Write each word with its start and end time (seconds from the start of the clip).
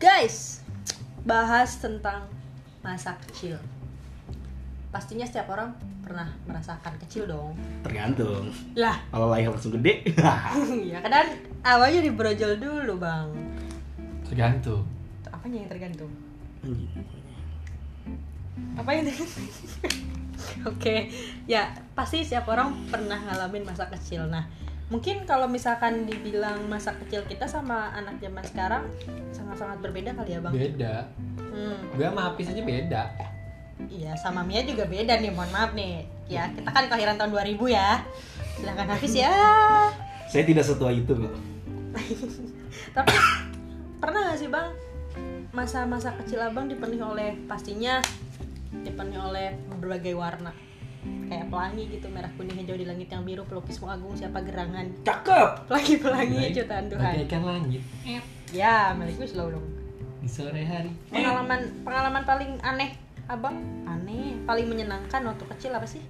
Guys, 0.00 0.64
bahas 1.28 1.76
tentang 1.76 2.24
masa 2.80 3.20
kecil. 3.20 3.60
Pastinya 4.88 5.28
setiap 5.28 5.52
orang 5.52 5.76
pernah 6.00 6.24
merasakan 6.48 6.96
kecil 7.04 7.28
dong. 7.28 7.52
Tergantung. 7.84 8.48
Lah, 8.80 8.96
Kalau 9.12 9.28
lahir 9.28 9.52
langsung 9.52 9.76
gede, 9.76 10.00
ya 10.88 11.04
kan 11.04 11.36
awalnya 11.60 12.00
dibrojol 12.00 12.56
dulu, 12.56 12.96
Bang. 12.96 13.28
Tergantung. 14.24 14.88
Apanya 15.28 15.68
yang 15.68 15.68
tergantung? 15.68 16.08
Apa 18.80 18.96
yang 18.96 19.04
tergantung? 19.04 19.44
Oke, 20.72 21.12
ya 21.44 21.76
pasti 21.92 22.24
setiap 22.24 22.48
orang 22.48 22.72
pernah 22.88 23.20
ngalamin 23.20 23.68
masa 23.68 23.84
kecil. 23.92 24.24
Nah, 24.32 24.48
mungkin 24.90 25.22
kalau 25.24 25.46
misalkan 25.46 26.04
dibilang 26.04 26.66
masa 26.66 26.92
kecil 26.98 27.22
kita 27.24 27.46
sama 27.46 27.94
anak 27.94 28.18
zaman 28.18 28.42
sekarang 28.42 28.84
sangat-sangat 29.30 29.78
berbeda 29.78 30.10
kali 30.18 30.36
ya, 30.36 30.40
Bang? 30.42 30.52
Beda. 30.52 30.94
Hmm. 31.38 31.78
Gue 31.94 32.06
sama 32.06 32.22
Apis 32.34 32.50
aja 32.50 32.62
beda. 32.62 33.02
Iya, 33.88 34.12
sama 34.18 34.44
Mia 34.44 34.60
juga 34.66 34.84
beda 34.84 35.16
nih, 35.16 35.32
mohon 35.32 35.48
maaf 35.54 35.72
nih. 35.72 36.04
Ya, 36.28 36.52
kita 36.52 36.68
kan 36.68 36.90
kelahiran 36.90 37.16
tahun 37.16 37.32
2000 37.32 37.70
ya. 37.72 38.04
Silahkan 38.60 38.92
Hafiz 38.92 39.14
ya. 39.16 39.32
Saya 40.28 40.44
tidak 40.44 40.68
setua 40.68 40.92
itu 40.92 41.10
kok. 41.16 41.34
Tapi 42.96 43.14
pernah 44.02 44.32
gak 44.32 44.38
sih 44.38 44.48
bang 44.50 44.70
masa-masa 45.50 46.14
kecil 46.22 46.40
abang 46.40 46.70
dipenuhi 46.70 47.02
oleh 47.02 47.30
pastinya 47.50 47.98
dipenuhi 48.70 49.18
oleh 49.18 49.48
berbagai 49.76 50.14
warna 50.14 50.54
kayak 51.00 51.46
pelangi 51.46 51.84
gitu 51.88 52.06
merah 52.06 52.28
kuning 52.34 52.56
hijau 52.56 52.74
di 52.74 52.84
langit 52.84 53.08
yang 53.08 53.22
biru 53.22 53.42
pelukismu 53.42 53.86
agung 53.86 54.12
siapa 54.12 54.40
gerangan 54.40 54.84
Cakep. 55.00 55.48
pelangi 55.66 55.94
pelangi 55.96 56.40
jutaan 56.52 56.86
Tuhan 56.86 57.12
Bagaikan 57.16 57.42
langit. 57.42 57.82
ya 58.50 58.92
milikku 58.92 59.24
selalu 59.24 59.56
dong 59.56 59.66
Di 60.20 60.28
sore 60.28 60.60
hari. 60.62 60.92
pengalaman 61.08 61.60
pengalaman 61.80 62.22
paling 62.22 62.50
aneh 62.60 62.92
abang 63.26 63.56
aneh 63.84 64.36
paling 64.42 64.66
menyenangkan 64.66 65.22
waktu 65.24 65.44
kecil 65.48 65.72
apa 65.72 65.86
sih 65.86 66.02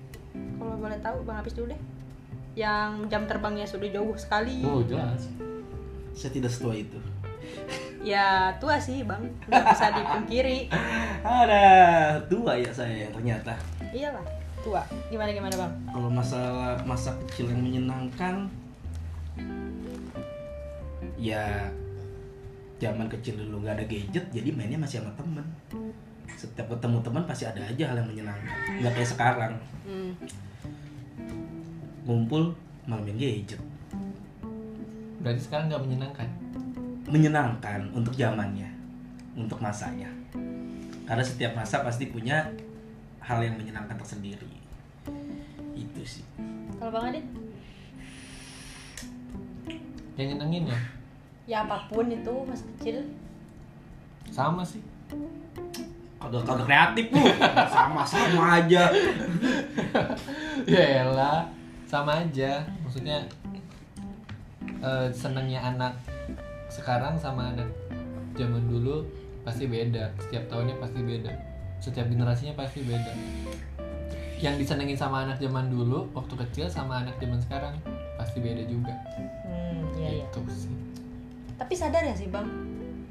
kalau 0.56 0.75
boleh 0.75 0.98
tahu 0.98 1.22
bang 1.22 1.37
Hafiz 1.37 1.55
dulu 1.55 1.70
deh 1.70 1.81
yang 2.53 3.06
jam 3.06 3.25
terbangnya 3.25 3.62
sudah 3.62 3.87
jauh 3.89 4.17
sekali 4.17 4.65
Oh 4.65 4.83
jelas. 4.83 5.31
Saya 6.11 6.33
tidak 6.33 6.50
setua 6.50 6.75
itu. 6.75 6.98
ya 8.00 8.50
tua 8.56 8.75
sih 8.77 9.03
bang 9.03 9.22
nggak 9.47 9.65
bisa 9.69 9.87
dipungkiri 9.93 10.59
Ada 11.41 11.65
tua 12.27 12.56
ya 12.56 12.70
saya 12.70 13.06
ternyata. 13.11 13.55
iyalah 13.91 14.25
tua 14.61 14.83
gimana 15.08 15.30
gimana 15.33 15.55
bang 15.56 15.72
Kalau 15.91 16.08
masalah 16.12 16.77
masa 16.84 17.11
kecil 17.25 17.48
yang 17.50 17.61
menyenangkan, 17.64 18.47
ya 21.20 21.69
zaman 22.81 23.06
kecil 23.12 23.36
dulu 23.36 23.64
nggak 23.64 23.77
ada 23.77 23.84
gadget, 23.84 24.25
jadi 24.33 24.48
mainnya 24.56 24.81
masih 24.81 25.05
sama 25.05 25.12
temen. 25.16 25.47
Setiap 26.33 26.72
ketemu 26.72 26.98
teman 27.05 27.22
pasti 27.28 27.44
ada 27.44 27.61
aja 27.61 27.84
hal 27.92 27.97
yang 28.00 28.08
menyenangkan. 28.08 28.56
Nggak 28.81 28.92
kayak 28.97 29.11
sekarang, 29.12 29.53
hmm. 29.84 30.12
ngumpul 32.08 32.56
malah 32.88 33.05
main 33.05 33.20
gadget. 33.20 33.61
Berarti 35.20 35.41
sekarang 35.44 35.69
nggak 35.69 35.84
menyenangkan. 35.84 36.28
Menyenangkan 37.11 37.81
untuk 37.92 38.16
zamannya, 38.16 38.70
untuk 39.36 39.61
masanya. 39.61 40.08
Karena 41.05 41.25
setiap 41.27 41.53
masa 41.58 41.84
pasti 41.84 42.08
punya 42.08 42.48
hal 43.31 43.39
yang 43.47 43.55
menyenangkan 43.55 43.95
tersendiri. 43.95 44.50
Itu 45.78 46.03
sih. 46.03 46.27
kalau 46.81 46.97
bang 46.97 47.12
Adit 47.12 47.27
Yang 50.19 50.27
nyenengin 50.34 50.64
ya 50.72 50.81
ya 51.50 51.67
apa 51.67 51.91
pun 51.91 52.06
itu 52.11 52.34
masa 52.47 52.67
kecil 52.75 53.06
sama 54.31 54.62
sih. 54.67 54.83
Kagak 56.20 56.47
kagak 56.47 56.67
kreatif 56.67 57.06
lu. 57.11 57.22
Sama-sama 57.71 58.62
aja. 58.62 58.82
ya 60.75 60.82
elah 61.03 61.50
sama 61.91 62.22
aja 62.22 62.62
maksudnya 62.87 63.19
eh, 64.62 65.09
senangnya 65.10 65.59
anak 65.59 65.99
sekarang 66.71 67.19
sama 67.19 67.50
anak 67.50 67.66
zaman 68.38 68.62
dulu 68.71 69.03
pasti 69.43 69.66
beda 69.66 70.15
setiap 70.22 70.47
tahunnya 70.47 70.78
pasti 70.78 71.03
beda 71.03 71.50
setiap 71.81 72.07
generasinya 72.07 72.55
pasti 72.55 72.85
beda. 72.85 73.13
Yang 74.41 74.65
disenengin 74.65 74.97
sama 74.97 75.29
anak 75.29 75.41
zaman 75.41 75.69
dulu 75.69 76.09
waktu 76.17 76.33
kecil 76.47 76.67
sama 76.69 77.05
anak 77.05 77.17
zaman 77.21 77.41
sekarang 77.41 77.75
pasti 78.17 78.41
beda 78.41 78.65
juga. 78.69 78.95
Hmm 79.45 79.85
iya 79.97 80.23
iya. 80.23 80.27
Gitu 80.29 80.69
sih. 80.69 80.73
Tapi 81.61 81.75
sadar 81.77 82.05
ya 82.05 82.15
sih 82.17 82.29
bang? 82.31 82.49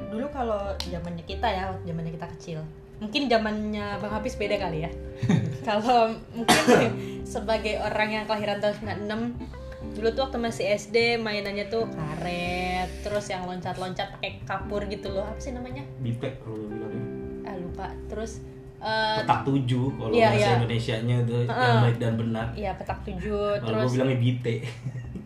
Dulu 0.10 0.26
kalau 0.34 0.74
zamannya 0.82 1.26
kita 1.26 1.46
ya 1.46 1.70
waktu 1.70 1.86
zamannya 1.86 2.14
kita 2.18 2.28
kecil 2.38 2.62
mungkin 3.00 3.32
zamannya 3.32 3.96
bang 4.04 4.12
Hafiz 4.12 4.36
beda 4.36 4.60
kali 4.60 4.86
ya. 4.86 4.92
Kalau 5.68 6.16
mungkin 6.36 6.92
sebagai 7.24 7.80
orang 7.80 8.10
yang 8.12 8.24
kelahiran 8.28 8.60
tahun 8.60 8.76
96 9.08 9.96
dulu 9.96 10.08
tuh 10.12 10.22
waktu 10.28 10.40
masih 10.40 10.66
SD 10.76 10.98
mainannya 11.24 11.72
tuh 11.72 11.88
karet 11.88 12.92
terus 13.00 13.32
yang 13.32 13.48
loncat-loncat 13.48 14.20
pakai 14.20 14.44
kapur 14.44 14.84
gitu 14.92 15.12
loh. 15.12 15.24
Apa 15.24 15.40
sih 15.40 15.56
namanya? 15.56 15.84
Bipek 16.04 16.44
kalau 16.44 16.60
lu 16.60 16.68
bilangnya. 16.68 17.04
ah 17.48 17.56
lupa. 17.56 17.88
Terus 18.12 18.44
eh, 18.80 19.16
Petak 19.20 19.40
tujuh 19.44 19.86
kalau 19.94 20.12
Iya, 20.12 20.28
bahasa 20.28 20.40
iya. 20.42 20.56
Indonesianya 20.58 21.16
itu 21.22 21.36
yang 21.42 21.52
Heeh. 21.52 21.78
baik 21.84 21.98
dan 21.98 22.14
benar. 22.16 22.48
Iya 22.54 22.72
petak 22.74 23.00
tujuh 23.04 23.44
Kalau 23.58 23.78
gue 23.78 23.92
bilangnya 23.92 24.18
bite. 24.18 24.56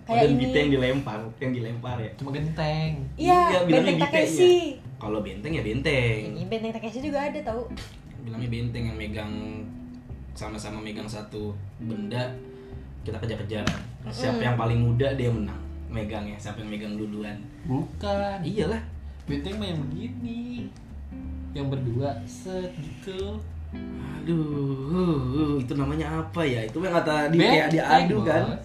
Kayak 0.03 0.24
ini. 0.25 0.36
bite 0.38 0.58
yang 0.58 0.72
dilempar, 0.74 1.19
yang 1.38 1.53
dilempar 1.53 1.96
ya. 1.97 2.12
cuma 2.13 2.30
genteng 2.30 2.92
iya 3.16 3.40
Iya, 3.50 3.59
bilangnya 3.63 3.94
benteng. 3.96 4.12
Takeshi 4.12 4.56
Kalau 4.97 5.19
benteng 5.19 5.52
ya 5.52 5.62
benteng. 5.62 6.19
ini 6.30 6.44
benteng 6.46 6.72
Takeshi 6.72 7.00
juga 7.02 7.19
ada 7.22 7.40
tau 7.42 7.63
Bilangnya 8.19 8.50
benteng 8.50 8.84
yang 8.86 8.97
megang 8.97 9.34
sama-sama 10.34 10.78
megang 10.78 11.06
satu 11.06 11.52
benda 11.80 12.25
kita 13.02 13.16
kejar-kejaran. 13.18 13.80
Siapa 14.06 14.40
yang 14.42 14.56
paling 14.56 14.80
muda 14.81 15.12
dia 15.13 15.28
menang 15.28 15.59
megangnya, 15.88 16.34
siapa 16.36 16.58
yang 16.58 16.69
megang 16.69 16.96
duluan. 16.96 17.38
bukan 17.63 18.42
Iyalah. 18.42 18.81
benteng 19.24 19.56
yang 19.56 19.80
begini 19.80 20.68
yang 21.53 21.68
berdua 21.68 22.18
set 22.25 22.74
gitu 22.75 23.38
Aduh, 24.24 25.59
itu 25.59 25.74
namanya 25.74 26.22
apa 26.22 26.41
ya? 26.41 26.64
Itu 26.64 26.80
yang 26.80 26.94
kata 26.94 27.28
di 27.28 27.38
kayak 27.38 27.68
diadu 27.69 28.22
kan? 28.22 28.56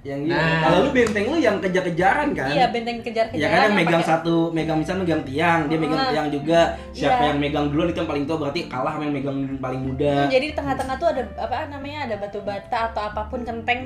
Yang 0.00 0.20
iya. 0.26 0.34
Nah. 0.34 0.60
Kalau 0.60 0.78
lu 0.80 0.90
benteng 0.90 1.24
lu 1.26 1.36
yang 1.38 1.56
kejar-kejaran 1.58 2.28
kan? 2.32 2.50
iya 2.50 2.66
benteng 2.68 2.98
kejar-kejaran 2.98 3.38
Ya 3.38 3.48
kan 3.50 3.60
yang 3.62 3.76
megang 3.78 4.00
pakai- 4.00 4.10
satu, 4.10 4.36
megang 4.50 4.78
misalnya 4.78 5.00
megang 5.02 5.22
tiang, 5.22 5.60
dia 5.64 5.78
megang 5.78 5.96
Ah. 5.98 6.10
tiang 6.10 6.28
juga. 6.28 6.60
Siapa 6.90 7.14
Iya. 7.14 7.26
yang 7.26 7.38
megang 7.38 7.66
duluan 7.68 7.88
itu 7.88 7.98
yang 7.98 8.10
paling 8.10 8.24
tua 8.24 8.36
berarti 8.38 8.60
kalah 8.66 8.92
sama 8.92 9.02
yang 9.02 9.14
megang 9.14 9.38
paling 9.58 9.80
muda. 9.82 10.14
jadi 10.26 10.44
di 10.44 10.54
tengah-tengah 10.54 10.96
tuh 10.96 11.08
ada 11.10 11.22
apa 11.38 11.56
namanya 11.68 11.98
ada 12.02 12.14
batu 12.18 12.40
bata 12.40 12.78
atau 12.90 13.02
apa 13.04 13.22
pun 13.26 13.40
kenteng 13.42 13.80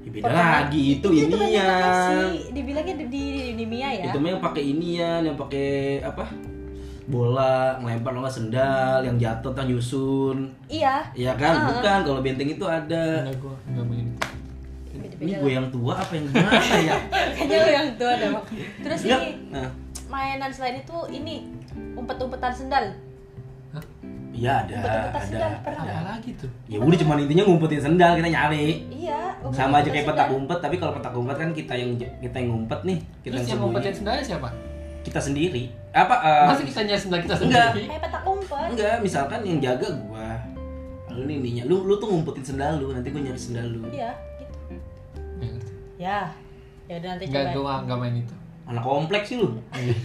Ya, 0.00 0.10
beda 0.10 0.24
Pertama- 0.26 0.54
lagi 0.60 0.82
itu, 0.96 1.08
inian. 1.12 1.60
Takeshi. 1.60 2.50
dibilangnya 2.50 2.94
di, 2.94 3.04
di, 3.04 3.20
di, 3.30 3.52
di 3.54 3.64
Mia 3.64 3.88
ya 3.92 4.04
Itu 4.06 4.16
mah 4.16 4.28
yang 4.30 4.40
pakai 4.40 4.62
inian, 4.66 5.20
yang 5.22 5.36
pakai 5.36 5.68
apa? 6.02 6.24
Bola, 7.10 7.74
ngelempar 7.76 8.14
lo 8.14 8.22
nggak 8.22 8.30
sendal, 8.32 9.02
yang 9.02 9.16
jatuh 9.16 9.50
tang 9.50 9.66
nyusun. 9.66 10.46
iya 10.64 11.02
Iya 11.10 11.34
kan? 11.34 11.54
Ah. 11.56 11.66
Bukan 11.68 11.98
kalau 12.06 12.20
benteng 12.20 12.46
itu 12.48 12.62
ada. 12.62 13.26
enggak 13.26 13.36
gua 13.36 13.54
enggak 13.66 13.84
main 13.84 14.06
itu 14.06 14.26
Ini 15.20 15.32
gue 15.36 15.52
yang 15.52 15.66
tua 15.68 15.94
apa 15.96 16.12
yang 16.12 16.24
gimana 16.26 16.50
ya? 16.88 16.96
kayaknya 17.30 17.56
lo 17.58 17.70
yang 17.70 17.88
tua 17.94 18.10
ada 18.10 18.26
Bang. 18.30 18.44
terus 18.80 19.00
ini 19.04 19.28
Nah, 19.48 19.68
mainan 20.08 20.48
selain 20.48 20.80
itu 20.80 20.96
ini 21.10 21.34
umpet-umpetan 21.92 22.50
sendal 22.50 22.84
iya 24.32 24.64
ada, 24.64 24.72
umpet-umpetan 24.72 25.22
sendal 25.22 25.44
ada. 25.46 25.58
pernah 25.60 25.82
ada 25.84 26.02
lagi 26.08 26.30
tuh 26.34 26.50
Ya 26.66 26.78
udah 26.78 26.96
cuma 26.96 27.12
intinya 27.16 27.44
ngumpetin 27.44 27.80
sendal 27.82 28.10
kita 28.14 28.28
nyari. 28.28 28.66
iya 28.88 29.20
Sama 29.50 29.78
aja 29.78 29.88
kayak 29.88 30.06
petak 30.06 30.28
umpet, 30.30 30.58
tapi 30.58 30.76
kalau 30.76 30.92
petak 30.92 31.12
umpet 31.12 31.36
kan 31.36 31.50
kita 31.50 31.74
yang 31.74 31.90
kita 31.96 32.36
yang 32.36 32.48
ngumpet 32.50 32.80
nih, 32.82 32.98
kita 33.20 33.34
terus 33.34 33.46
yang 33.46 33.60
ngumpetin 33.60 33.92
sendalnya 33.94 34.24
siapa 34.24 34.48
kita 35.00 35.16
sendiri. 35.18 35.64
Apa? 35.90 36.14
eh, 36.16 36.44
masa 36.46 36.62
kita 36.62 36.80
nyari 36.82 37.00
sendal 37.00 37.20
kita 37.20 37.34
enggak. 37.36 37.68
sendiri 37.74 37.86
kayak 37.90 38.02
petak 38.04 38.22
umpet 38.22 38.68
enggak, 38.70 38.96
misalkan 39.00 39.40
yang 39.42 39.58
jaga 39.58 39.88
gua. 39.98 40.28
Lu 41.10 41.22
nih 41.24 41.36
intinya, 41.36 41.62
lu 41.66 41.76
lu 41.82 41.94
tuh 41.96 42.06
ngumpetin 42.06 42.44
sendal 42.46 42.78
lu, 42.78 42.90
nanti 42.90 43.10
gua 43.10 43.20
nyari 43.20 43.40
sendal 43.40 43.66
lu. 43.66 43.82
iya 43.90 44.14
gitu 44.38 44.56
ya 45.98 46.30
ya 46.86 46.94
udah 46.96 47.08
nanti 47.12 47.24
Enggak, 47.26 47.42
coba 47.42 47.50
gua 47.50 47.62
nggak- 47.62 47.82
nggak 47.84 47.98
main 47.98 48.14
itu. 48.18 48.34
Anak 48.66 48.82
kompleks 48.82 49.26
sih 49.26 49.36
lu. 49.36 49.48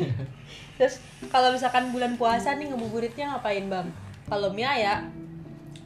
Terus 0.77 0.95
kalau 1.29 1.53
misalkan 1.53 1.89
bulan 1.89 2.17
puasa 2.17 2.53
nih 2.53 2.67
ngebuburitnya 2.67 3.31
ngapain 3.31 3.65
bang? 3.65 3.87
Kalau 4.25 4.49
Mia 4.49 4.73
ya 4.73 4.95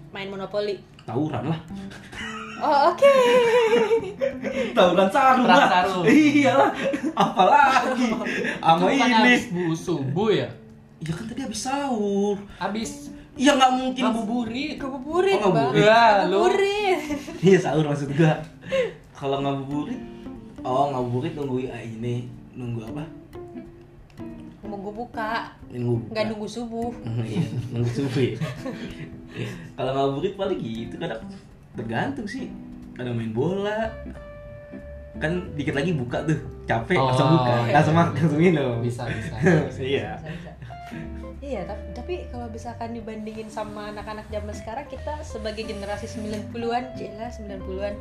main 0.09 0.27
monopoli. 0.27 0.79
Tawuran 1.03 1.43
lah. 1.45 1.59
Oh 2.59 2.91
oke. 2.91 3.13
Tawuran 4.75 5.09
sarung 5.09 5.45
Perang 5.47 5.59
lah. 5.59 5.69
sarung. 5.71 6.03
Iyalah. 6.03 6.71
Apalagi 7.13 8.07
sama 8.59 8.77
bukan 8.77 8.93
ini. 8.93 9.13
habis 9.13 9.43
bu 9.49 9.71
subuh 9.71 10.29
ya? 10.29 10.47
Ya 10.99 11.11
kan 11.11 11.23
tadi 11.25 11.41
habis 11.41 11.61
sahur. 11.61 12.35
Habis 12.55 12.91
Ya 13.39 13.55
nggak 13.55 13.71
mungkin. 13.71 14.03
ngabuburit. 14.03 14.75
Kebuburit 14.75 15.39
Oh, 15.39 15.55
bang. 15.55 15.71
ngabuburit. 15.71 15.87
Ya. 15.87 16.03
Ngabuburit. 16.27 16.99
Iya 17.47 17.57
sahur 17.57 17.85
maksud 17.85 18.11
gua. 18.11 18.35
Kalau 19.11 19.39
ngabuburit, 19.39 19.99
oh 20.61 20.91
ngabuburit 20.91 21.33
nunggu 21.33 21.67
ah, 21.67 21.79
ini 21.79 22.27
nunggu 22.51 22.83
apa? 22.85 23.03
mau 24.61 24.77
gue 24.77 24.93
buka 24.93 25.49
Nunggu 25.73 26.13
nggak 26.13 26.29
nunggu 26.29 26.45
subuh 26.45 26.93
Iya, 27.25 27.41
nunggu 27.73 27.89
subuh 27.89 28.21
ya. 28.21 28.37
Kalau 29.73 29.91
ngabuburit 29.91 30.37
paling 30.37 30.61
gitu 30.61 30.93
kadang 30.93 31.25
tergantung 31.73 32.25
sih. 32.25 32.49
Kadang 32.93 33.15
main 33.15 33.31
bola. 33.31 33.89
Kan 35.15 35.51
dikit 35.53 35.75
lagi 35.75 35.91
buka 35.91 36.23
tuh, 36.23 36.37
capek 36.63 36.95
Oh, 36.95 37.11
langsung 37.11 37.27
buka, 37.33 37.51
iya. 37.61 37.73
langsung 37.75 37.95
makan, 37.97 38.13
langsung 38.15 38.39
minum. 38.39 38.75
bisa 38.79 39.03
bisa 39.09 39.35
Iya. 39.77 40.15
Bisa, 40.15 40.29
bisa. 40.31 40.51
Iya, 41.39 41.63
tapi, 41.63 41.83
tapi 41.93 42.13
kalau 42.29 42.47
misalkan 42.47 42.91
dibandingin 42.91 43.47
sama 43.47 43.89
anak-anak 43.89 44.27
zaman 44.27 44.51
sekarang 44.51 44.85
kita 44.85 45.17
sebagai 45.21 45.63
generasi 45.63 46.05
90-an, 46.05 46.93
cila 46.93 47.27
90-an. 47.27 47.93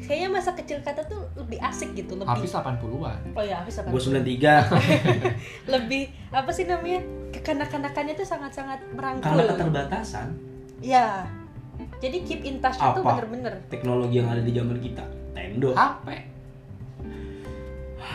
Kayaknya 0.00 0.28
masa 0.28 0.50
kecil 0.52 0.80
kata 0.80 1.06
tuh 1.06 1.22
lebih 1.34 1.60
asik 1.60 1.94
gitu, 1.94 2.12
lebih 2.14 2.28
habis 2.28 2.50
80-an 2.50 3.18
Oh 3.30 3.42
ya, 3.42 3.62
habis 3.62 3.78
apa? 3.78 3.88
Gue 3.88 4.00
93, 4.00 5.70
Lebih 5.70 6.02
apa 6.30 6.50
sih 6.50 6.64
namanya? 6.64 7.00
Kekanak-kanakannya 7.30 8.14
tuh 8.14 8.26
sangat-sangat 8.26 8.78
merangkul. 8.90 9.26
karena 9.28 9.42
keterbatasan 9.48 10.28
Iya. 10.80 11.24
Jadi 12.00 12.16
keep 12.24 12.42
in 12.48 12.64
touch 12.64 12.80
itu 12.80 13.00
bener-bener. 13.04 13.60
teknologi 13.68 14.16
yang 14.18 14.28
ada 14.32 14.40
di 14.40 14.52
zaman 14.56 14.80
kita. 14.80 15.04
Tendo. 15.36 15.76
HP 15.76 16.29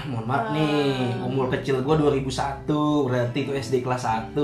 mohon 0.06 0.24
maaf 0.24 0.44
Ah. 0.44 0.52
nih, 0.52 0.94
umur 1.20 1.48
kecil 1.48 1.80
gue 1.80 1.96
2001, 1.96 2.68
berarti 3.04 3.38
itu 3.40 3.52
SD 3.52 3.76
kelas 3.80 4.04
1, 4.04 4.38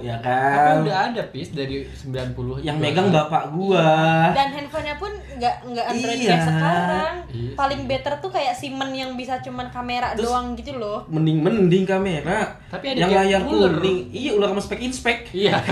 ya 0.00 0.16
tapi 0.16 0.28
kan? 0.28 0.76
udah 0.82 0.98
ada 1.08 1.22
pis 1.28 1.48
dari 1.50 1.82
90 1.84 2.60
Yang 2.60 2.74
juga 2.74 2.84
megang 2.84 3.08
ada. 3.08 3.16
bapak 3.22 3.44
gua. 3.50 3.88
Dan 4.30 4.48
handphonenya 4.50 4.96
pun 4.96 5.08
nggak 5.32 5.54
nggak 5.64 5.86
Android 5.88 6.18
Iya. 6.18 6.28
kayak 6.28 6.42
sekarang. 6.44 7.14
Iya. 7.28 7.50
Paling 7.54 7.80
better 7.84 8.14
tuh 8.18 8.30
kayak 8.30 8.52
Simon 8.52 8.90
yang 8.90 9.10
bisa 9.14 9.38
cuman 9.38 9.68
kamera 9.68 10.12
Terus- 10.12 10.26
doang 10.26 10.52
gitu 10.52 10.72
loh. 10.74 11.06
Mending-mending 11.08 11.84
kamera. 11.84 12.38
Tapi 12.66 12.84
ada 12.90 12.98
yang 12.98 13.08
kayak 13.08 13.24
layar 13.24 13.42
ular. 13.44 13.72
kuning. 13.78 13.98
Iya, 14.10 14.30
ular 14.34 14.48
sama 14.50 14.60
spek 14.60 14.80
inspek. 14.82 15.18
iya 15.32 15.56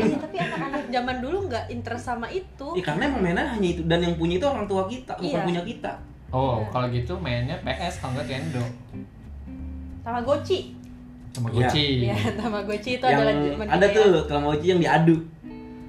Iya, 0.00 0.16
tapi 0.18 0.36
anak-anak 0.36 0.82
zaman 0.88 1.16
dulu 1.18 1.36
nggak 1.46 1.64
interest 1.68 2.04
sama 2.04 2.26
itu. 2.28 2.66
Iya, 2.72 2.82
karena 2.84 3.02
emang 3.06 3.22
mainan 3.22 3.46
hanya 3.48 3.68
itu 3.68 3.82
dan 3.84 4.00
yang 4.00 4.14
punya 4.14 4.36
itu 4.36 4.46
orang 4.46 4.64
tua 4.64 4.84
kita, 4.84 5.14
bukan 5.14 5.30
Iya. 5.32 5.46
punya 5.46 5.62
kita. 5.62 5.92
Oh 6.30 6.62
kalau 6.68 6.86
gitu 6.88 7.14
mainnya 7.16 7.58
PS 7.60 7.98
kalau 7.98 8.14
nggak 8.14 8.26
Nintendo 8.28 8.62
Tamagotchi. 10.00 10.58
Tamagotchi 11.30 11.86
Iya, 12.02 12.16
Tamagotchi 12.40 12.90
itu 12.96 13.04
yang 13.04 13.20
adalah 13.20 13.68
ada 13.68 13.86
tuh 13.86 14.02
ya. 14.02 14.20
Tamagotchi 14.24 14.66
yang 14.68 14.80
diadu. 14.80 15.16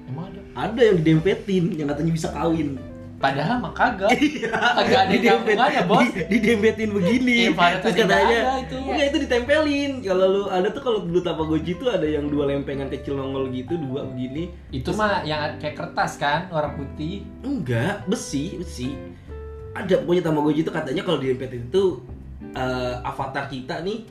emang 0.04 0.28
ada 0.28 0.40
Ada 0.54 0.80
yang 0.84 0.96
didempetin, 1.00 1.64
yang 1.74 1.88
katanya 1.88 2.12
bisa 2.12 2.28
kawin. 2.30 2.76
padahal 3.16 3.54
mah 3.56 3.70
kagak 3.70 4.10
kagak 4.76 5.00
ada 5.00 5.14
nyambungannya 5.14 5.82
bos 5.86 6.10
di- 6.10 6.26
didempetin 6.28 6.90
begini. 6.90 7.36
Iya, 7.40 7.50
pada 7.54 7.78
Terus 7.80 7.94
katanya, 7.96 8.38
ada 8.42 8.54
itu. 8.60 8.76
enggak 8.76 9.06
itu 9.06 9.18
ditempelin. 9.22 9.92
Kalau 10.02 10.26
lu 10.26 10.42
ada 10.48 10.68
tuh 10.68 10.82
kalau 10.82 10.98
dulu 11.00 11.20
Tamagotchi 11.22 11.72
itu 11.72 11.86
ada 11.86 12.02
yang 12.02 12.26
dua 12.26 12.50
lempengan 12.50 12.90
kecil 12.90 13.14
nongol 13.14 13.46
gitu, 13.48 13.78
dua 13.80 14.04
begini. 14.04 14.50
itu 14.68 14.90
mah 14.92 15.22
yang 15.22 15.54
kayak 15.56 15.74
kertas 15.74 16.18
kan 16.18 16.50
warna 16.50 16.74
putih 16.74 17.22
Enggak, 17.40 18.02
besi, 18.04 18.58
besi. 18.58 18.98
Ada 19.72 19.94
pokoknya 20.00 20.22
Tamagotchi 20.22 20.60
itu 20.60 20.70
katanya 20.70 21.02
kalau 21.02 21.16
didempetin 21.16 21.64
itu 21.64 21.84
eh, 22.52 22.94
avatar 23.02 23.46
kita 23.46 23.80
nih 23.80 24.04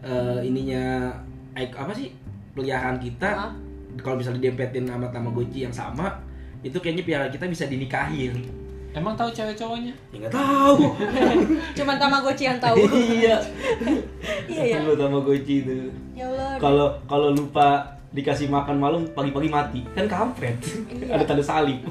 eh, 0.00 0.40
ininya 0.42 1.08
ik- 1.54 1.72
apa 1.72 1.90
sih 1.90 2.12
peliharaan 2.52 2.96
kita 2.96 3.28
Hah? 3.28 3.52
kalau 3.96 4.16
bisa 4.16 4.28
didempetin 4.30 4.84
sama 4.84 5.08
Tamagotchi 5.08 5.64
yang 5.64 5.72
sama 5.72 6.12
itu 6.60 6.76
kayaknya 6.76 7.02
peliharaan 7.02 7.30
kita 7.30 7.44
bisa 7.46 7.64
dinikahin. 7.64 8.44
emang 8.92 9.12
tahu 9.12 9.28
cewek 9.28 9.52
cowoknya 9.54 9.92
Ya 10.08 10.16
nggak 10.18 10.32
tahu. 10.32 10.76
Cuman 11.76 11.96
Tamagotchi 11.96 12.44
yang 12.44 12.56
tahu. 12.56 12.76
iya. 13.12 13.36
iya 14.48 14.64
ya. 14.72 14.76
Lu 14.82 14.96
Tamagotchi 14.96 15.60
itu. 15.62 15.92
Ya 16.12 16.24
Allah. 16.26 16.56
Kalau 16.56 16.88
kalau 17.04 17.28
lupa 17.30 17.84
dikasih 18.08 18.48
makan 18.48 18.80
malam 18.80 19.04
pagi-pagi 19.12 19.48
mati 19.48 19.80
kan 19.92 20.08
kampret. 20.08 20.56
Iya. 20.88 21.12
Ada 21.12 21.24
tanda 21.24 21.44
salib. 21.44 21.84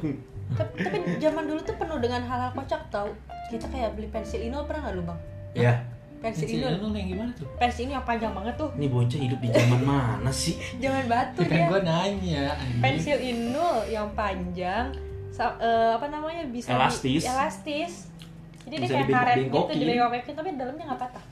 Tapi, 0.48 0.74
tapi 0.78 0.98
zaman 1.18 1.44
dulu 1.44 1.60
tuh 1.60 1.74
penuh 1.74 1.98
dengan 1.98 2.22
hal-hal 2.22 2.52
kocak 2.52 2.86
tau. 2.88 3.10
Kita 3.48 3.66
kayak 3.66 3.94
beli 3.94 4.08
pensil 4.08 4.38
Inul 4.40 4.64
pernah 4.64 4.86
nggak 4.86 4.96
lu 4.96 5.04
bang? 5.04 5.20
ya. 5.56 5.74
Pensil 6.16 6.46
Pensil 6.46 6.58
Inul. 6.60 6.72
Inul 6.76 6.92
yang 6.96 7.08
gimana 7.08 7.32
tuh 7.32 7.46
Pensil 7.56 7.82
ini 7.84 7.94
yang 7.94 8.02
panjang 8.04 8.34
banget 8.34 8.56
tuh. 8.56 8.70
Ini 8.72 8.88
bocah 8.88 9.20
hidup 9.20 9.40
di 9.40 9.50
zaman 9.50 9.82
mana 9.82 10.32
sih? 10.32 10.56
Zaman 10.82 11.06
batu 11.06 11.42
Ya 11.42 11.48
kan 11.48 11.56
dia. 11.56 11.68
gue 11.68 11.80
nanya. 11.82 12.46
Pensil 12.80 13.18
Inul 13.20 13.78
yang 13.88 14.08
panjang. 14.12 14.90
sa- 15.28 15.58
eh, 15.58 15.92
apa 15.92 16.08
namanya 16.08 16.48
bisa 16.48 16.72
di- 16.72 16.74
Elastis. 16.74 17.24
elastis. 17.28 17.94
Jadi 18.64 18.74
dia 18.74 18.80
Bisa 18.80 18.94
kayak 18.96 19.10
karet 19.12 19.36
gitu, 19.36 19.44
dibengkokin 19.52 20.32
tapi 20.32 20.50
dalamnya 20.56 20.86
nggak 20.88 21.02
patah. 21.02 21.24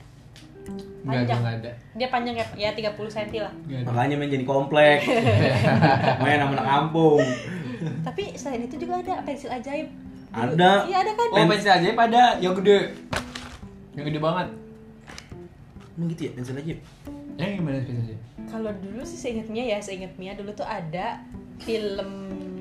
Enggak, 0.63 1.15
Panjang. 1.23 1.39
nggak 1.39 1.55
ada. 1.57 1.71
Dia 1.93 2.07
panjang 2.07 2.33
kayak 2.35 2.49
ya 2.53 2.69
30 2.71 3.09
cm 3.09 3.27
lah. 3.39 3.53
Makanya 3.83 4.15
main 4.15 4.29
jadi 4.29 4.45
komplek. 4.45 4.99
main 6.23 6.37
sama 6.37 6.53
anak 6.53 6.67
kampung. 6.67 7.23
Tapi 8.03 8.23
selain 8.33 8.61
itu 8.63 8.75
juga 8.77 8.99
ada 8.99 9.23
pensil 9.23 9.49
ajaib. 9.49 9.87
Ada. 10.33 10.89
Iya 10.89 10.97
ada 11.05 11.11
kan? 11.13 11.27
Oh, 11.29 11.45
pensil 11.45 11.71
aja 11.71 11.87
pada 11.93 12.21
yang 12.37 12.53
gede. 12.57 12.93
Yang 13.93 14.05
gede 14.09 14.19
banget. 14.19 14.47
Emang 15.93 16.07
gitu 16.09 16.21
ya 16.25 16.31
pensil 16.33 16.57
aja. 16.57 16.73
Yang 17.37 17.49
gimana 17.61 17.77
pensil 17.85 18.03
aja? 18.09 18.17
Kalau 18.49 18.71
dulu 18.81 19.01
sih 19.01 19.17
seinget 19.17 19.47
Mia 19.47 19.65
ya, 19.65 19.77
seinget 19.77 20.13
Mia 20.17 20.33
dulu 20.33 20.49
tuh 20.51 20.65
ada 20.65 21.21
film 21.61 22.09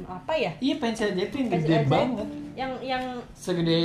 apa 0.05 0.37
ya? 0.37 0.53
Iya, 0.61 0.77
pensil 0.77 1.17
aja 1.17 1.23
itu 1.25 1.37
yang 1.41 1.49
Pensil 1.49 1.65
gede 1.65 1.77
ajaib. 1.81 1.89
banget. 1.89 2.29
Yang 2.53 2.73
yang 2.85 3.05
Segede 3.33 3.83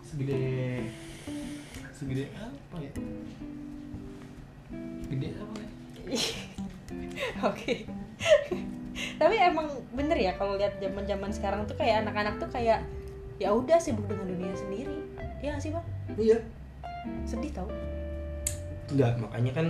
segede 0.00 0.40
segede 1.92 2.24
apa 2.32 2.76
ya? 2.80 2.92
Gede 5.12 5.28
apa 5.36 5.56
ya? 5.60 5.68
Oke. 7.52 7.74
Tapi 8.94 9.34
emang 9.38 9.66
bener 9.92 10.18
ya 10.18 10.32
kalau 10.38 10.54
lihat 10.54 10.78
zaman-zaman 10.78 11.30
sekarang 11.34 11.66
tuh 11.66 11.76
kayak 11.78 12.06
anak-anak 12.06 12.38
tuh 12.38 12.50
kayak 12.50 12.82
ya 13.42 13.50
udah 13.50 13.78
sibuk 13.78 14.06
dengan 14.06 14.30
dunia 14.30 14.54
sendiri. 14.54 14.98
Iya 15.42 15.58
gak 15.58 15.62
sih, 15.62 15.70
Bang? 15.74 15.86
Iya. 16.16 16.38
Sedih 17.26 17.52
tau. 17.52 17.68
Enggak, 18.88 19.18
makanya 19.20 19.52
kan 19.52 19.66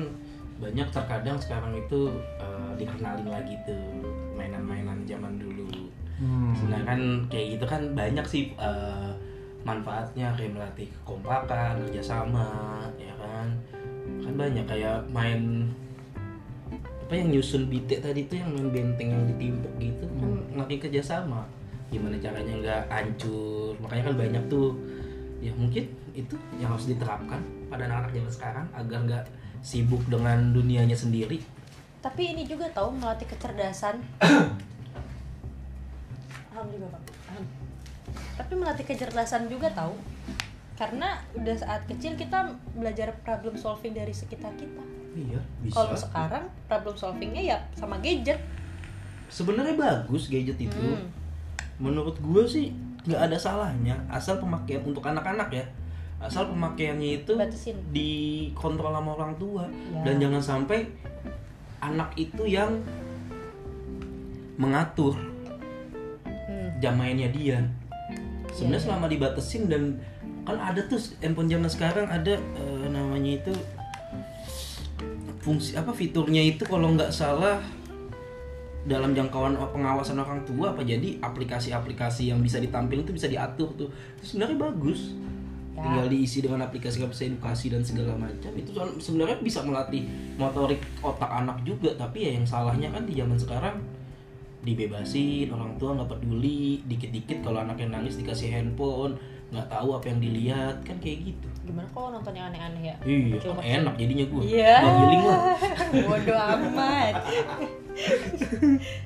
banyak 0.55 0.87
terkadang 0.95 1.39
sekarang 1.41 1.75
itu 1.75 2.15
eh, 2.39 2.73
dikenalin 2.79 3.27
lagi 3.27 3.55
tuh 3.67 3.81
mainan-mainan 4.39 5.03
zaman 5.09 5.35
dulu. 5.41 5.67
Hmm. 6.15 6.55
Sedangkan 6.55 7.27
kayak 7.27 7.59
gitu 7.59 7.65
kan 7.67 7.83
banyak 7.97 8.27
sih 8.29 8.55
eh, 8.55 9.11
manfaatnya 9.65 10.31
kayak 10.37 10.53
melatih 10.55 10.89
kekompakan, 11.03 11.81
kerjasama, 11.89 12.85
ya 13.01 13.15
kan. 13.19 13.49
Kan 14.23 14.35
banyak 14.37 14.67
kayak 14.69 15.03
main 15.11 15.73
apa 17.15 17.23
yang 17.23 17.39
nyusun 17.39 17.71
bite 17.71 18.03
tadi 18.03 18.27
tuh 18.27 18.43
yang 18.43 18.51
main 18.51 18.75
benteng 18.75 19.15
yang 19.15 19.23
ditimpuk 19.31 19.71
gitu 19.79 20.03
kan 20.19 20.35
ngelatih 20.51 20.83
kerjasama 20.83 21.47
gimana 21.87 22.19
caranya 22.19 22.55
nggak 22.59 22.83
hancur 22.91 23.79
makanya 23.79 24.11
kan 24.11 24.15
banyak 24.19 24.43
tuh 24.51 24.75
ya 25.39 25.55
mungkin 25.55 25.95
itu 26.11 26.35
yang 26.59 26.75
harus 26.75 26.91
diterapkan 26.91 27.39
pada 27.71 27.87
anak-anak 27.87 28.19
zaman 28.19 28.33
sekarang 28.35 28.67
agar 28.75 28.99
nggak 29.07 29.25
sibuk 29.63 30.03
dengan 30.11 30.51
dunianya 30.51 30.99
sendiri 30.99 31.39
Tapi 32.03 32.35
ini 32.35 32.51
juga 32.51 32.67
tahu 32.69 32.99
melatih 32.99 33.31
kecerdasan. 33.31 33.97
Alhamdulillah. 36.53 37.01
Alham. 37.33 37.47
Tapi 38.37 38.53
melatih 38.61 38.85
kecerdasan 38.85 39.49
juga 39.49 39.73
tahu. 39.73 39.97
Karena 40.77 41.25
udah 41.33 41.57
saat 41.57 41.89
kecil 41.89 42.21
kita 42.21 42.53
belajar 42.77 43.17
problem 43.25 43.57
solving 43.57 43.97
dari 43.97 44.13
sekitar 44.13 44.53
kita. 44.61 45.04
Iya 45.15 45.39
bisa 45.61 45.75
Kalau 45.77 45.95
sekarang 45.95 46.45
problem 46.67 46.95
solvingnya 46.95 47.43
ya 47.47 47.59
sama 47.73 47.97
gadget. 47.99 48.39
sebenarnya 49.27 49.75
bagus 49.75 50.29
gadget 50.29 50.59
itu 50.61 50.75
Hmm. 50.77 51.07
menurut 51.77 52.15
gue 52.17 52.43
sih 52.45 52.71
nggak 53.03 53.23
ada 53.25 53.37
salahnya 53.37 53.95
asal 54.07 54.37
pemakaian 54.37 54.81
untuk 54.81 55.03
anak-anak 55.03 55.51
ya 55.51 55.65
asal 56.19 56.47
pemakaiannya 56.47 57.21
itu 57.21 57.35
Batasin. 57.35 57.77
dikontrol 57.91 58.91
sama 58.91 59.11
orang 59.13 59.35
tua 59.35 59.65
Ya. 59.91 60.01
dan 60.03 60.15
jangan 60.19 60.41
sampai 60.41 60.87
anak 61.79 62.15
itu 62.15 62.43
yang 62.45 62.79
mengatur 64.57 65.15
Hmm. 66.25 66.69
jam 66.79 66.95
mainnya 66.95 67.29
dia 67.29 67.59
sebenarnya 68.49 68.63
Iya, 68.63 68.71
iya. 68.71 68.79
selama 68.81 69.07
dibatasin 69.09 69.63
dan 69.67 69.83
kan 70.45 70.57
ada 70.57 70.81
tuh 70.85 71.01
handphone 71.19 71.49
zaman 71.49 71.67
sekarang 71.67 72.07
ada 72.07 72.35
eh, 72.37 72.87
namanya 72.87 73.33
itu 73.37 73.53
fungsi 75.45 75.77
apa 75.77 75.93
fiturnya 75.93 76.41
itu 76.41 76.65
kalau 76.65 76.97
nggak 76.97 77.13
salah 77.13 77.61
dalam 78.85 79.17
jangkauan 79.17 79.57
pengawasan 79.57 80.21
orang 80.21 80.45
tua 80.45 80.73
apa 80.73 80.85
jadi 80.85 81.21
aplikasi-aplikasi 81.21 82.33
yang 82.33 82.41
bisa 82.41 82.61
ditampil 82.61 83.05
itu 83.05 83.13
bisa 83.13 83.29
diatur 83.29 83.69
tuh. 83.77 83.89
Itu 84.21 84.25
sebenarnya 84.25 84.73
bagus. 84.73 85.13
Ya. 85.75 85.83
tinggal 85.91 86.07
diisi 86.07 86.39
dengan 86.39 86.63
aplikasi 86.71 87.03
aplikasi 87.03 87.35
edukasi 87.35 87.67
dan 87.67 87.83
segala 87.83 88.15
macam. 88.15 88.55
Itu 88.55 88.71
sebenarnya 89.03 89.43
bisa 89.43 89.59
melatih 89.67 90.07
motorik 90.39 90.79
otak 91.03 91.27
anak 91.27 91.67
juga 91.67 91.91
tapi 91.99 92.31
ya 92.31 92.39
yang 92.39 92.47
salahnya 92.47 92.95
kan 92.95 93.03
di 93.03 93.19
zaman 93.19 93.35
sekarang 93.35 93.83
dibebasin 94.65 95.51
orang 95.51 95.75
tua 95.77 95.99
nggak 95.99 96.15
peduli 96.15 96.81
dikit-dikit 96.89 97.43
kalau 97.45 97.61
anaknya 97.67 98.01
nangis 98.01 98.17
dikasih 98.17 98.49
handphone 98.55 99.19
nggak 99.55 99.69
tahu 99.69 99.89
apa 99.93 100.07
yang 100.07 100.19
dilihat 100.19 100.77
kan 100.83 100.97
kayak 100.99 101.19
gitu 101.25 101.47
Gimana 101.63 101.87
kok 101.87 102.11
nonton 102.11 102.33
yang 102.33 102.47
aneh-aneh 102.49 102.83
ya? 102.85 102.97
iya 103.03 103.37
Cuma- 103.39 103.63
enak 103.63 103.95
jadinya 103.95 104.27
gue 104.27 104.43
Iya. 104.45 104.75
Gua 104.77 104.93
healing 104.99 105.23
lah 105.25 105.41
Bodoh 106.05 106.39
amat. 106.53 107.15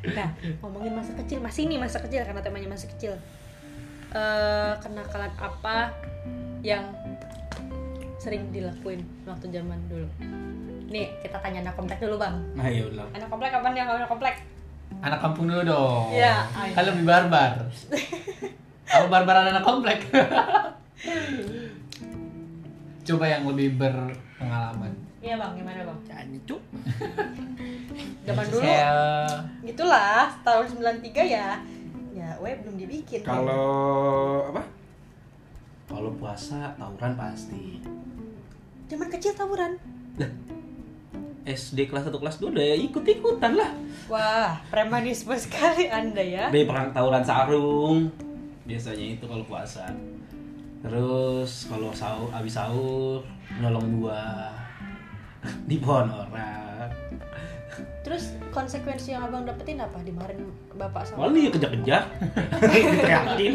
nah, 0.09 0.29
ngomongin 0.59 0.93
masa 0.93 1.13
kecil, 1.15 1.39
masih 1.39 1.63
nih 1.65 1.77
masa 1.77 2.01
kecil 2.01 2.25
karena 2.25 2.41
temanya 2.41 2.69
masa 2.69 2.89
kecil. 2.89 3.15
Eh, 4.09 4.73
kenakalan 4.79 5.29
apa 5.37 5.93
yang 6.63 6.89
sering 8.19 8.49
dilakuin 8.49 8.99
waktu 9.23 9.53
zaman 9.53 9.79
dulu? 9.87 10.09
Nih, 10.89 11.13
kita 11.21 11.37
tanya 11.39 11.61
anak 11.63 11.77
komplek 11.77 12.01
dulu, 12.01 12.17
Bang. 12.17 12.41
nah 12.55 12.65
ya 12.67 12.83
udah 12.83 13.05
Anak 13.13 13.29
komplek 13.29 13.53
kapan 13.53 13.73
yang 13.77 13.89
anak 13.93 14.09
komplek? 14.09 14.35
Anak 14.99 15.21
kampung 15.21 15.47
dulu 15.47 15.63
dong. 15.63 16.11
Iya. 16.11 16.49
Kan 16.73 16.85
lebih 16.87 17.05
barbar. 17.05 17.53
Apa 18.89 19.07
barbaran 19.07 19.53
anak 19.53 19.65
komplek? 19.65 19.99
Coba 23.05 23.25
yang 23.25 23.49
lebih 23.49 23.77
berpengalaman. 23.77 24.93
Iya, 25.19 25.35
Bang. 25.35 25.53
Gimana, 25.57 25.81
Bang? 25.83 25.99
Jancuk. 26.05 26.61
Zaman 28.23 28.45
dulu 28.47 28.63
Saya 28.63 28.93
gitulah, 29.63 30.29
tahun 30.41 30.65
93 31.01 31.25
ya. 31.27 31.49
Ya, 32.13 32.35
we 32.39 32.51
belum 32.53 32.77
dibikin. 32.77 33.23
kalau 33.23 34.51
apa 34.51 34.67
kalau 35.87 36.11
puasa 36.19 36.75
tawuran 36.75 37.15
pasti 37.15 37.79
Zaman 38.85 39.09
kecil 39.09 39.33
tawuran. 39.33 39.79
SD 41.47 41.89
kelas 41.89 42.05
1 42.05 42.13
kelas 42.13 42.37
2 42.37 42.53
udah 42.53 42.65
ya 42.67 42.77
ikut-ikutan 42.77 43.57
lah 43.57 43.71
Wah, 44.07 44.61
premanisme 44.69 45.33
sekali 45.35 45.89
Anda 45.89 46.21
ya. 46.21 46.45
Dari 46.51 46.67
perang 46.67 46.93
tawuran 46.93 47.25
sarung 47.25 48.13
biasanya 48.69 49.17
itu 49.17 49.25
kalau 49.25 49.45
puasa. 49.49 49.89
Terus 50.85 51.67
kalau 51.67 51.91
sahur 51.91 52.29
habis 52.29 52.53
sahur 52.55 53.25
nyolong 53.59 53.99
buah 53.99 54.53
di 55.71 55.81
pohon 55.81 56.13
orang. 56.13 56.93
Terus 58.05 58.37
konsekuensi 58.53 59.17
yang 59.17 59.27
abang 59.27 59.49
dapetin 59.49 59.81
apa? 59.81 59.99
Dimarahin 60.05 60.53
bapak 60.77 61.09
sama 61.09 61.27
Malah 61.27 61.33
dia 61.35 61.51
kejar-kejar, 61.51 62.03
diteriakin. 62.73 63.53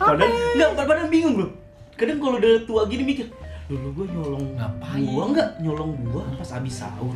Padahal 0.00 0.32
nggak, 0.56 0.70
padahal 0.74 1.08
bingung 1.12 1.34
bro. 1.36 1.48
Kadang 1.98 2.18
kalau 2.22 2.38
udah 2.38 2.52
tua 2.62 2.82
gini 2.86 3.02
mikir, 3.02 3.26
dulu 3.66 3.88
gue 4.02 4.06
nyolong 4.14 4.44
Ngapain? 4.54 5.02
buah 5.02 5.26
nggak? 5.34 5.48
Nyolong 5.66 5.92
buah 6.06 6.26
pas 6.38 6.50
habis 6.54 6.74
sahur. 6.78 7.14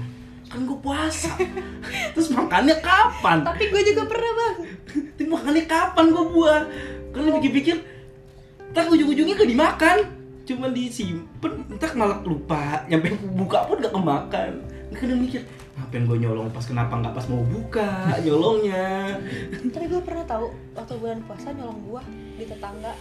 Kan 0.52 0.68
gue 0.68 0.78
puasa. 0.85 1.32
Terus 2.12 2.28
makannya 2.28 2.76
kapan? 2.85 3.40
Tapi 3.40 3.73
gue 3.73 3.82
juga 3.88 4.04
pernah 4.04 4.30
bang. 4.37 4.56
Tapi 5.16 5.25
makannya 5.25 5.64
kapan 5.64 6.04
gue 6.12 6.25
buah? 6.28 6.62
Karena 7.16 7.28
pikir-pikir, 7.40 7.76
tak 8.76 8.92
ujung-ujungnya 8.92 9.32
gak 9.32 9.49
dimakan. 9.49 9.99
Cuma 10.44 10.68
disimpen, 10.68 11.64
entar 11.73 11.97
malah 11.97 12.21
lupa. 12.21 12.85
Nyampe 12.85 13.16
buka 13.32 13.64
pun 13.64 13.80
gak 13.80 13.97
kemakan. 13.97 14.61
Kadang 14.92 15.25
mikir, 15.25 15.40
ngapain 15.73 16.04
gue 16.04 16.18
nyolong 16.21 16.52
pas 16.52 16.68
kenapa 16.68 17.00
nggak 17.00 17.16
pas 17.16 17.25
mau 17.32 17.40
buka 17.49 18.12
nyolongnya? 18.21 19.16
Tapi 19.73 19.88
gue 19.88 20.04
pernah 20.04 20.28
tahu 20.28 20.52
waktu 20.76 21.00
bulan 21.00 21.25
puasa 21.25 21.49
nyolong 21.56 21.80
buah 21.88 22.04
di 22.37 22.44
tetangga 22.44 22.92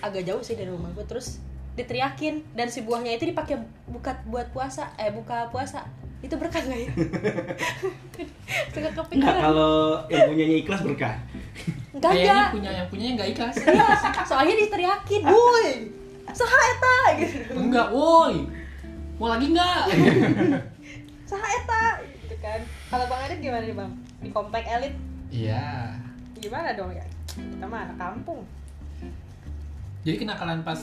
agak 0.00 0.24
jauh 0.24 0.40
sih 0.40 0.56
dari 0.56 0.72
rumah 0.72 0.88
gue. 0.96 1.04
Terus 1.04 1.36
diteriakin 1.76 2.56
dan 2.56 2.72
si 2.72 2.80
buahnya 2.80 3.12
itu 3.20 3.28
dipakai 3.28 3.60
buka 3.84 4.24
buat 4.24 4.48
puasa, 4.56 4.96
eh 4.96 5.12
buka 5.12 5.52
puasa. 5.52 5.84
Itu 6.22 6.34
berkah 6.36 6.62
nggak 6.62 6.80
ya? 6.80 6.90
Suka 8.72 8.90
kepikiran. 8.94 9.40
kalau 9.42 9.74
yang 10.06 10.30
punyanya 10.30 10.56
ikhlas 10.56 10.80
berkah. 10.80 11.14
Enggak 11.92 12.10
kayaknya 12.10 12.30
enggak. 12.32 12.50
punya 12.50 12.70
yang 12.72 12.88
punya 12.88 13.06
nggak 13.12 13.28
ikhlas. 13.30 13.54
Iya, 13.58 13.86
soalnya 14.24 14.54
diteriakin, 14.56 15.22
"Woi, 15.24 15.68
saha 16.30 16.58
eta?" 16.70 16.96
gitu. 17.18 17.52
Enggak, 17.54 17.88
woi. 17.90 18.46
Mau 19.14 19.28
lagi 19.28 19.46
enggak? 19.48 19.82
Saha 21.24 21.48
eta 21.48 21.84
gitu 22.18 22.36
kan. 22.38 22.60
Kalau 22.86 23.04
Bang 23.06 23.22
Adit 23.22 23.40
gimana 23.40 23.62
nih, 23.62 23.72
Bang? 23.72 23.92
Di 24.18 24.28
komplek 24.28 24.68
elit 24.68 24.92
Iya. 25.28 25.96
gimana 26.34 26.74
dong 26.74 26.90
ya? 26.90 27.06
Kita 27.26 27.64
mah 27.64 27.88
anak 27.88 27.96
kampung. 27.96 28.44
Jadi 30.02 30.16
kenakalan 30.18 30.60
pas 30.60 30.76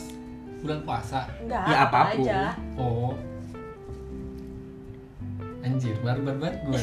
bulan 0.60 0.82
puasa. 0.82 1.28
Enggak, 1.38 1.64
Ya, 1.66 1.78
apa 1.84 1.98
apa 2.02 2.10
pun. 2.10 2.24
aja. 2.24 2.42
Oh. 2.76 3.12
Anjir, 5.66 5.96
barbar 6.02 6.36
banget 6.40 6.58
gue. 6.66 6.82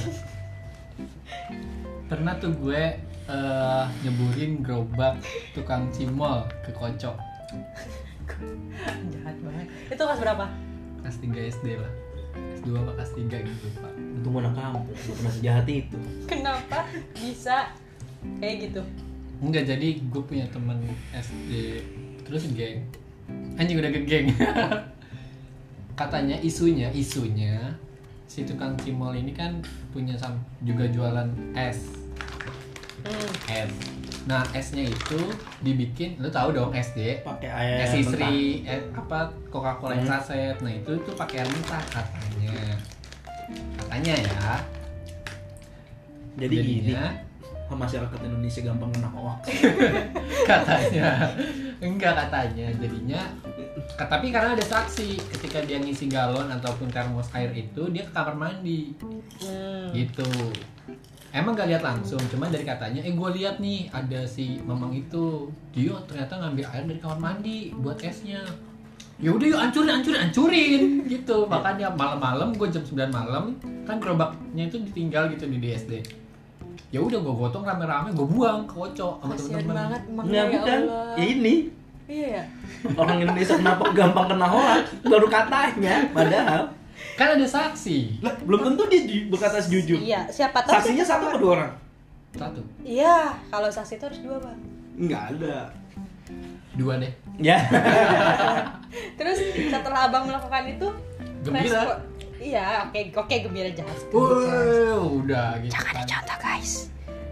Pernah 2.06 2.38
tuh 2.38 2.52
gue 2.54 2.82
eh, 3.26 3.84
nyeburin 4.04 4.62
gerobak 4.62 5.18
tukang 5.56 5.90
cimol 5.90 6.46
ke 6.62 6.70
kocok 6.70 7.16
Jahat 9.12 9.36
banget. 9.40 9.66
Itu 9.90 10.02
kelas 10.02 10.20
berapa? 10.20 10.46
kelas 11.06 11.22
3 11.22 11.54
SD 11.54 11.66
lah. 11.78 11.92
Kelas 12.34 12.60
2 12.66 12.82
apa 12.82 12.92
kelas 12.98 13.12
3 13.14 13.46
gitu, 13.46 13.66
Pak. 13.78 13.92
Itu 13.94 14.28
mana 14.34 14.50
kamu? 14.50 14.80
Pernah 14.90 15.32
sejahat 15.38 15.66
itu. 15.70 15.98
Kenapa 16.26 16.90
bisa 17.14 17.70
kayak 18.42 18.56
gitu? 18.66 18.82
Enggak, 19.38 19.70
jadi 19.70 19.88
gue 20.02 20.22
punya 20.26 20.50
teman 20.50 20.82
SD 21.14 21.78
terus 22.26 22.50
geng. 22.50 22.82
Anjing 23.54 23.78
udah 23.78 23.90
geng. 24.02 24.34
Katanya 26.00 26.36
isunya, 26.42 26.90
isunya 26.90 27.78
si 28.26 28.42
tukang 28.42 28.74
cimol 28.78 29.14
ini 29.14 29.32
kan 29.32 29.62
punya 29.94 30.14
sam 30.18 30.36
juga 30.62 30.86
jualan 30.90 31.30
es. 31.54 31.94
Hmm. 33.06 33.30
es. 33.46 33.70
Nah, 34.26 34.42
esnya 34.50 34.82
itu 34.82 35.20
dibikin, 35.62 36.18
lu 36.18 36.26
tahu 36.26 36.50
dong 36.50 36.74
SD, 36.74 37.22
Pakai 37.22 37.46
air 37.46 37.86
es 37.86 37.94
istri, 37.94 38.66
es, 38.66 38.82
apa 38.90 39.30
Coca-Cola 39.54 39.94
yang 39.94 40.10
Hmm. 40.10 40.18
saset. 40.18 40.58
Nah, 40.58 40.72
itu 40.74 40.98
tuh 41.06 41.14
pakai 41.14 41.46
air 41.46 41.48
mentah 41.48 41.82
katanya. 41.86 42.58
Katanya 43.78 44.14
ya. 44.18 44.50
Jadi 46.36 46.54
gini, 46.58 46.92
Jadinya, 46.92 47.06
masyarakat 47.70 48.18
Indonesia 48.22 48.60
gampang 48.62 48.90
kena 48.94 49.08
hoax. 49.10 49.42
katanya 50.50 51.30
enggak 51.82 52.14
katanya 52.14 52.66
jadinya 52.78 53.20
tapi 54.04 54.28
karena 54.28 54.52
ada 54.52 54.60
saksi 54.60 55.16
ketika 55.32 55.64
dia 55.64 55.80
ngisi 55.80 56.12
galon 56.12 56.52
ataupun 56.52 56.92
termos 56.92 57.32
air 57.32 57.48
itu 57.56 57.88
dia 57.88 58.04
ke 58.04 58.12
kamar 58.12 58.36
mandi. 58.36 58.92
Hmm. 59.40 59.88
gitu. 59.96 60.28
Emang 61.32 61.52
gak 61.52 61.68
lihat 61.68 61.84
langsung 61.84 62.20
cuman 62.32 62.48
dari 62.48 62.64
katanya 62.64 63.00
eh 63.04 63.12
gue 63.12 63.30
lihat 63.40 63.56
nih 63.56 63.88
ada 63.88 64.28
si 64.28 64.60
mamang 64.60 64.92
itu. 64.92 65.48
Dia 65.72 65.96
ternyata 66.04 66.36
ngambil 66.36 66.64
air 66.68 66.84
dari 66.84 67.00
kamar 67.00 67.18
mandi 67.20 67.72
buat 67.72 67.96
esnya. 68.04 68.44
Ya 69.16 69.32
udah 69.32 69.48
yuk 69.48 69.60
hancurin 69.60 69.90
hancurin 69.96 70.20
hancurin. 70.28 70.82
Gitu. 71.08 71.36
Makanya 71.52 71.88
malam-malam 71.96 72.52
gue 72.52 72.68
jam 72.68 72.84
9 72.84 73.08
malam 73.08 73.56
kan 73.88 73.96
gerobaknya 73.96 74.68
itu 74.68 74.76
ditinggal 74.82 75.32
gitu 75.32 75.48
di 75.48 75.56
DSD 75.56 76.26
ya 76.94 77.02
udah 77.02 77.18
gue 77.18 77.34
gotong 77.34 77.66
rame-rame 77.66 78.14
gue 78.14 78.26
buang 78.30 78.62
ke 78.64 78.74
kocok 78.78 79.14
sama 79.18 79.34
Kasian 79.34 79.50
temen-temen. 79.58 79.74
banget 79.74 80.02
emang 80.06 80.24
ya 80.30 80.42
bukan, 80.46 80.80
Allah. 80.86 81.14
ya 81.18 81.24
ini 81.26 81.54
Iya 82.06 82.26
ya. 82.32 82.44
orang 82.94 83.18
Indonesia 83.18 83.54
kenapa 83.54 83.82
gampang 83.90 84.26
kena 84.28 84.46
hoax? 84.46 84.84
Baru 85.02 85.26
katanya, 85.26 86.06
padahal 86.10 86.70
kan 87.12 87.34
ada 87.34 87.42
saksi 87.44 88.20
lah, 88.20 88.30
belum 88.40 88.62
tentu 88.64 88.82
dia 88.86 89.02
ju- 89.02 89.26
berkata 89.26 89.58
sejujur. 89.58 89.98
Iya, 89.98 90.22
siapa 90.28 90.60
tahu 90.60 90.70
Saksinya 90.72 91.02
siapa 91.02 91.18
satu 91.18 91.24
atau 91.28 91.40
dua 91.40 91.52
orang? 91.56 91.72
satu 92.32 92.60
Iya, 92.80 93.18
kalau 93.48 93.66
saksi 93.66 93.96
itu 93.96 94.04
harus 94.04 94.20
dua, 94.20 94.36
Bang. 94.38 94.58
Enggak 94.94 95.22
ada. 95.32 95.58
dua 96.72 96.92
deh 96.96 97.08
Ya. 97.38 97.56
Terus 99.18 99.38
setelah 99.66 100.06
Abang 100.06 100.26
melakukan 100.26 100.62
itu 100.68 100.86
Gembira. 101.42 101.64
respon- 101.64 102.02
Iya, 102.36 102.84
oke, 102.84 103.00
oke 103.16 103.34
gembira 103.40 103.70
jangan. 103.72 103.96
Wuh, 104.10 105.24
udah 105.24 105.56
gitu 105.58 105.72
Jangan 105.72 105.88
kan. 105.90 106.00
dicontoh, 106.04 106.38
guys. 106.38 106.72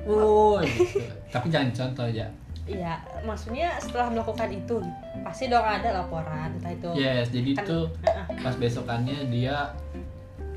Wuh, 0.02 0.58
gitu. 0.64 0.96
Tapi 1.28 1.46
jangan 1.46 1.70
contoh 1.70 2.06
ya. 2.08 2.24
Iya, 2.64 2.96
maksudnya 3.28 3.76
setelah 3.76 4.08
melakukan 4.08 4.48
itu 4.48 4.80
pasti 5.20 5.52
dong 5.52 5.60
ada 5.60 6.00
laporan 6.00 6.48
entah 6.56 6.72
itu. 6.72 6.90
Yes, 6.96 7.28
jadi 7.28 7.60
Kan- 7.60 7.66
tuh 7.68 7.84
Heeh. 8.00 8.24
pas 8.40 8.54
besokannya 8.56 9.28
dia 9.28 9.68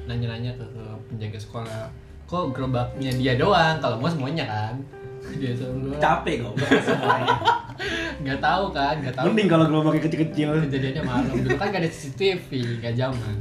nanya-nanya 0.08 0.56
ke, 0.56 0.64
ke 0.64 0.84
penjaga 1.12 1.40
sekolah. 1.40 1.84
Kok 2.28 2.56
gerobaknya 2.56 3.12
dia 3.12 3.36
doang? 3.36 3.84
Kalau 3.84 4.00
mau 4.00 4.08
semuanya 4.08 4.48
kan. 4.48 4.76
Dia 5.42 5.52
suruh 5.52 6.00
Capek 6.00 6.48
kok. 6.48 6.56
semuanya. 6.80 7.36
nggak 8.24 8.40
tahu 8.40 8.66
kan, 8.72 8.96
nggak 9.04 9.16
tahu. 9.18 9.26
Mending 9.28 9.48
kalau 9.52 9.66
gerobaknya 9.68 10.02
kecil-kecil. 10.08 10.50
kejadiannya 10.72 11.04
malam 11.04 11.36
dulu 11.44 11.56
kan 11.60 11.68
gak 11.68 11.82
ada 11.84 11.90
CCTV 11.92 12.50
gak 12.80 12.96
zaman 12.96 13.36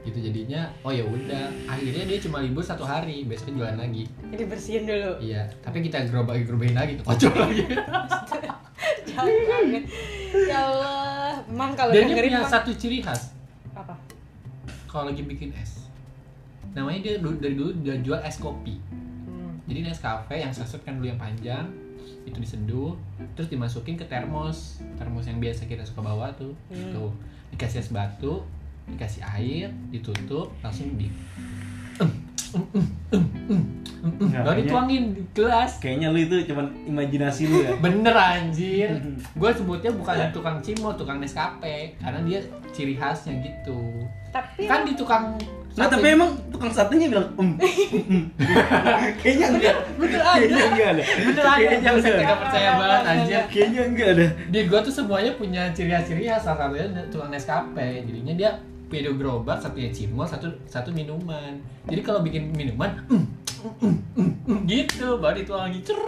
gitu 0.00 0.18
jadinya 0.18 0.64
oh 0.80 0.88
ya 0.88 1.02
udah 1.02 1.44
akhirnya 1.66 2.04
dia 2.04 2.18
cuma 2.18 2.40
libur 2.40 2.62
satu 2.62 2.82
hari 2.82 3.22
besoknya 3.22 3.52
jualan 3.60 3.78
lagi 3.78 4.08
Jadi 4.26 4.44
bersihin 4.44 4.82
dulu. 4.84 5.12
iya 5.20 5.44
tapi 5.60 5.82
kita 5.82 6.04
gerobak 6.04 6.40
gerobakin 6.40 6.72
lagi 6.74 6.92
tuh 6.94 7.04
kocok 7.06 7.34
lagi 7.38 7.62
Jangan 9.02 9.26
banget. 9.44 9.84
Ya 10.46 10.58
Allah, 10.62 11.36
emang 11.44 11.74
kalau 11.74 11.92
dia 11.92 12.06
punya 12.06 12.38
emang- 12.38 12.48
satu 12.48 12.72
ciri 12.72 12.98
khas 12.98 13.36
apa? 13.72 13.92
kalau 14.86 15.06
lagi 15.06 15.22
bikin 15.22 15.52
es 15.54 15.86
namanya 16.70 17.00
dia 17.00 17.14
dari 17.18 17.52
dulu 17.52 17.70
udah 17.76 17.96
jual 18.00 18.20
es 18.20 18.36
kopi 18.36 18.78
Hmm. 19.22 19.58
jadi 19.64 19.84
Nescafe 19.84 20.34
yang 20.36 20.50
saset 20.50 20.80
kan 20.80 20.94
dulu 20.94 21.06
yang 21.06 21.16
panjang 21.16 21.66
itu 22.22 22.36
diseduh 22.36 22.94
terus 23.32 23.46
dimasukin 23.46 23.94
ke 23.94 24.04
termos 24.04 24.78
termos 24.96 25.24
yang 25.24 25.38
biasa 25.38 25.64
kita 25.64 25.82
suka 25.82 26.00
bawa 26.00 26.30
tuh 26.32 26.50
Hmm. 26.66 26.90
tuh 26.90 27.10
dikasih 27.50 27.78
es 27.78 27.88
batu 27.88 28.42
dikasih 28.90 29.22
air 29.28 29.68
ditutup 29.88 30.50
langsung 30.60 30.94
di 30.94 31.06
Nggak, 34.00 34.42
baru 34.42 34.58
dituangin 34.58 35.02
di 35.12 35.22
gelas 35.30 35.76
Kayaknya 35.76 36.08
lu 36.08 36.18
itu 36.18 36.36
cuman 36.48 36.66
imajinasi 36.82 37.42
lu 37.46 37.58
ya. 37.60 37.76
bener 37.78 38.16
anjir 38.16 38.88
gue 39.40 39.50
sebutnya 39.52 39.92
bukan 39.92 40.32
tukang 40.32 40.56
cimol 40.58 40.96
tukang 40.96 41.20
Nescafe 41.20 41.94
karena 41.94 42.18
dia 42.24 42.40
ciri 42.70 42.96
khasnya 42.96 43.36
gitu 43.38 44.08
tapi 44.30 44.64
kan 44.64 44.82
di 44.82 44.94
tukang 44.94 45.36
Nah, 45.70 45.86
tapi 45.86 46.02
emang 46.10 46.34
tukang 46.50 46.66
satenya 46.66 47.06
bilang 47.06 47.30
um. 47.38 47.54
Kayaknya 49.22 49.46
enggak. 49.54 49.76
bener 49.94 50.18
ada 50.18 50.42
Kayaknya 50.42 50.66
enggak 50.66 50.88
ada. 50.90 51.02
bener 51.22 51.44
ada 51.46 51.54
Kayaknya 51.56 51.90
enggak. 51.94 52.16
nggak 52.18 52.40
percaya 52.42 52.70
banget 52.74 53.02
anjir 53.06 53.40
Kayaknya 53.46 53.80
enggak 53.86 54.08
ada. 54.10 54.26
di 54.50 54.58
gua 54.66 54.80
tuh 54.82 54.90
semuanya 54.90 55.32
punya 55.38 55.62
ciri 55.70 55.88
khas 55.88 56.04
ciri 56.04 56.26
khas 56.26 56.42
salah 56.42 56.66
satunya 56.66 56.84
tukang 57.06 57.30
Nescafe 57.30 57.86
jadinya 58.02 58.34
dia 58.34 58.50
beda 58.90 59.14
gerobak 59.14 59.62
satunya 59.62 59.94
cimol 59.94 60.26
satu 60.26 60.50
satu 60.66 60.90
minuman. 60.90 61.62
Jadi 61.86 62.00
kalau 62.02 62.20
bikin 62.26 62.50
minuman 62.50 62.98
mm, 63.06 63.24
mm, 63.62 63.74
mm, 63.78 63.96
mm, 64.18 64.30
mm, 64.44 64.60
gitu. 64.66 65.16
Baru 65.22 65.38
itu 65.38 65.54
lagi 65.54 65.80
cer 65.86 66.02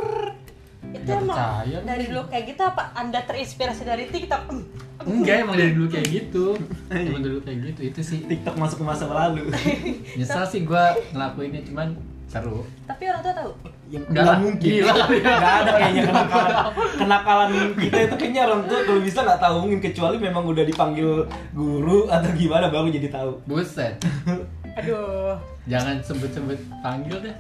itu 0.93 1.09
emang 1.09 1.31
percaya. 1.31 1.79
dari 1.87 2.05
dulu 2.11 2.23
kayak 2.29 2.45
gitu 2.53 2.63
apa? 2.67 2.83
Anda 2.99 3.21
terinspirasi 3.25 3.83
dari 3.87 4.05
TikTok? 4.11 4.43
Hmm. 4.51 4.67
enggak 5.09 5.47
emang 5.47 5.57
dari 5.57 5.73
dulu 5.73 5.87
kayak 5.89 6.09
gitu. 6.11 6.47
Emang 6.93 7.23
dulu 7.23 7.39
kayak 7.43 7.59
gitu 7.73 7.81
itu 7.91 8.01
sih. 8.03 8.19
TikTok 8.27 8.55
masuk 8.59 8.83
ke 8.83 8.85
masa 8.87 9.07
lalu. 9.09 9.47
nyesel 10.19 10.45
sih 10.47 10.63
gua 10.67 10.95
ngelakuinnya 11.15 11.63
cuman 11.67 11.97
seru. 12.31 12.67
Tapi 12.87 13.03
orang 13.09 13.23
tua 13.25 13.35
tahu 13.35 13.51
Yang 13.93 14.05
Nggak 14.09 14.37
mungkin. 14.41 14.71
gila. 14.73 14.93
Enggak 15.05 15.53
ada 15.61 15.71
kayaknya 15.71 16.03
kenakalan. 16.09 16.57
Kenakalan 16.97 17.51
kita 17.77 17.97
itu 18.01 18.15
kayaknya 18.17 18.41
orang 18.49 18.63
tua 18.65 18.81
kalau 18.83 19.01
bisa 19.05 19.19
nggak 19.21 19.41
tahu 19.41 19.55
mungkin 19.61 19.81
kecuali 19.85 20.17
memang 20.17 20.45
udah 20.49 20.65
dipanggil 20.65 21.11
guru 21.53 22.09
atau 22.09 22.31
gimana 22.33 22.73
baru 22.73 22.89
jadi 22.89 23.09
tahu. 23.13 23.31
buset. 23.45 24.01
Aduh. 24.81 25.37
Jangan 25.63 26.01
sebut-sebut 26.01 26.57
panggil 26.81 27.21
deh. 27.21 27.37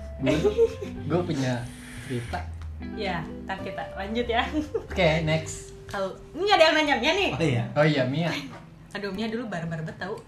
Gue 1.08 1.20
punya 1.24 1.64
cerita. 2.04 2.44
Ya 2.92 3.24
ntar 3.42 3.56
kita 3.64 3.82
lanjut 3.96 4.26
ya. 4.28 4.44
Oke 4.84 5.24
next. 5.24 5.72
Kalau 5.88 6.12
ini 6.32 6.52
ada 6.52 6.68
yang 6.68 6.74
nanya 6.76 6.96
Mia 7.00 7.12
nih. 7.14 7.30
Oh 7.32 7.40
iya. 7.42 7.64
oh 7.72 7.86
iya 7.88 8.02
Mia. 8.04 8.28
Aduh 8.92 9.08
Mia 9.08 9.32
dulu 9.32 9.48
barbar 9.48 9.80
bet 9.80 9.96
tau. 9.96 10.20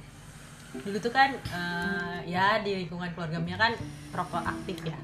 Dulu 0.74 0.96
tuh 0.96 1.12
kan 1.12 1.36
eh, 1.36 2.18
ya 2.26 2.64
di 2.64 2.80
lingkungan 2.80 3.12
keluarga 3.12 3.36
Mia 3.36 3.54
kan 3.54 3.76
perokok 4.08 4.40
aktif 4.40 4.80
ya 4.82 4.96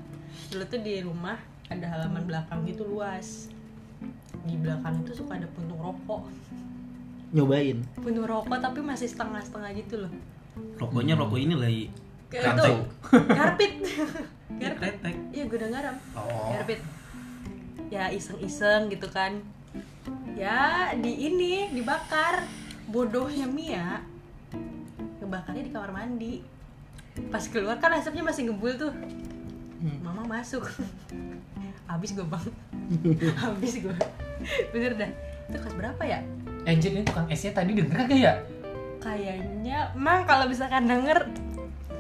dulu 0.51 0.67
tuh 0.67 0.83
di 0.83 0.99
rumah 0.99 1.39
ada 1.71 1.87
halaman 1.87 2.27
belakang 2.27 2.67
gitu 2.67 2.83
luas. 2.83 3.47
Di 4.43 4.59
belakang 4.59 5.07
itu 5.07 5.23
suka 5.23 5.39
ada 5.39 5.47
puntung 5.55 5.79
rokok. 5.79 6.27
Nyobain. 7.31 7.79
puntung 8.03 8.27
rokok 8.27 8.59
tapi 8.59 8.83
masih 8.83 9.07
setengah-setengah 9.07 9.71
gitu 9.79 10.03
loh. 10.03 10.13
Rokoknya 10.83 11.15
rokok 11.15 11.39
ini 11.39 11.55
lagi. 11.55 11.85
Kayak 12.31 12.59
Rantai. 12.59 12.71
itu 12.71 12.83
garpit 13.35 13.75
garpit 14.59 14.79
Kretek. 15.03 15.17
iya 15.31 15.45
gudang 15.47 15.71
garam. 15.71 15.97
Oh. 16.19 16.51
garpit 16.51 16.83
ya 17.87 18.11
iseng-iseng 18.11 18.91
gitu 18.91 19.07
kan. 19.07 19.39
Ya 20.35 20.91
di 20.99 21.31
ini 21.31 21.71
dibakar. 21.71 22.43
Bodohnya 22.91 23.47
Mia 23.47 24.03
ngebakarnya 25.23 25.63
di 25.63 25.71
kamar 25.71 25.95
mandi. 25.95 26.43
Pas 27.31 27.47
keluar 27.47 27.79
kan 27.79 27.95
asapnya 27.95 28.27
masih 28.27 28.51
ngebul 28.51 28.75
tuh 28.75 28.91
mama 30.01 30.23
masuk. 30.29 30.65
Habis 31.91 32.15
gue 32.15 32.23
bang 32.23 32.47
habis 33.43 33.83
gue 33.83 33.97
bener 34.71 34.95
dah. 34.95 35.11
Itu 35.51 35.59
kelas 35.59 35.75
berapa 35.75 36.03
ya? 36.07 36.23
Anjir 36.63 36.95
ini 36.95 37.03
tukang 37.03 37.27
esnya 37.27 37.51
tadi 37.51 37.75
denger 37.75 38.07
kagak 38.07 38.19
ya? 38.19 38.35
kayaknya 39.01 39.91
mang 39.97 40.29
kalau 40.29 40.45
misalkan 40.45 40.85
denger 40.85 41.27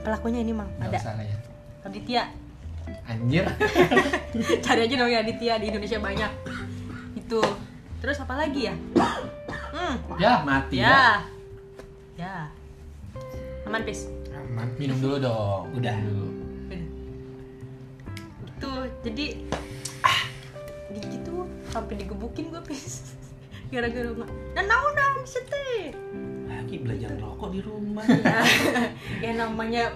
pelakunya 0.04 0.44
ini 0.44 0.52
mang. 0.52 0.68
Ada. 0.78 1.00
usah 1.00 1.14
ya. 1.16 1.36
Aditya. 1.80 2.22
Anjir. 3.08 3.44
Cari 4.64 4.80
aja 4.84 4.94
namanya 5.00 5.24
Aditya 5.24 5.56
di 5.56 5.66
Indonesia 5.72 5.98
banyak. 5.98 6.32
Itu. 7.16 7.40
Terus 8.00 8.20
apa 8.20 8.36
lagi 8.36 8.68
ya? 8.68 8.74
Hmm. 9.72 9.96
Ya 10.20 10.44
mati 10.44 10.80
ya, 10.80 10.88
ya. 10.88 11.04
Ya. 12.20 12.36
Aman 13.64 13.84
pis? 13.84 14.08
Aman. 14.32 14.68
Minum 14.76 15.00
dulu 15.00 15.16
dong. 15.20 15.72
Udah. 15.76 15.96
Dulu. 15.96 16.39
Jadi 19.00 19.48
ah 20.04 20.20
gitu 20.90 21.46
sampai 21.70 21.94
digebukin 22.00 22.50
gue 22.52 22.62
pis 22.66 23.14
gara-gara 23.72 24.10
nggak 24.10 24.30
dan 24.58 24.64
naon 24.66 25.22
sete 25.24 25.94
Lagi 26.50 26.82
belajar 26.82 27.14
rokok 27.16 27.54
di 27.54 27.60
rumah. 27.62 28.02
ya, 28.04 28.42
ya 29.24 29.32
namanya 29.38 29.94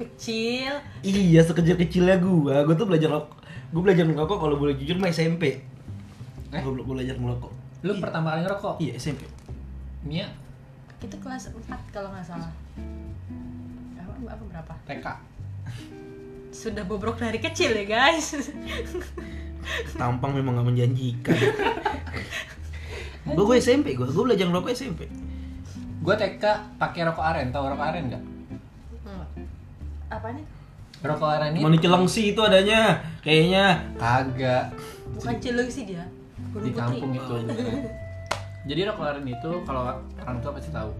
kecil 0.00 0.80
iya, 1.04 1.44
sekecil-kecilnya 1.44 2.16
gua. 2.24 2.64
Gua 2.64 2.72
tuh 2.72 2.88
belajar 2.88 3.12
rokok. 3.12 3.36
Gua 3.70 3.82
belajar 3.84 4.04
merokok 4.08 4.38
kalau 4.40 4.56
boleh 4.56 4.72
jujur 4.80 4.96
mah 4.96 5.12
SMP. 5.12 5.60
Eh? 6.50 6.60
Gua 6.64 6.72
belajar 6.72 7.20
merokok. 7.20 7.52
Lu 7.84 7.92
Iya. 7.92 8.00
pertama 8.00 8.32
kali 8.32 8.40
ngerokok? 8.48 8.74
Iya, 8.80 8.92
SMP. 8.96 9.28
Mia 10.00 10.28
itu 11.00 11.16
kelas 11.16 11.48
4 11.48 11.64
kalau 11.96 12.12
nggak 12.12 12.28
salah 12.28 12.52
apa, 13.96 14.12
apa 14.36 14.42
berapa 14.52 14.72
TK 14.84 15.06
sudah 16.60 16.84
bobrok 16.84 17.16
dari 17.16 17.38
kecil 17.38 17.72
ya 17.72 17.84
guys 17.86 18.36
Tampang 19.94 20.32
memang 20.32 20.56
gak 20.56 20.66
menjanjikan. 20.66 21.36
gua, 23.26 23.44
gua 23.44 23.56
SMP, 23.56 23.92
gua, 23.92 24.08
gua 24.08 24.24
belajar 24.26 24.44
merokok 24.44 24.72
SMP. 24.72 25.04
Gue 26.00 26.14
TK 26.16 26.40
pakai 26.76 27.04
rokok 27.04 27.20
aren, 27.22 27.48
tau 27.48 27.68
rokok 27.68 27.86
aren 27.86 28.04
nggak? 28.08 28.22
Hmm. 29.02 29.24
apa 30.08 30.28
nih 30.32 30.44
Rokok 31.00 31.28
aren 31.30 31.50
ini 31.50 31.60
Cuma 31.60 31.70
di 31.70 31.78
Cilengsi 31.78 32.22
itu 32.30 32.40
adanya, 32.40 32.80
kayaknya. 33.20 33.64
kagak 33.94 34.72
bukan 35.10 35.34
cileng 35.38 35.68
sih 35.68 35.84
dia 35.84 36.04
Gunung 36.50 36.64
di 36.64 36.70
Putri. 36.70 36.80
kampung 36.98 37.12
itu. 37.14 37.34
Jadi 38.66 38.80
rokok 38.82 39.04
aren 39.06 39.24
itu 39.24 39.50
kalau 39.62 39.82
orang 40.18 40.38
tua 40.40 40.52
pasti 40.52 40.70
tahu. 40.70 40.90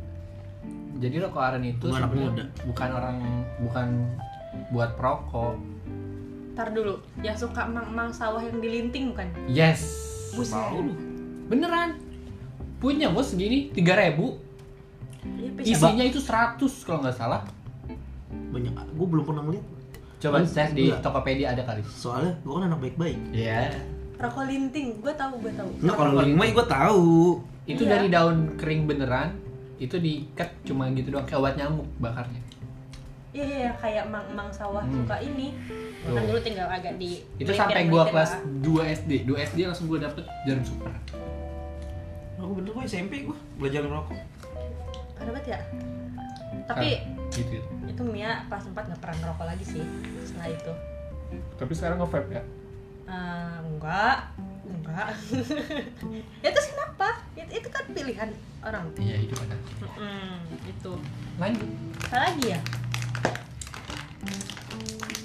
Jadi 0.96 1.16
rokok 1.18 1.42
aren 1.42 1.64
itu 1.64 1.81
Bukan 1.83 1.96
anak 1.96 2.11
sebenarnya 2.12 2.29
muda. 2.31 2.44
bukan 2.68 2.88
orang 2.92 3.16
bukan 3.59 3.87
buat 4.70 4.94
perokok. 4.94 5.54
Ntar 6.54 6.74
dulu, 6.74 6.98
yang 7.22 7.34
suka 7.34 7.64
mang-mang 7.64 8.10
sawah 8.10 8.42
yang 8.42 8.58
dilinting 8.58 9.14
bukan? 9.14 9.28
Yes. 9.46 9.80
Buset. 10.34 10.54
Tahu 10.54 10.78
lu. 10.86 10.94
Beneran. 11.48 11.98
Punya 12.78 13.12
bos 13.12 13.32
segini 13.32 13.68
3000 13.72 14.50
Iya. 15.20 15.52
Isinya 15.60 16.04
itu 16.04 16.16
100 16.16 16.56
kalau 16.80 17.04
nggak 17.04 17.12
salah. 17.12 17.44
Banyak, 18.50 18.72
gua 18.96 19.06
belum 19.06 19.24
pernah 19.28 19.42
ngeliat. 19.44 19.66
Coba 20.16 20.40
Hmm, 20.40 20.48
cek 20.48 20.68
di 20.72 20.88
enggak. 20.88 21.00
Tokopedia 21.04 21.46
ada 21.52 21.62
kali. 21.64 21.84
Soalnya 21.84 22.32
gua 22.40 22.60
kan 22.60 22.72
anak 22.72 22.80
baik-baik. 22.80 23.18
Iya. 23.32 23.72
Rokok 24.20 24.44
linting, 24.44 25.00
gue 25.00 25.12
tahu, 25.16 25.32
gue 25.40 25.52
tahu. 25.56 25.68
Enggak, 25.80 25.96
kalau 25.96 26.12
lima 26.20 26.44
gua 26.52 26.66
tahu. 26.68 27.08
Itu 27.64 27.82
Iya. 27.84 27.90
dari 27.96 28.08
daun 28.08 28.36
kering 28.56 28.82
beneran. 28.84 29.32
Itu 29.80 29.96
diikat 29.96 30.60
cuma 30.64 30.92
gitu 30.92 31.08
doang 31.08 31.24
kayak 31.24 31.40
obat 31.40 31.54
nyamuk 31.56 31.88
bakarnya. 31.96 32.40
Iya, 33.30 33.44
iya, 33.46 33.56
iya, 33.62 33.72
kayak 33.78 34.04
mang-mang 34.10 34.50
sawah 34.50 34.82
Hmm. 34.82 35.06
suka 35.06 35.22
ini. 35.22 35.54
Kan 36.02 36.22
dulu 36.26 36.40
tinggal 36.42 36.66
agak 36.66 36.98
di 36.98 37.22
Itu 37.38 37.54
sampai 37.54 37.86
gua 37.86 38.02
melipir 38.02 38.12
kelas 38.18 38.30
lah. 38.34 38.42
2 38.58 38.82
SD. 38.90 39.12
2 39.22 39.38
SD 39.38 39.58
langsung 39.64 39.86
gua 39.86 39.98
dapet 40.02 40.24
jarum 40.42 40.64
super. 40.66 40.90
Aku 42.36 42.52
bener 42.58 42.70
gua 42.72 42.82
SMP 42.82 43.22
gua 43.22 43.38
belajar 43.54 43.86
merokok. 43.86 44.18
Parah 45.14 45.30
banget 45.30 45.46
ya. 45.54 45.58
Tapi 46.66 46.88
gitu. 47.30 47.58
itu 47.86 48.02
Mia 48.02 48.46
pas 48.46 48.58
sempat 48.58 48.86
nggak 48.86 48.98
pernah 48.98 49.16
ngerokok 49.20 49.46
lagi 49.46 49.64
sih 49.64 49.82
setelah 50.24 50.48
itu. 50.50 50.72
Tapi 51.54 51.72
sekarang 51.76 51.96
nge-vape 52.02 52.30
ya? 52.32 52.42
Eh, 53.06 53.56
enggak, 53.60 54.18
enggak. 54.64 55.08
ya 56.42 56.48
terus 56.50 56.68
kenapa? 56.70 57.22
Itu, 57.34 57.52
itu 57.54 57.68
kan 57.70 57.84
pilihan 57.90 58.30
orang. 58.62 58.84
Iya, 58.98 59.16
itu 59.22 59.34
ada. 59.38 59.56
Hmm, 59.94 60.38
itu. 60.66 60.92
Lanjut. 61.38 61.70
Apa 62.06 62.16
lagi 62.18 62.44
ya? 62.50 62.60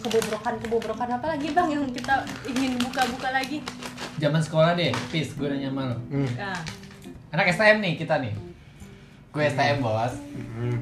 Kebobrokan 0.05 0.53
kebobrokan 0.61 1.09
apa 1.17 1.25
lagi 1.33 1.49
bang 1.49 1.65
yang 1.73 1.89
kita 1.89 2.21
ingin 2.45 2.77
buka-buka 2.77 3.33
lagi? 3.33 3.57
Zaman 4.21 4.37
sekolah 4.37 4.77
deh, 4.77 4.93
Pis, 5.09 5.33
gue 5.33 5.49
nanya 5.49 5.73
sama 5.73 5.89
lo. 5.89 5.97
Hmm. 6.13 6.29
Nah, 6.37 6.61
Anak 7.33 7.49
STM 7.49 7.81
nih 7.81 7.97
kita 7.97 8.21
nih. 8.21 8.37
Gue 9.33 9.49
STM 9.49 9.81
bos. 9.81 10.13
Hmm. 10.29 10.77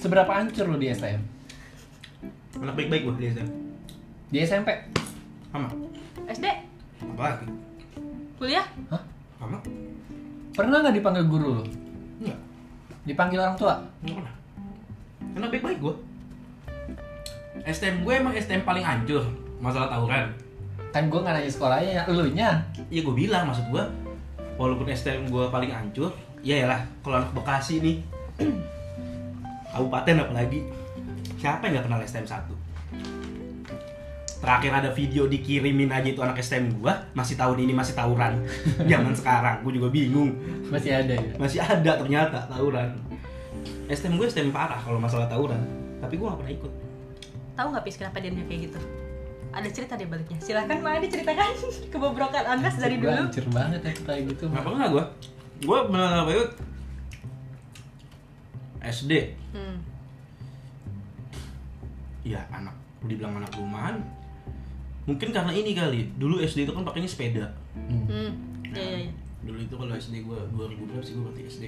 Seberapa 0.00 0.32
hancur 0.32 0.64
lo 0.64 0.80
di 0.80 0.88
STM? 0.88 1.20
Anak 2.56 2.72
baik-baik 2.80 3.04
gua 3.04 3.14
biasa. 3.20 3.44
Di 4.32 4.40
SMP? 4.40 4.72
Sama. 5.52 5.68
SD, 6.24 6.46
Apa 7.04 7.22
lagi? 7.36 7.46
kuliah, 8.40 8.64
Hah? 8.88 9.02
Sama? 9.36 9.60
Pernah 10.56 10.76
nggak 10.80 10.96
dipanggil 10.96 11.24
guru 11.28 11.60
lo? 11.60 11.64
Enggak. 12.16 12.38
Dipanggil 13.04 13.44
orang 13.44 13.56
tua? 13.60 13.76
Enggak 14.00 14.24
pernah. 14.24 14.39
Anak 15.36 15.48
baik-baik 15.54 15.78
gua. 15.78 15.94
STM 17.66 18.06
gue 18.06 18.14
emang 18.16 18.32
STM 18.34 18.64
paling 18.64 18.84
hancur. 18.84 19.22
masalah 19.60 19.92
tawuran 19.92 20.32
Kan 20.88 21.12
gue 21.12 21.20
nggak 21.20 21.36
nanya 21.36 21.50
sekolahnya, 21.52 21.92
ya 22.00 22.02
elunya. 22.08 22.50
Iya 22.88 23.04
gue 23.04 23.14
bilang 23.14 23.44
maksud 23.44 23.68
gue 23.68 23.84
walaupun 24.56 24.88
STM 24.88 25.28
gue 25.28 25.44
paling 25.52 25.68
hancur, 25.68 26.08
ya 26.40 26.64
lah 26.64 26.80
kalau 27.04 27.20
anak 27.20 27.32
Bekasi 27.36 27.84
nih 27.84 27.96
kabupaten 29.72 30.24
apalagi 30.26 30.64
siapa 31.36 31.68
yang 31.68 31.80
nggak 31.80 31.84
kenal 31.88 32.00
STM 32.04 32.26
1 32.26 32.60
terakhir 34.40 34.72
ada 34.72 34.90
video 34.96 35.28
dikirimin 35.28 35.92
aja 35.92 36.08
itu 36.08 36.20
anak 36.24 36.40
STM 36.40 36.72
gua 36.80 36.96
masih 37.12 37.36
tahun 37.36 37.60
ini 37.60 37.76
masih 37.76 37.92
tawuran 37.92 38.40
zaman 38.90 39.12
sekarang 39.12 39.60
gue 39.60 39.72
juga 39.76 39.92
bingung 39.92 40.32
Masih 40.72 40.96
ada 40.96 41.12
ya. 41.12 41.32
masih 41.36 41.60
ada 41.60 41.92
ternyata 42.00 42.48
tawuran 42.48 42.88
STM 43.86 44.14
gue 44.14 44.26
STM 44.26 44.50
parah 44.50 44.78
kalau 44.78 44.96
masalah 44.96 45.26
tawuran 45.26 45.60
tapi 45.98 46.14
gue 46.14 46.24
gak 46.24 46.38
pernah 46.38 46.54
ikut 46.54 46.72
Tahu 47.50 47.66
nggak 47.68 47.84
pis 47.84 47.96
kenapa 47.96 48.16
dia 48.18 48.32
kayak 48.32 48.60
gitu? 48.66 48.80
Ada 49.50 49.68
cerita 49.68 49.92
di 49.92 50.06
baliknya. 50.06 50.38
Silahkan 50.38 50.78
Pak 50.78 51.02
diceritakan 51.02 51.50
kebobrokan 51.92 52.44
Anas 52.48 52.78
dari 52.78 52.96
dulu. 52.96 53.10
hancur 53.10 53.44
banget 53.50 53.80
ya 53.82 53.92
kayak 54.00 54.22
gitu. 54.28 54.44
Gak 54.48 54.62
pernah 54.62 54.88
gue 54.88 55.04
gue 55.60 55.78
benar 55.86 56.24
benar 56.24 56.38
ikut 56.38 56.52
SD 58.80 59.12
Hmm. 59.50 59.76
ya 62.22 62.40
anak 62.50 62.72
dibilang 63.02 63.36
anak 63.36 63.52
rumahan 63.52 64.00
mungkin 65.04 65.28
karena 65.28 65.50
ini 65.50 65.72
kali 65.72 66.08
dulu 66.14 66.38
SD 66.38 66.64
itu 66.64 66.72
kan 66.72 66.80
pakainya 66.80 67.08
sepeda 67.08 67.46
Hmm. 67.70 68.04
Hmm. 68.06 68.30
Iya 68.66 68.80
iya. 68.80 68.98
iya. 69.04 69.12
dulu 69.42 69.58
itu 69.58 69.74
kalau 69.74 69.92
SD 69.92 70.14
gue 70.22 70.38
2000 70.48 70.80
berapa 70.86 71.02
sih 71.02 71.12
gue 71.12 71.24
berarti 71.24 71.42
SD 71.44 71.64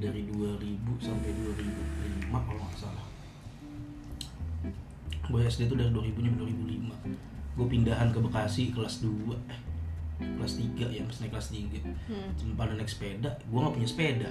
dari 0.00 0.24
2000 0.24 0.56
sampai 0.98 1.30
2005 1.30 2.32
kalau 2.32 2.56
nggak 2.58 2.78
salah 2.78 3.06
gue 5.22 5.40
SD 5.42 5.68
itu 5.68 5.76
dari 5.76 5.90
2000 5.90 6.16
sampai 6.16 6.40
2005 6.40 6.90
gue 7.52 7.66
pindahan 7.68 8.08
ke 8.08 8.18
Bekasi 8.18 8.72
kelas 8.72 9.04
2 9.04 9.12
eh 9.46 9.60
kelas 10.20 10.52
3 10.56 10.88
ya 10.90 11.02
pas 11.04 11.16
naik 11.18 11.30
kelas 11.30 11.48
3 11.50 11.84
Hmm. 12.10 12.56
pada 12.56 12.72
naik 12.72 12.88
sepeda 12.88 13.30
gue 13.38 13.58
nggak 13.58 13.74
punya 13.74 13.88
sepeda 13.88 14.30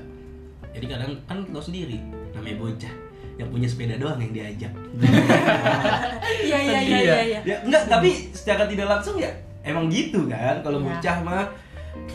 jadi 0.69 0.86
kadang 0.88 1.12
kan 1.23 1.38
lo 1.47 1.62
sendiri 1.62 1.97
namanya 2.32 2.58
bocah 2.60 2.93
yang 3.38 3.47
punya 3.47 3.65
sepeda 3.65 3.95
doang 3.95 4.19
yang 4.19 4.34
diajak 4.34 4.73
Iya 6.43 6.58
iya 6.60 6.79
iya 6.79 6.97
ya? 6.97 6.99
iya. 6.99 7.15
iya. 7.23 7.39
ya 7.41 7.55
enggak 7.63 7.88
tapi 7.88 8.10
secara 8.34 8.67
tidak 8.67 8.89
langsung 8.89 9.15
ya 9.15 9.32
emang 9.62 9.88
gitu 9.88 10.25
kan 10.25 10.60
kalau 10.60 10.82
Iya. 10.82 10.88
bocah 10.91 11.17
mah 11.21 11.45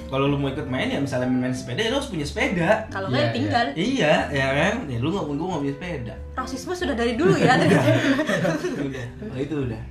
kalau 0.07 0.27
lu 0.27 0.37
mau 0.37 0.47
ikut 0.47 0.67
main 0.67 0.87
ya 0.87 1.01
misalnya 1.01 1.27
main, 1.27 1.49
-main 1.49 1.55
sepeda 1.55 1.81
ya 1.81 1.91
lu 1.91 1.99
harus 1.99 2.11
punya 2.11 2.23
sepeda. 2.23 2.87
Kalau 2.89 3.09
Iya, 3.09 3.15
nggak 3.15 3.25
iya. 3.25 3.35
tinggal. 3.35 3.67
iya 3.75 4.13
ya 4.31 4.47
kan? 4.53 4.75
Ya 4.87 4.99
lu 4.99 5.09
nggak 5.11 5.25
gue 5.27 5.37
nggak 5.37 5.63
punya 5.63 5.75
sepeda. 5.75 6.15
Rasisme 6.35 6.73
sudah 6.73 6.95
dari 6.95 7.13
dulu 7.15 7.35
ya. 7.35 7.55
udah. 8.79 9.07
Oh, 9.31 9.39
itu 9.39 9.57
udah. 9.67 9.83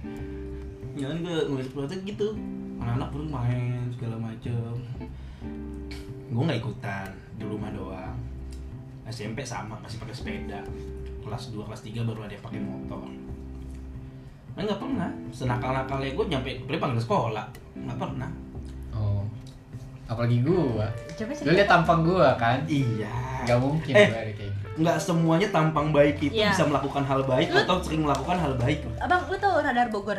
Ya 0.94 1.06
kan 1.10 1.18
gue 1.20 1.36
ngeliat 1.50 1.68
sepeda 1.68 1.96
gitu. 2.02 2.28
Anak-anak 2.80 3.10
baru 3.12 3.26
main 3.28 3.82
segala 3.92 4.16
macem. 4.18 4.74
Gue 6.30 6.44
nggak 6.44 6.60
ikutan 6.60 7.08
di 7.36 7.44
rumah 7.44 7.70
doang. 7.70 8.16
SMP 9.04 9.44
sama 9.44 9.76
masih 9.80 10.00
pakai 10.00 10.16
sepeda. 10.16 10.60
Kelas 11.20 11.52
2 11.52 11.60
kelas 11.64 11.82
3 11.84 12.04
baru 12.04 12.20
ada 12.24 12.34
yang 12.34 12.44
pakai 12.44 12.62
motor. 12.62 13.04
Nah, 14.54 14.62
nggak 14.62 14.80
pernah. 14.80 15.10
Senakal-nakalnya 15.34 16.14
gue 16.14 16.26
nyampe 16.30 16.50
gue 16.64 16.78
panggil 16.78 17.02
sekolah. 17.02 17.46
Nggak 17.76 17.98
pernah. 18.00 18.30
Apalagi 20.04 20.42
gua. 20.42 20.88
Coba 21.14 21.32
Lu 21.42 21.52
lihat 21.52 21.68
tampang 21.68 22.00
gua 22.02 22.36
kan? 22.36 22.60
iya 22.66 23.08
Gak 23.44 23.60
mungkin 23.60 23.94
Eh. 23.94 24.08
kayak 24.08 24.28
gitu. 24.34 24.46
nggak 24.74 24.98
semuanya 24.98 25.46
tampang 25.48 25.94
baik 25.94 26.18
itu 26.18 26.34
Iya. 26.34 26.50
bisa 26.50 26.66
melakukan 26.66 27.04
hal 27.04 27.22
baik 27.24 27.48
Lu- 27.48 27.62
atau 27.62 27.78
sering 27.80 28.02
melakukan 28.02 28.34
hal 28.36 28.58
baik. 28.58 28.82
Abang, 28.98 29.22
lu 29.28 29.38
tahu 29.38 29.62
radar 29.62 29.88
Bogor? 29.88 30.18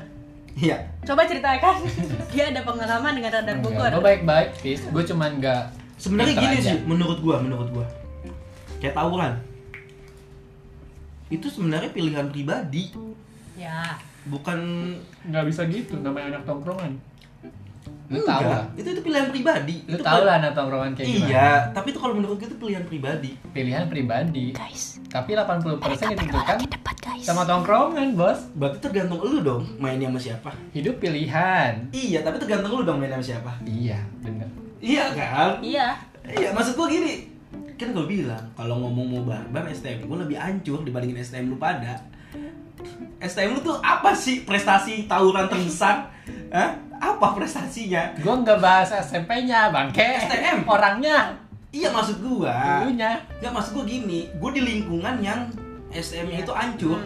iya 0.54 0.78
Coba 1.02 1.26
ceritakan. 1.26 1.82
Dia 2.30 2.54
ada 2.54 2.62
pengalaman 2.62 3.12
dengan 3.12 3.34
radar 3.34 3.58
Bogor. 3.58 3.90
Gue 3.90 4.04
baik-baik, 4.04 4.54
Fis. 4.54 4.86
Gue 4.86 5.02
cuman 5.02 5.38
gak 5.38 5.74
sebenarnya 5.96 6.34
gini 6.36 6.56
aja. 6.58 6.70
sih 6.70 6.78
menurut 6.84 7.18
gua 7.18 7.38
menurut 7.38 7.70
gua 7.70 7.86
kayak 8.76 8.92
tawuran 8.92 9.38
itu 11.28 11.46
sebenarnya 11.48 11.90
pilihan 11.90 12.28
pribadi 12.28 12.92
Ya. 13.54 13.96
bukan 14.24 14.58
Gak 15.24 15.46
bisa 15.46 15.64
gitu, 15.66 15.96
namanya 15.96 16.36
anak 16.36 16.42
tongkrongan 16.44 16.92
Lu 18.04 18.20
tau 18.20 18.36
Enggak, 18.36 18.52
lah. 18.52 18.64
Itu 18.76 18.88
itu 18.90 19.00
pilihan 19.00 19.28
pribadi. 19.28 19.76
Lu 19.84 19.96
itu 19.96 20.04
tau 20.04 20.20
pil- 20.20 20.26
lah 20.26 20.34
anak 20.36 20.52
tongkrongan 20.52 20.92
kayak 20.92 21.08
gimana. 21.08 21.24
iya 21.26 21.48
tapi 21.72 21.86
itu 21.88 21.98
kalau 21.98 22.14
menurut 22.14 22.36
gua 22.36 22.46
itu 22.46 22.56
pilihan 22.56 22.84
pribadi. 22.84 23.30
Pilihan 23.50 23.84
pribadi. 23.86 24.46
Guys, 24.52 25.00
Tapi 25.06 25.30
80% 25.32 26.12
ditentukan 26.12 26.56
depan 26.64 26.94
guys. 27.00 27.22
sama 27.22 27.42
tongkrongan, 27.42 28.12
bos. 28.12 28.52
Berarti 28.52 28.78
tergantung 28.78 29.18
lu 29.18 29.40
dong 29.40 29.64
mainnya 29.78 30.06
sama 30.06 30.20
siapa. 30.20 30.50
Hidup 30.70 31.00
pilihan. 31.00 31.88
Iya 31.90 32.20
tapi 32.20 32.36
tergantung 32.38 32.70
lu 32.70 32.82
dong 32.82 32.98
mainnya 32.98 33.16
sama 33.16 33.26
siapa. 33.26 33.50
Iya, 33.64 33.98
bener. 34.20 34.48
Iya 34.78 35.04
kan? 35.10 35.50
Iya. 35.58 35.88
iya 36.30 36.48
maksud 36.52 36.74
gua 36.74 36.86
gini. 36.86 37.32
Kan 37.74 37.90
gue 37.90 38.06
bilang 38.06 38.44
kalau 38.54 38.78
ngomong 38.78 39.06
mau 39.08 39.22
barbar 39.26 39.66
STM 39.66 40.04
gue 40.04 40.18
lebih 40.20 40.36
hancur 40.36 40.84
dibandingin 40.84 41.18
STM 41.18 41.48
lu 41.48 41.58
pada. 41.58 41.98
STM 43.18 43.50
lu 43.50 43.60
tuh 43.60 43.80
apa 43.80 44.12
sih 44.12 44.44
prestasi 44.44 45.06
tawuran 45.06 45.48
terbesar? 45.48 46.06
Hah? 46.50 46.70
Apa 47.06 47.26
prestasinya 47.32 48.16
Gue 48.16 48.34
nggak 48.36 48.58
bahas 48.58 48.88
SMP-nya, 48.90 49.68
bangke 49.68 50.02
STM. 50.18 50.64
Orangnya, 50.64 51.36
iya 51.70 51.88
maksud 51.88 52.16
gua 52.18 52.80
dulunya 52.80 53.18
nggak 53.36 53.50
maksud 53.50 53.72
gua 53.72 53.84
gini 53.84 54.30
gue 54.30 54.50
di 54.52 54.62
lingkungan 54.62 55.18
yang 55.20 55.50
STM-nya 55.90 56.40
itu 56.40 56.52
hancur 56.52 56.98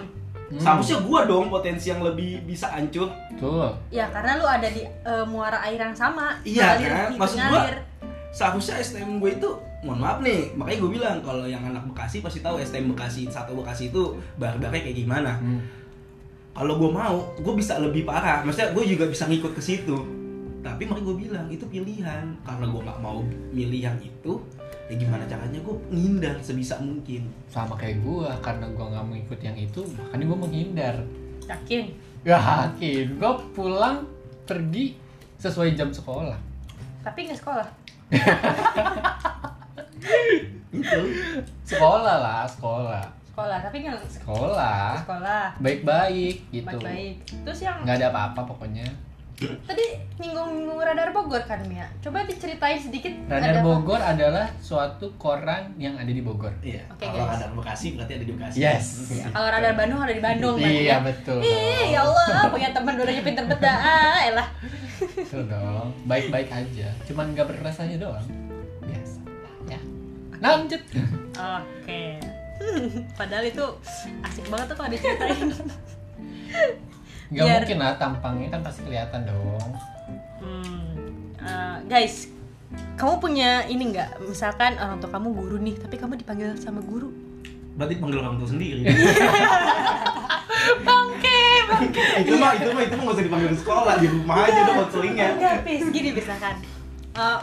Hmm. 0.48 0.56
seharusnya 0.56 0.98
gua 1.02 1.20
dong 1.24 1.48
potensi 1.48 1.88
yang 1.88 2.00
lebih 2.00 2.40
bisa 2.42 2.68
hancur 2.70 3.12
Tuh 3.36 3.68
Ya 3.88 4.08
karena 4.08 4.32
lu 4.34 4.46
ada 4.46 4.64
di 4.66 4.80
eh, 4.80 5.24
muara 5.24 5.60
air 5.62 5.76
yang 5.78 5.92
sama. 5.92 6.40
Iya, 6.40 6.72
Ngalir, 6.74 6.88
kan? 6.90 7.08
Maksud 7.14 7.36
gua- 7.38 7.52
ngalir. 7.60 7.76
seharusnya 8.30 8.74
STM 8.78 9.10
gue 9.18 9.30
itu 9.34 9.50
mohon 9.78 9.98
maaf 9.98 10.18
nih 10.18 10.52
makanya 10.52 10.78
gue 10.78 10.90
bilang 10.90 11.16
kalau 11.20 11.44
yang 11.44 11.60
anak 11.62 11.84
Bekasi 11.86 12.18
pasti 12.18 12.40
tahu 12.40 12.56
STM 12.58 12.88
Bekasi 12.90 13.24
satu 13.26 13.56
Bekasi 13.56 13.88
itu 13.88 14.02
barbarnya 14.34 14.80
kayak 14.80 14.96
gimana 14.98 15.36
hmm. 15.36 15.60
Kalau 16.58 16.74
gue 16.74 16.90
mau 16.90 17.22
gue 17.38 17.54
bisa 17.54 17.78
lebih 17.78 18.02
parah. 18.02 18.42
Maksudnya 18.42 18.74
gue 18.74 18.84
juga 18.90 19.06
bisa 19.06 19.30
ngikut 19.30 19.54
ke 19.54 19.62
situ. 19.62 19.94
Tapi 20.58 20.90
makanya 20.90 21.06
gue 21.06 21.16
bilang 21.22 21.46
itu 21.46 21.62
pilihan. 21.70 22.34
Karena 22.42 22.66
gue 22.66 22.80
nggak 22.82 22.98
mau 22.98 23.22
milih 23.54 23.78
yang 23.78 23.94
itu 24.02 24.42
ya 24.88 24.96
gimana 24.96 25.22
caranya 25.30 25.60
gue 25.62 25.76
menghindar 25.94 26.34
sebisa 26.42 26.82
mungkin. 26.82 27.30
Sama 27.46 27.78
kayak 27.78 28.02
gue, 28.02 28.26
karena 28.42 28.66
gue 28.74 28.84
nggak 28.90 29.04
mau 29.06 29.14
ikut 29.14 29.38
yang 29.38 29.54
itu 29.54 29.86
Makanya 29.86 30.24
gue 30.26 30.38
menghindar. 30.42 30.96
Yakin. 31.46 31.84
Yakin, 32.26 33.06
gue 33.22 33.32
pulang 33.54 34.02
pergi 34.42 34.98
sesuai 35.38 35.78
jam 35.78 35.94
sekolah. 35.94 36.42
Tapi 37.06 37.30
nggak 37.30 37.38
sekolah. 37.38 37.68
itu 40.68 41.00
Sekolah 41.62 42.16
lah, 42.18 42.42
sekolah 42.50 43.17
Sekolah, 43.38 43.58
tapi 43.62 43.76
nggak 43.80 43.94
Sekolah 44.02 44.82
sekolah. 44.98 45.44
Baik-baik 45.62 46.36
gitu 46.50 46.66
Baik-baik. 46.66 47.16
Terus 47.46 47.58
yang 47.62 47.86
nggak 47.86 47.96
ada 47.96 48.06
apa-apa 48.10 48.42
pokoknya 48.50 48.86
tadi 49.38 49.94
nyinggung-nyinggung 50.18 50.82
radar 50.82 51.14
Bogor 51.14 51.38
kan 51.46 51.62
Mia? 51.70 51.86
Coba 52.02 52.26
diceritain 52.26 52.74
sedikit. 52.74 53.14
Radar 53.30 53.54
ada 53.54 53.62
apa? 53.62 53.70
Bogor 53.70 54.02
adalah 54.02 54.50
suatu 54.58 55.14
koran 55.14 55.78
yang 55.78 55.94
ada 55.94 56.10
di 56.10 56.18
Bogor 56.18 56.50
iya 56.58 56.82
Oke, 56.90 57.06
kalau 57.06 57.22
guys. 57.22 57.38
ada 57.38 57.54
Bekasi 57.54 57.86
berarti 57.94 58.12
ada 58.18 58.24
di 58.26 58.32
Bekasi 58.34 58.56
Yes. 58.58 58.86
Ya, 59.14 59.30
kalau 59.30 59.46
radar 59.46 59.78
Bandung 59.78 60.02
ada 60.02 60.10
di 60.10 60.18
Bandung 60.18 60.58
kan 60.58 60.66
Iya 60.66 60.82
ya? 60.82 60.96
betul 60.98 61.38
Ih, 61.38 61.94
ya 61.94 62.00
Allah, 62.02 62.50
punya 62.50 62.68
teman 62.74 62.98
dulunya 62.98 63.22
pinter 63.22 63.44
beda. 63.46 63.70
Ah, 63.70 64.18
elah. 64.26 64.48
Betul 64.98 65.46
dong 65.46 65.94
Baik-baik 66.02 66.50
aja 66.50 66.88
Cuman 67.06 67.30
nggak 67.30 67.46
berrasanya 67.46 67.94
doang 68.02 68.26
Biasa 68.82 69.22
ya 69.70 69.78
Lanjut 70.42 70.82
Oke. 71.38 72.18
Padahal 73.18 73.44
itu 73.44 73.64
asik 74.22 74.46
banget 74.46 74.66
tuh 74.66 74.76
kalau 74.76 74.90
diceritain. 74.90 75.48
Nggak 77.28 77.44
Biar- 77.44 77.60
mungkin 77.60 77.78
lah 77.78 77.92
tampangnya 77.94 78.48
kan 78.50 78.60
pasti 78.62 78.80
kelihatan 78.82 79.20
dong 79.24 79.70
Hmm, 80.38 80.96
eh, 81.36 81.76
guys, 81.84 82.30
kamu 82.94 83.14
punya 83.18 83.50
ini 83.64 83.90
nggak? 83.90 84.22
Misalkan 84.24 84.74
orang 84.74 84.96
tua 84.96 85.10
kamu 85.10 85.28
guru 85.30 85.56
nih, 85.58 85.76
tapi 85.76 85.94
kamu 85.94 86.16
dipanggil 86.16 86.56
sama 86.56 86.80
guru. 86.80 87.10
berarti 87.74 87.94
panggil 87.94 88.18
orang 88.18 88.34
tua 88.36 88.48
sendiri 88.48 88.82
Bangke, 90.80 91.40
bangke. 91.64 92.02
itu 92.18 92.34
mah 92.34 92.50
itu 92.52 92.68
mah 92.68 92.82
itu 92.82 92.92
mah 92.92 93.04
nggak 93.04 93.14
usah 93.14 93.24
dipanggil 93.24 93.48
di 93.48 93.58
sekolah 93.58 93.94
di 93.96 94.08
rumah 94.08 94.36
aja 94.42 94.58
udah 94.60 94.74
konselingnya 94.80 95.26
Enggak, 95.32 95.56
Pis. 95.62 95.82
Gini 95.88 96.10
misalkan. 96.10 96.54
Eh, 97.12 97.38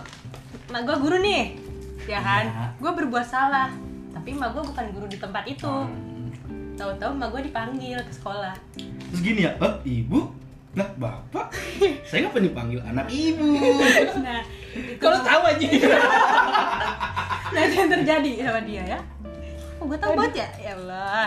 mak 0.67 0.81
gue 0.83 0.95
guru 0.97 1.17
nih, 1.17 1.55
ya 2.05 2.19
kan? 2.19 2.43
Iya. 2.45 2.65
Gue 2.75 2.91
berbuat 2.93 3.23
salah, 3.23 3.69
tapi 4.15 4.31
mak 4.31 4.49
gue 4.51 4.63
bukan 4.63 4.85
guru 4.89 5.05
di 5.05 5.17
tempat 5.17 5.43
itu. 5.45 5.67
Hmm. 5.67 6.31
Tahu-tahu 6.73 7.11
mak 7.13 7.29
gue 7.29 7.41
dipanggil 7.45 7.99
ke 7.99 8.13
sekolah. 8.13 8.55
terus 9.05 9.21
gini 9.21 9.43
ya 9.43 9.55
oh 9.57 9.79
ibu 9.81 10.27
lah 10.73 10.89
bapak 10.95 11.47
saya 12.07 12.19
nggak 12.21 12.33
pernah 12.33 12.47
dipanggil 12.47 12.79
anak 12.81 13.05
ibu 13.07 13.47
Nah, 14.25 14.43
itu 14.73 14.97
Kalau 14.97 15.19
tahu 15.21 15.41
aja 15.45 15.65
nah 17.53 17.61
itu 17.61 17.75
yang 17.75 17.91
terjadi 17.91 18.31
sama 18.43 18.61
dia 18.61 18.83
ya. 18.85 18.99
Oh, 19.77 19.85
gue 19.85 19.95
tahu 19.95 20.11
banget 20.13 20.35
ya. 20.37 20.47
Ya 20.61 20.71
Allah. 20.75 21.25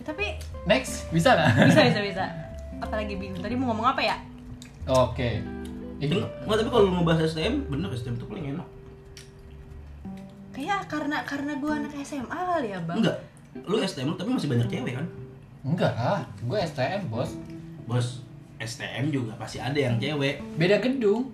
Tapi 0.00 0.38
Next 0.62 1.06
Bisa 1.08 1.32
nggak? 1.32 1.70
bisa 1.70 1.80
bisa 1.88 2.00
bisa. 2.04 2.24
apalagi 2.78 3.12
bingung 3.14 3.38
tadi 3.38 3.52
mau 3.54 3.70
ngomong 3.70 3.90
apa 3.90 4.00
ya 4.00 4.16
Oke. 4.86 5.44
Ini 5.98 6.16
Nggak, 6.40 6.56
tapi 6.56 6.68
kalau 6.70 6.84
lu 6.86 6.92
ngebahas 6.96 7.28
STM, 7.28 7.68
bener 7.68 7.92
STM 7.92 8.16
tuh 8.16 8.24
paling 8.24 8.56
enak. 8.56 8.64
Kayak 10.50 10.90
karena 10.90 11.22
karena 11.22 11.52
gue 11.58 11.72
anak 11.72 11.92
SMA 12.02 12.38
kali 12.38 12.68
ya 12.74 12.80
bang 12.82 12.98
Enggak. 12.98 13.16
Lu 13.66 13.76
STM 13.82 14.14
lu 14.14 14.16
tapi 14.18 14.30
masih 14.30 14.48
banyak 14.50 14.68
cewek 14.70 14.94
kan? 14.94 15.06
enggak 15.60 15.92
ah, 15.92 16.24
gue 16.40 16.58
STM 16.64 17.12
bos. 17.12 17.36
Bos, 17.84 18.24
STM 18.56 19.12
juga 19.12 19.36
pasti 19.36 19.60
ada 19.60 19.76
yang 19.76 20.00
cewek. 20.00 20.40
Beda 20.56 20.80
gedung. 20.80 21.28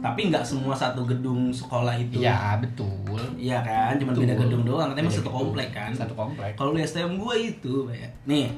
Tapi 0.00 0.28
nggak 0.28 0.44
semua 0.44 0.74
satu 0.76 1.02
gedung 1.06 1.50
sekolah 1.50 1.94
itu. 1.98 2.22
Iya 2.22 2.58
betul. 2.62 3.20
Iya 3.36 3.60
kan, 3.64 3.96
cuma 3.98 4.12
beda 4.12 4.34
gedung 4.38 4.62
doang, 4.62 4.92
katanya 4.92 5.12
satu 5.12 5.30
komplek 5.32 5.72
kan. 5.72 5.90
Satu 5.92 6.14
komplek. 6.14 6.54
Kalau 6.54 6.72
di 6.76 6.84
STM 6.84 7.18
gue 7.18 7.34
itu, 7.52 7.90
ya. 7.90 8.08
Nih, 8.28 8.52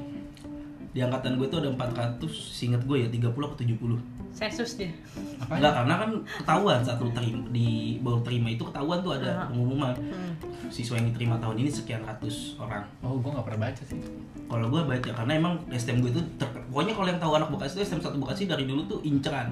di 0.89 0.99
angkatan 1.05 1.37
gue 1.37 1.47
tuh 1.47 1.61
ada 1.61 1.69
400, 1.69 2.25
singkat 2.33 2.81
gue 2.89 2.97
ya 3.05 3.07
30 3.09 3.29
atau 3.29 3.57
70 3.57 4.19
sensus 4.29 4.77
dia 4.77 4.93
Apa? 5.41 5.57
Enggak, 5.57 5.73
karena 5.81 5.93
kan 5.99 6.11
ketahuan 6.41 6.79
saat 6.85 6.99
lu 7.01 7.11
terima, 7.11 7.41
di 7.49 7.97
baru 7.99 8.21
terima 8.21 8.47
itu 8.53 8.63
ketahuan 8.63 9.01
tuh 9.01 9.17
ada 9.17 9.49
pengumuman. 9.49 9.95
Hmm. 9.97 10.31
Siswa 10.69 11.01
yang 11.01 11.09
diterima 11.09 11.35
tahun 11.41 11.65
ini 11.65 11.69
sekian 11.73 12.05
ratus 12.05 12.55
orang. 12.61 12.85
Oh, 13.01 13.17
gue 13.17 13.31
gak 13.33 13.45
pernah 13.47 13.67
baca 13.67 13.83
sih. 13.83 13.99
Kalau 14.45 14.65
gue 14.69 14.81
baca, 14.85 15.09
karena 15.09 15.33
emang 15.33 15.53
STM 15.73 16.05
gue 16.05 16.11
itu 16.13 16.21
ter- 16.37 16.61
Pokoknya 16.69 16.93
kalau 16.93 17.07
yang 17.09 17.19
tahu 17.19 17.31
anak 17.41 17.49
Bekasi 17.49 17.73
itu 17.81 17.83
STM 17.89 18.01
1 18.05 18.21
Bekasi 18.21 18.43
dari 18.45 18.63
dulu 18.69 18.81
tuh 18.85 18.99
inceran. 19.01 19.49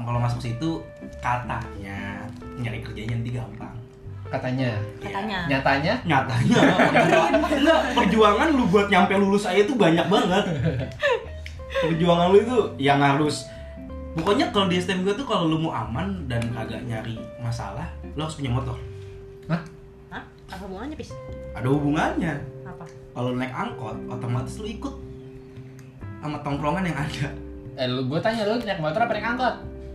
Kalau 0.00 0.16
masuk 0.16 0.40
situ 0.40 0.80
katanya 1.20 2.24
nyari 2.56 2.80
kerjanya 2.80 3.20
nanti 3.20 3.36
gampang 3.36 3.79
Katanya. 4.30 4.70
katanya 5.02 5.38
Nyatanya? 5.50 5.94
nyatanya 6.06 6.58
enggak 7.58 7.80
perjuangan 7.92 8.48
lu 8.50 8.64
buat 8.66 8.86
nyampe 8.86 9.18
lulus 9.18 9.42
aja 9.42 9.66
tuh 9.66 9.74
banyak 9.74 10.06
banget 10.06 10.44
perjuangan 11.82 12.30
lu 12.30 12.38
itu 12.38 12.58
yang 12.78 13.02
harus 13.02 13.46
pokoknya 14.12 14.50
kalau 14.50 14.66
di 14.66 14.78
STM 14.78 15.02
gue 15.02 15.14
tuh 15.14 15.24
kalau 15.24 15.46
lu 15.46 15.58
mau 15.60 15.74
aman 15.74 16.26
dan 16.26 16.46
kagak 16.50 16.82
nyari 16.82 17.18
masalah 17.38 17.90
lu 18.14 18.20
harus 18.20 18.34
punya 18.34 18.50
motor 18.50 18.78
Hah? 19.46 19.62
Hah? 20.08 20.22
apa 20.46 20.62
hubungannya 20.62 20.94
pis 20.94 21.10
ada 21.50 21.66
hubungannya 21.66 22.34
apa 22.62 22.84
kalau 23.10 23.30
naik 23.34 23.50
angkot 23.50 23.98
otomatis 24.06 24.58
lu 24.58 24.66
ikut 24.68 24.94
sama 26.20 26.38
tongkrongan 26.40 26.86
yang 26.86 26.98
ada 26.98 27.28
Eh, 27.74 27.88
lu, 27.88 28.04
gue 28.04 28.20
tanya 28.20 28.44
lu 28.44 28.60
naik 28.60 28.76
motor 28.76 29.00
apa 29.00 29.10
naik 29.10 29.24
angkot? 29.26 29.54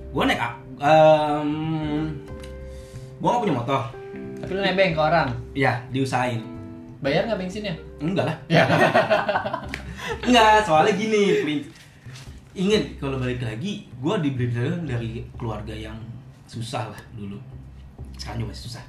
gue 0.10 0.24
naik 0.26 0.42
em, 0.76 1.50
gue 3.16 3.28
gak 3.30 3.42
punya 3.42 3.56
motor 3.56 3.82
Tapi 4.46 4.52
lu 4.54 4.62
nebeng 4.62 4.94
ke 4.94 5.02
orang. 5.02 5.30
ya 5.58 5.82
diusahain 5.90 6.46
Bayar 7.02 7.26
nggak 7.26 7.42
bensinnya? 7.42 7.74
enggak 7.98 8.30
lah 8.30 8.38
Ya. 8.46 8.66
Enggak, 10.26 10.62
soalnya 10.66 10.94
gini. 10.94 11.62
Ingat 12.56 13.02
kalau 13.02 13.18
balik 13.18 13.42
lagi, 13.42 13.90
gue 13.90 14.16
diberi 14.22 14.70
dari 14.86 15.10
keluarga 15.36 15.74
yang 15.74 15.98
susah 16.46 16.94
lah 16.94 17.02
dulu. 17.18 17.36
Sekarang 18.16 18.46
juga 18.46 18.54
masih 18.54 18.66
susah. 18.70 18.84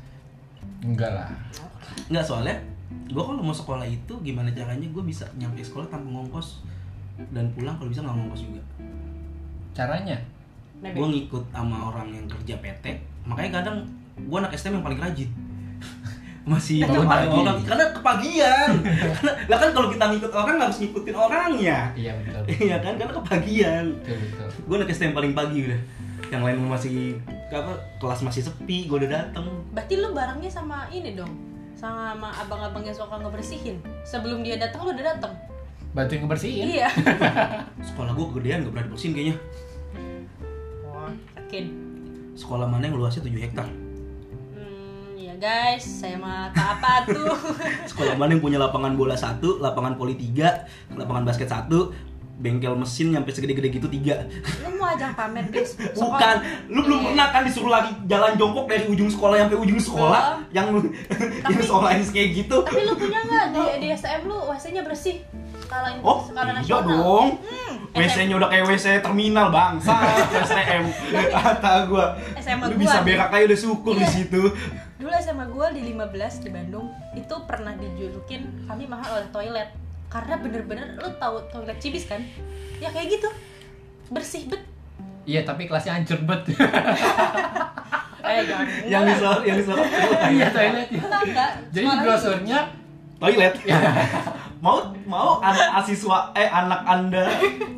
Enggak 0.85 1.11
lah. 1.17 1.29
Enggak 2.13 2.25
soalnya, 2.25 2.57
gue 3.11 3.19
kalau 3.19 3.41
mau 3.43 3.57
sekolah 3.57 3.89
itu 3.89 4.13
gimana 4.23 4.53
caranya 4.53 4.87
gue 4.87 5.03
bisa 5.03 5.25
nyampe 5.41 5.65
sekolah 5.65 5.89
tanpa 5.89 6.09
ngongkos 6.09 6.63
dan 7.33 7.49
pulang 7.57 7.75
kalau 7.81 7.91
bisa 7.91 8.05
nggak 8.05 8.17
ngongkos 8.17 8.43
juga. 8.45 8.63
Caranya? 9.73 10.17
Gue 10.81 11.07
ngikut 11.09 11.45
sama 11.51 11.91
orang 11.91 12.13
yang 12.13 12.27
kerja 12.29 12.61
PT, 12.61 12.85
makanya 13.25 13.61
kadang 13.65 13.77
gue 14.17 14.37
anak 14.37 14.53
STM 14.55 14.79
yang 14.81 14.87
paling 14.87 15.01
rajin. 15.01 15.31
Masih 16.47 16.79
Bangun 16.87 17.05
paling 17.05 17.27
pagi. 17.27 17.39
orang 17.43 17.59
karena 17.61 17.85
kepagian. 17.91 18.71
karena 19.19 19.33
lah 19.51 19.59
kan 19.59 19.71
kalau 19.75 19.89
kita 19.91 20.05
ngikut 20.09 20.31
orang 20.31 20.57
harus 20.63 20.77
ngikutin 20.79 21.17
orangnya. 21.19 21.79
Iya 21.93 22.13
betul. 22.17 22.43
Iya 22.71 22.77
kan 22.79 22.93
karena 22.95 23.13
kepagian. 23.13 23.85
betul 23.99 24.17
betul. 24.23 24.49
gue 24.63 24.75
anak 24.79 24.89
STM 24.89 25.13
paling 25.13 25.35
pagi 25.35 25.59
udah 25.67 25.81
yang 26.27 26.43
lain 26.43 26.59
masih 26.67 27.19
apa 27.47 27.71
kelas 27.99 28.23
masih 28.23 28.43
sepi 28.43 28.87
gue 28.87 28.99
udah 28.99 29.11
dateng 29.15 29.47
berarti 29.71 29.95
lu 29.95 30.11
barangnya 30.11 30.51
sama 30.51 30.91
ini 30.91 31.15
dong 31.15 31.31
sama 31.79 32.35
abang-abang 32.35 32.83
yang 32.83 32.97
suka 32.99 33.15
ngebersihin 33.15 33.79
sebelum 34.03 34.43
dia 34.43 34.59
datang 34.59 34.83
lu 34.83 34.91
udah 34.91 35.07
datang 35.07 35.31
Bantuin 35.95 36.27
ngebersihin. 36.27 36.67
iya 36.67 36.91
sekolah 37.89 38.11
gue 38.11 38.27
kegedean 38.35 38.67
gak 38.67 38.73
pernah 38.75 38.87
dibersihin 38.91 39.13
kayaknya 39.15 39.37
oh 40.83 41.11
yakin 41.39 41.65
sekolah 42.35 42.67
mana 42.67 42.91
yang 42.91 42.99
luasnya 42.99 43.23
7 43.23 43.31
hektar 43.47 43.67
guys 45.37 45.85
saya 45.85 46.17
mah 46.17 46.49
apa 46.51 47.05
tuh 47.05 47.37
sekolah 47.91 48.17
mana 48.17 48.33
yang 48.33 48.41
punya 48.41 48.57
lapangan 48.57 48.93
bola 48.93 49.13
satu 49.15 49.59
lapangan 49.59 49.93
voli 49.95 50.17
tiga 50.17 50.65
lapangan 50.91 51.25
basket 51.25 51.47
satu 51.47 51.93
bengkel 52.37 52.77
mesin 52.77 53.13
nyampe 53.13 53.33
segede-gede 53.33 53.69
gitu 53.71 53.89
tiga 53.89 54.29
lu 54.61 54.77
mau 54.77 54.93
ajang 54.93 55.13
pamer 55.13 55.49
guys 55.49 55.73
bukan 55.93 56.37
lu 56.69 56.85
belum 56.85 56.99
Iya. 56.99 57.07
pernah 57.11 57.27
kan 57.31 57.43
disuruh 57.45 57.73
lagi 57.73 57.93
jalan 58.05 58.37
jongkok 58.37 58.67
dari 58.67 58.85
ujung 58.87 59.09
sekolah 59.09 59.37
sampai 59.39 59.57
ujung 59.59 59.81
sekolah 59.81 60.23
yang 60.53 60.69
lu 60.69 60.85
yang 61.43 61.65
sekolah 61.65 61.89
kayak 62.07 62.29
gitu 62.35 62.57
tapi 62.61 62.81
lu 62.85 62.93
punya 62.93 63.21
nggak 63.23 63.47
di, 63.53 63.63
di 63.79 63.87
STM 63.91 64.23
lu 64.25 64.37
WC-nya 64.47 64.85
bersih 64.85 65.25
skala 65.59 65.89
ini 65.91 66.01
Oh, 66.01 66.19
skala 66.23 66.45
iya 66.47 66.61
nasional 66.61 66.85
dong. 66.87 67.29
Hmm, 67.41 67.75
WC-nya 67.91 68.35
udah 68.37 68.49
kayak 68.49 68.65
WC 68.69 68.87
terminal 69.01 69.49
bangsa 69.49 69.97
STM. 70.45 70.85
Kata 71.35 71.89
gua. 71.89 72.13
SMA 72.37 72.69
Lu 72.69 72.77
gua 72.77 72.79
bisa 72.79 72.99
berak 73.01 73.33
aja 73.33 73.45
udah 73.49 73.59
syukur 73.59 73.97
di 73.97 74.05
Iya. 74.05 74.13
situ. 74.13 74.43
Dulu 74.97 75.13
SMA 75.15 75.45
gue 75.47 75.67
di 75.73 75.83
15 75.93 76.09
di 76.41 76.51
Bandung 76.51 76.87
itu 77.13 77.35
pernah 77.45 77.77
dijulukin 77.77 78.49
kami 78.65 78.85
mahal 78.85 79.21
oleh 79.21 79.29
toilet 79.29 79.69
karena 80.09 80.35
bener-bener 80.39 80.97
lu 80.97 81.11
tahu 81.17 81.37
toilet 81.47 81.77
cibis 81.77 82.09
kan 82.09 82.25
ya 82.77 82.89
kayak 82.89 83.13
gitu 83.13 83.29
bersih 84.09 84.49
bet 84.49 84.63
Iya 85.27 85.43
tapi 85.43 85.67
kelasnya 85.67 85.99
hancur 85.99 86.23
bet. 86.23 86.47
eh 88.23 88.41
jangan 88.47 88.67
Yang 88.87 89.03
di 89.03 89.13
enggak. 89.13 89.39
yang 89.43 89.57
di 89.59 89.65
Iya 90.39 90.49
toilet. 90.55 90.89
ya. 90.95 91.47
Jadi 91.75 91.87
brosurnya 91.99 92.59
toilet. 93.19 93.55
mau 94.65 94.79
mau 95.03 95.43
anak 95.43 95.83
asiswa 95.83 96.31
eh 96.31 96.47
anak 96.47 96.79
Anda 96.87 97.27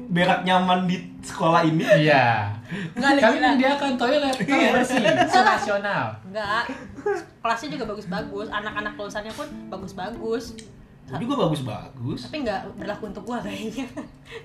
berak 0.08 0.44
nyaman 0.44 0.84
di 0.84 1.00
sekolah 1.24 1.64
ini? 1.64 1.88
iya. 1.98 2.52
Enggak, 2.68 3.10
Kami 3.16 3.36
gila. 3.38 3.48
menyediakan 3.48 3.92
toilet 3.96 4.36
yang 4.44 4.74
bersih, 4.76 5.00
nasional. 5.32 6.04
enggak 6.22 6.62
kelasnya 7.40 7.68
juga 7.72 7.84
bagus-bagus 7.88 8.46
anak-anak 8.48 8.92
lulusannya 8.94 9.32
pun 9.32 9.48
bagus-bagus 9.68 10.44
Gua 11.08 11.16
juga 11.16 11.36
bagus-bagus. 11.40 12.28
tapi 12.28 12.44
nggak 12.44 12.60
berlaku 12.76 13.08
untuk 13.08 13.24
gua 13.24 13.40
kayaknya 13.40 13.88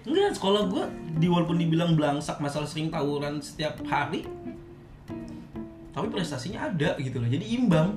Enggak, 0.08 0.32
sekolah 0.34 0.62
gua 0.66 0.88
di 1.14 1.28
walaupun 1.28 1.60
dibilang 1.60 1.92
belangsak 1.94 2.40
masalah 2.40 2.64
sering 2.64 2.88
tawuran 2.88 3.44
setiap 3.44 3.76
hari 3.84 4.24
tapi 5.92 6.10
prestasinya 6.10 6.66
ada 6.66 6.98
gitu 6.98 7.22
loh. 7.22 7.30
Jadi 7.30 7.54
imbang. 7.54 7.94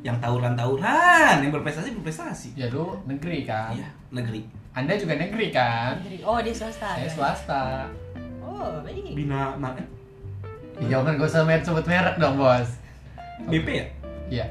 Yang 0.00 0.16
tawuran-tawuran, 0.16 1.42
yang 1.42 1.52
berprestasi 1.52 1.92
berprestasi. 1.92 2.48
Ya 2.56 2.70
lu 2.70 2.96
negeri 3.04 3.44
kan? 3.44 3.76
Iya, 3.76 3.84
negeri. 4.08 4.46
Anda 4.70 4.96
juga 4.96 5.12
negeri 5.12 5.50
kan? 5.50 5.98
Jadi, 6.00 6.24
oh 6.24 6.40
dia 6.40 6.54
swasta 6.54 6.94
Saya 6.94 7.04
ya? 7.04 7.10
swasta. 7.10 7.62
Oh 8.50 8.82
baik 8.82 9.14
Bina 9.14 9.54
mana? 9.54 9.78
Iya 10.80 10.96
kan 10.98 11.14
gak 11.14 11.28
usah 11.28 11.44
mer- 11.44 11.62
sebut 11.62 11.84
merek 11.84 12.16
dong 12.16 12.34
bos. 12.34 12.68
BP 13.46 13.68
ya? 13.70 13.86
Iya. 14.28 14.44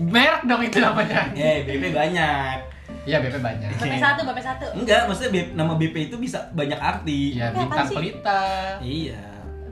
Merek 0.00 0.42
dong 0.44 0.62
itu 0.62 0.78
namanya. 0.78 1.28
Eh, 1.34 1.66
BP 1.66 1.92
banyak. 1.92 2.56
Iya 3.04 3.16
BP 3.20 3.36
banyak. 3.38 3.68
BP 3.74 3.94
satu 3.98 4.20
BP 4.24 4.38
satu 4.38 4.64
Enggak, 4.72 5.04
maksudnya 5.04 5.30
BP, 5.34 5.48
nama 5.52 5.72
BP 5.74 5.96
itu 6.08 6.16
bisa 6.16 6.48
banyak 6.52 6.78
arti. 6.78 7.36
Iya 7.36 7.52
bintang 7.52 7.84
pelita, 7.86 8.42
Iya. 8.80 9.20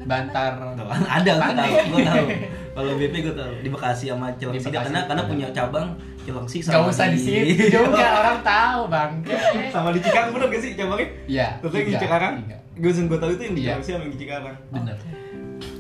Bantar. 0.07 0.51
Tuh, 0.79 0.87
ada 0.87 1.33
gue 1.35 1.53
tahu, 1.53 1.73
gue 1.93 2.03
tahu. 2.03 2.27
Kalau 2.77 2.93
BP 2.93 3.15
gue 3.25 3.35
tahu 3.35 3.53
di 3.65 3.69
Bekasi 3.73 4.05
sama 4.13 4.29
Cilengsi 4.37 4.69
karena 4.69 5.09
karena 5.09 5.25
punya 5.25 5.49
cabang 5.49 5.97
Cilengsi 6.23 6.61
Gak 6.61 6.85
usah 6.85 7.09
di 7.09 7.17
situ 7.17 7.73
juga 7.73 8.05
orang 8.21 8.39
tahu 8.45 8.81
bang. 8.87 9.13
sama 9.75 9.91
di 9.91 10.01
Cikarang 10.01 10.31
bener 10.37 10.47
gak 10.53 10.61
sih 10.61 10.71
cabangnya? 10.77 11.09
Iya. 11.25 11.49
Terus 11.61 11.73
yang 11.73 11.83
di 11.83 11.91
tiga, 11.91 12.03
Cikarang? 12.05 12.35
tiga. 12.45 12.57
Gue 12.77 12.91
gue 12.93 13.19
tahu 13.19 13.31
itu 13.33 13.43
yang 13.43 13.55
di 13.57 13.63
Iya. 13.65 13.71
Cilengsi 13.75 13.91
sama 13.91 14.03
yang 14.05 14.13
di 14.13 14.21
Cikarang. 14.21 14.57
Bener. 14.69 14.97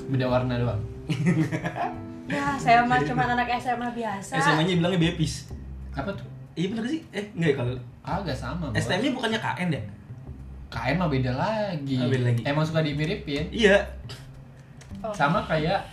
Beda 0.07 0.27
warna 0.27 0.55
doang. 0.57 0.81
ya 2.27 2.59
saya 2.59 2.83
mah 2.83 2.99
cuma 3.07 3.23
anak 3.23 3.47
SMA 3.57 3.87
biasa 3.95 4.35
SMA-nya 4.35 4.75
bilangnya 4.75 4.99
Bepis. 4.99 5.47
Apa 5.95 6.11
tuh? 6.11 6.27
Iya 6.57 6.73
bener 6.73 6.83
gak 6.83 6.93
sih? 6.97 7.01
Eh, 7.12 7.25
enggak 7.37 7.51
ya 7.53 7.57
kalau 7.61 7.73
Agak 8.07 8.37
sama. 8.39 8.71
STM-nya 8.73 9.11
bukannya 9.12 9.39
KN 9.39 9.69
ya? 9.69 9.83
KN 10.66 10.96
mah 10.96 11.09
beda 11.09 11.33
lagi. 11.33 11.96
Ah, 11.96 12.07
beda 12.07 12.24
lagi. 12.26 12.42
Emang 12.42 12.64
suka 12.66 12.83
dimiripin. 12.83 13.48
Iya. 13.48 13.87
Oh. 15.00 15.12
Sama 15.12 15.44
kayak 15.44 15.87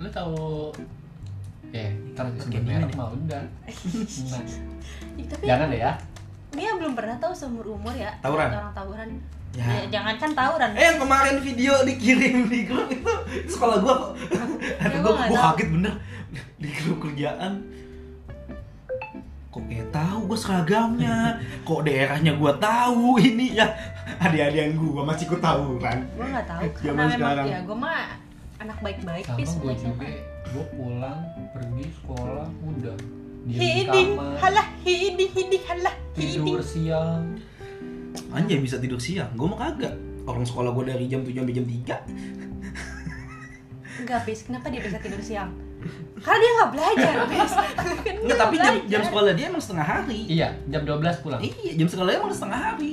lu 0.00 0.08
tahu 0.08 0.72
eh 1.70 1.92
ntar 2.16 2.24
sebut 2.34 2.64
merek 2.64 2.88
mah 2.96 3.12
udah 3.12 3.44
nah, 4.32 4.42
Ih, 5.14 5.26
tapi 5.28 5.44
jangan 5.44 5.68
deh 5.68 5.78
ya 5.78 5.92
Mia 6.50 6.72
belum 6.74 6.96
pernah 6.96 7.14
tahu 7.20 7.30
seumur 7.30 7.76
umur 7.76 7.92
ya 7.92 8.10
Tawuran? 8.18 8.48
orang 8.48 8.74
tawuran 8.74 9.10
Ya. 9.50 9.66
ya. 9.66 9.98
jangan 9.98 10.14
kan 10.14 10.30
tawuran 10.32 10.70
Eh 10.72 10.84
yang 10.88 10.98
kemarin 10.98 11.36
video 11.42 11.74
dikirim 11.82 12.46
di 12.46 12.70
grup 12.70 12.86
itu, 12.86 13.14
sekolah 13.50 13.82
gua 13.82 13.94
kok. 13.98 14.10
Ya, 14.78 14.98
gua 15.02 15.12
gua 15.26 15.38
kaget 15.50 15.68
bener 15.74 15.94
di 16.54 16.70
grup 16.70 16.98
kerjaan. 17.02 17.58
Kok 19.50 19.62
kayak 19.66 19.88
tahu 19.90 20.18
gue 20.30 20.38
seragamnya? 20.38 21.42
Kok 21.66 21.80
daerahnya 21.82 22.38
gue 22.38 22.52
tahu 22.62 23.18
ini 23.18 23.58
ya? 23.58 23.66
Adik-adik 24.22 24.58
yang 24.62 24.72
gue 24.78 25.02
masih 25.02 25.26
gue 25.26 25.40
tahu 25.42 25.74
kan? 25.82 26.06
Gue 26.14 26.26
nggak 26.30 26.46
tahu 26.46 26.62
Zaman 26.62 26.78
karena 26.78 26.94
memang 26.94 27.10
sekarang. 27.18 27.46
ya 27.50 27.58
gue 27.66 27.76
mah 27.76 28.00
anak 28.62 28.78
baik-baik 28.78 29.24
sama 29.26 29.42
gue 29.42 29.74
juga. 29.74 30.06
Gue 30.54 30.64
pulang 30.78 31.20
pergi 31.50 31.84
sekolah 31.98 32.48
udah. 32.62 32.96
Diem 33.40 33.56
di 33.56 33.66
hiding 33.72 34.10
kamar. 34.14 34.36
halah 34.38 34.68
hiding 34.84 35.30
hiding 35.32 35.62
halah 35.66 35.94
hiding 36.14 36.44
tidur 36.46 36.62
siang. 36.62 37.24
Anjay 38.30 38.58
bisa 38.62 38.76
tidur 38.78 39.00
siang? 39.02 39.34
Gue 39.34 39.50
mah 39.50 39.58
kagak. 39.58 39.98
Orang 40.28 40.46
sekolah 40.46 40.70
gue 40.76 40.84
dari 40.94 41.04
jam 41.10 41.26
7 41.26 41.32
sampai 41.32 41.54
jam 41.56 41.66
3 41.66 42.40
enggak 44.00 44.20
pis 44.24 44.40
kenapa 44.48 44.72
dia 44.72 44.80
bisa 44.80 44.98
tidur 44.98 45.20
siang 45.20 45.50
karena 46.20 46.38
dia 46.38 46.50
nggak 46.52 46.70
belajar 46.76 47.14
pis 47.32 47.52
dia 48.04 48.12
Enggak, 48.20 48.38
tapi 48.38 48.56
jam, 48.60 48.74
jam 48.84 49.02
sekolah 49.08 49.32
dia 49.32 49.46
emang 49.48 49.62
setengah 49.64 49.86
hari. 49.86 50.20
Iya 50.28 50.48
jam 50.68 50.82
12 50.84 51.24
pulang. 51.24 51.40
Iya, 51.40 51.72
jam 51.80 51.88
sekolah 51.88 52.10
emang 52.12 52.32
setengah 52.36 52.60
hari. 52.60 52.92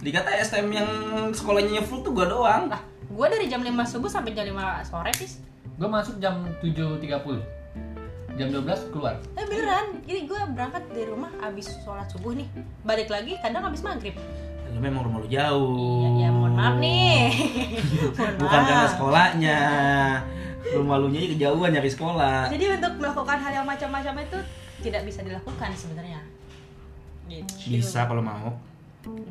Dikata 0.00 0.32
STM 0.40 0.68
yang 0.72 0.88
sekolahnya 1.36 1.84
full 1.84 2.00
tuh 2.00 2.16
gua 2.16 2.24
doang. 2.24 2.72
lah 2.72 2.80
gue 3.10 3.26
dari 3.26 3.46
jam 3.50 3.60
5 3.60 3.74
subuh 3.90 4.06
sampai 4.06 4.32
jam 4.38 4.46
5 4.46 4.86
sore 4.86 5.10
pis 5.18 5.42
gue 5.80 5.88
masuk 5.88 6.22
jam 6.22 6.46
7.30 6.62 7.42
jam 8.38 8.48
12 8.48 8.92
keluar. 8.94 9.20
Eh 9.36 9.44
beneran, 9.44 10.00
jadi 10.06 10.24
gue 10.24 10.40
berangkat 10.56 10.82
dari 10.94 11.06
rumah 11.12 11.28
abis 11.44 11.76
sholat 11.84 12.08
subuh 12.08 12.32
nih. 12.32 12.48
Balik 12.86 13.12
lagi 13.12 13.36
kadang 13.42 13.68
abis 13.68 13.84
maghrib. 13.84 14.16
Lu 14.72 14.80
memang 14.80 15.04
rumah 15.04 15.20
lu 15.20 15.28
jauh. 15.28 16.00
Ya, 16.00 16.08
ya 16.24 16.28
mohon 16.32 16.54
maaf 16.56 16.78
nih. 16.80 17.36
Mohon 18.16 18.34
Bukan 18.40 18.60
karena 18.64 18.86
sekolahnya. 18.86 19.58
Rumah 20.72 20.96
lu 20.96 21.08
nya 21.08 21.20
kejauhan 21.26 21.70
nyari 21.70 21.90
sekolah. 21.90 22.46
Jadi 22.46 22.64
untuk 22.70 22.92
melakukan 22.96 23.38
hal 23.38 23.52
yang 23.52 23.66
macam-macam 23.66 24.14
itu 24.20 24.38
tidak 24.80 25.02
bisa 25.04 25.20
dilakukan 25.20 25.70
sebenarnya. 25.74 26.20
Gitu. 27.26 27.54
Bisa 27.70 28.06
kalau 28.06 28.22
mau. 28.22 28.48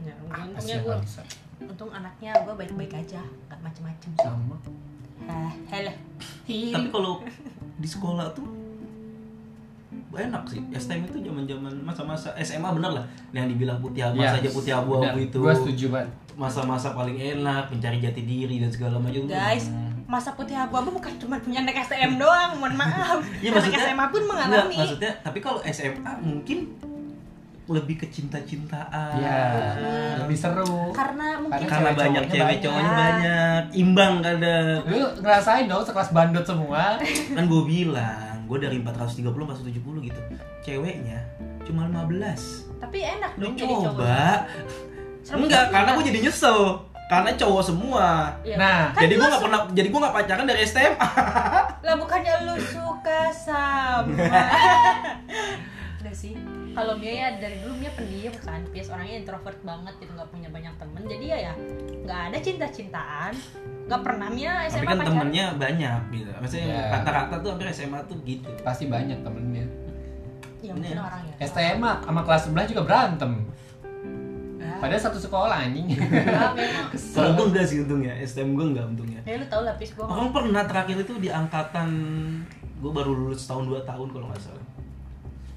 Ya, 0.01 0.13
untungnya 0.19 0.77
gue 0.79 0.95
nggak 0.97 1.25
Untung 1.61 1.91
anaknya 1.91 2.31
gue 2.39 2.55
baik-baik 2.55 2.93
aja 2.95 3.21
Gak 3.21 3.59
macem-macem. 3.61 4.09
Sama. 4.17 4.55
Hah, 5.21 5.51
Halah 5.69 5.95
Tapi 6.47 6.87
kalau 6.89 7.19
di 7.75 7.85
sekolah 7.85 8.31
tuh 8.31 8.47
enak 10.09 10.43
sih. 10.47 10.59
STM 10.71 11.05
itu 11.05 11.19
zaman 11.21 11.43
zaman 11.45 11.73
masa-masa 11.81 12.33
SMA 12.39 12.69
bener 12.73 12.91
lah. 12.93 13.05
Yang 13.29 13.55
dibilang 13.55 13.77
putih 13.77 14.01
abu 14.01 14.17
Iya, 14.17 14.35
saja 14.35 14.49
putih 14.49 14.73
abu-abu 14.73 15.17
itu 15.19 15.37
gue 15.37 15.53
setuju 15.53 15.85
banget. 15.93 16.09
masa-masa 16.33 16.95
paling 16.95 17.15
enak 17.15 17.67
mencari 17.67 17.99
jati 17.99 18.23
diri 18.23 18.55
dan 18.57 18.71
segala 18.71 18.95
macam 18.95 19.27
Guys, 19.27 19.67
Hmm. 19.67 19.98
Masa 20.09 20.33
putih 20.33 20.57
abu-abu 20.57 20.89
bukan 20.91 21.13
cuma 21.15 21.37
punya 21.37 21.61
anak 21.61 21.85
STM 21.85 22.17
doang, 22.17 22.57
mohon 22.57 22.73
maaf. 22.73 23.21
Iya, 23.39 23.53
anak 23.53 23.61
maksudnya- 23.61 23.85
SMA 23.85 24.05
pun 24.07 24.19
Enggak, 24.19 24.29
mengalami. 24.41 24.75
maksudnya 24.75 25.11
tapi 25.21 25.37
kalau 25.37 25.59
SMA 25.63 26.11
mungkin 26.19 26.59
lebih 27.69 27.95
ke 27.95 28.09
cinta-cintaan. 28.09 29.13
ya 29.15 29.37
lebih 30.17 30.33
seru 30.33 30.89
Karena 30.89 31.37
mungkin 31.37 31.61
Karena 31.63 31.77
Cewek 31.85 32.01
banyak 32.01 32.23
cewek 32.25 32.41
banyak. 32.41 32.59
cowoknya 32.59 32.91
banyak, 32.97 33.61
imbang 33.77 34.13
kadang. 34.19 34.77
lu 34.83 34.97
ngerasain 35.21 35.65
dong 35.65 35.85
sekelas 35.85 36.09
bandot 36.09 36.41
semua 36.43 36.97
Kan 37.37 37.45
gue 37.45 37.61
bilang, 37.63 38.41
gue 38.43 38.57
dari 38.57 38.81
430 38.81 39.21
470 39.21 39.69
gitu. 40.03 40.19
Ceweknya 40.59 41.21
cuma 41.61 41.85
15. 41.85 42.81
tapi 42.81 42.97
enak 42.99 43.31
Lu 43.37 43.43
dong 43.43 43.53
jadi 43.53 43.69
cowok. 43.69 43.85
coba. 43.93 44.17
Serem 45.21 45.45
Enggak, 45.45 45.65
karena 45.69 45.89
gue 45.93 46.03
jadi 46.07 46.19
nyesel. 46.25 46.59
Karena 47.09 47.33
cowok 47.33 47.63
semua. 47.65 48.37
Iya. 48.39 48.55
Nah, 48.55 48.79
Kan 48.93 49.01
jadi 49.01 49.13
gue 49.15 49.27
nggak 49.27 49.41
pernah, 49.41 49.59
jadi 49.67 49.87
gue 49.89 49.99
nggak 49.99 50.15
pacaran 50.15 50.45
dari 50.45 50.61
SMA. 50.63 51.09
lah 51.85 51.95
bukannya 51.97 52.33
lu 52.45 52.55
suka 52.61 53.21
sama. 53.33 54.13
Udah 55.99 56.13
sih. 56.13 56.37
Kalau 56.69 56.93
Mia 56.95 57.11
ya 57.11 57.27
dari 57.35 57.59
dulu 57.59 57.75
Mia 57.75 57.91
pendiam 57.91 58.31
kan, 58.39 58.61
bias 58.69 58.87
orangnya 58.87 59.19
introvert 59.19 59.57
banget 59.59 59.93
gitu 59.99 60.11
nggak 60.13 60.29
punya 60.29 60.47
banyak 60.47 60.73
temen. 60.77 61.01
Jadi 61.03 61.25
ya 61.27 61.37
ya 61.41 61.53
nggak 62.05 62.21
ada 62.29 62.37
cinta-cintaan. 62.39 63.33
Nggak 63.89 64.01
pernah 64.05 64.27
Mia 64.29 64.53
Tapi 64.61 64.69
SMA 64.69 64.85
kan 64.85 64.95
pacaran. 64.95 65.09
temennya 65.11 65.45
banyak 65.57 65.99
gitu. 66.13 66.29
Maksudnya 66.37 66.67
Ya. 66.69 66.83
rata-rata 66.93 67.35
tuh 67.41 67.49
hampir 67.51 67.67
SMA 67.73 67.99
tuh 68.05 68.17
gitu. 68.23 68.49
pasti 68.61 68.85
banyak 68.85 69.19
temennya 69.19 69.65
Ya 70.59 70.75
mungkin 70.75 70.91
Ini. 70.91 70.99
orang 70.99 71.21
ya. 71.25 71.35
STM 71.41 71.77
mah 71.79 72.03
sama 72.03 72.21
kelas 72.21 72.41
sebelah 72.45 72.65
juga 72.67 72.81
berantem 72.83 73.31
padahal 74.79 75.01
satu 75.03 75.19
sekolah 75.19 75.67
anjing 75.67 75.91
enggak, 75.91 76.51
memang. 76.57 76.87
Kalau 76.95 77.29
gue 77.35 77.45
enggak 77.51 77.65
sih 77.67 77.77
untungnya, 77.83 78.13
STM 78.23 78.55
gue 78.55 78.65
enggak 78.71 78.85
untungnya. 78.89 79.19
Ya 79.27 79.35
lu 79.37 79.45
tau 79.51 79.61
lah 79.67 79.75
pis 79.75 79.91
gue 79.93 80.03
Orang 80.03 80.31
pernah 80.31 80.63
terakhir 80.65 80.97
itu 81.03 81.13
di 81.19 81.29
angkatan 81.29 81.89
gue 82.79 82.91
baru 82.91 83.11
lulus 83.11 83.43
tahun 83.43 83.67
2 83.67 83.83
tahun 83.83 84.07
kalau 84.15 84.25
nggak 84.31 84.41
salah. 84.41 84.65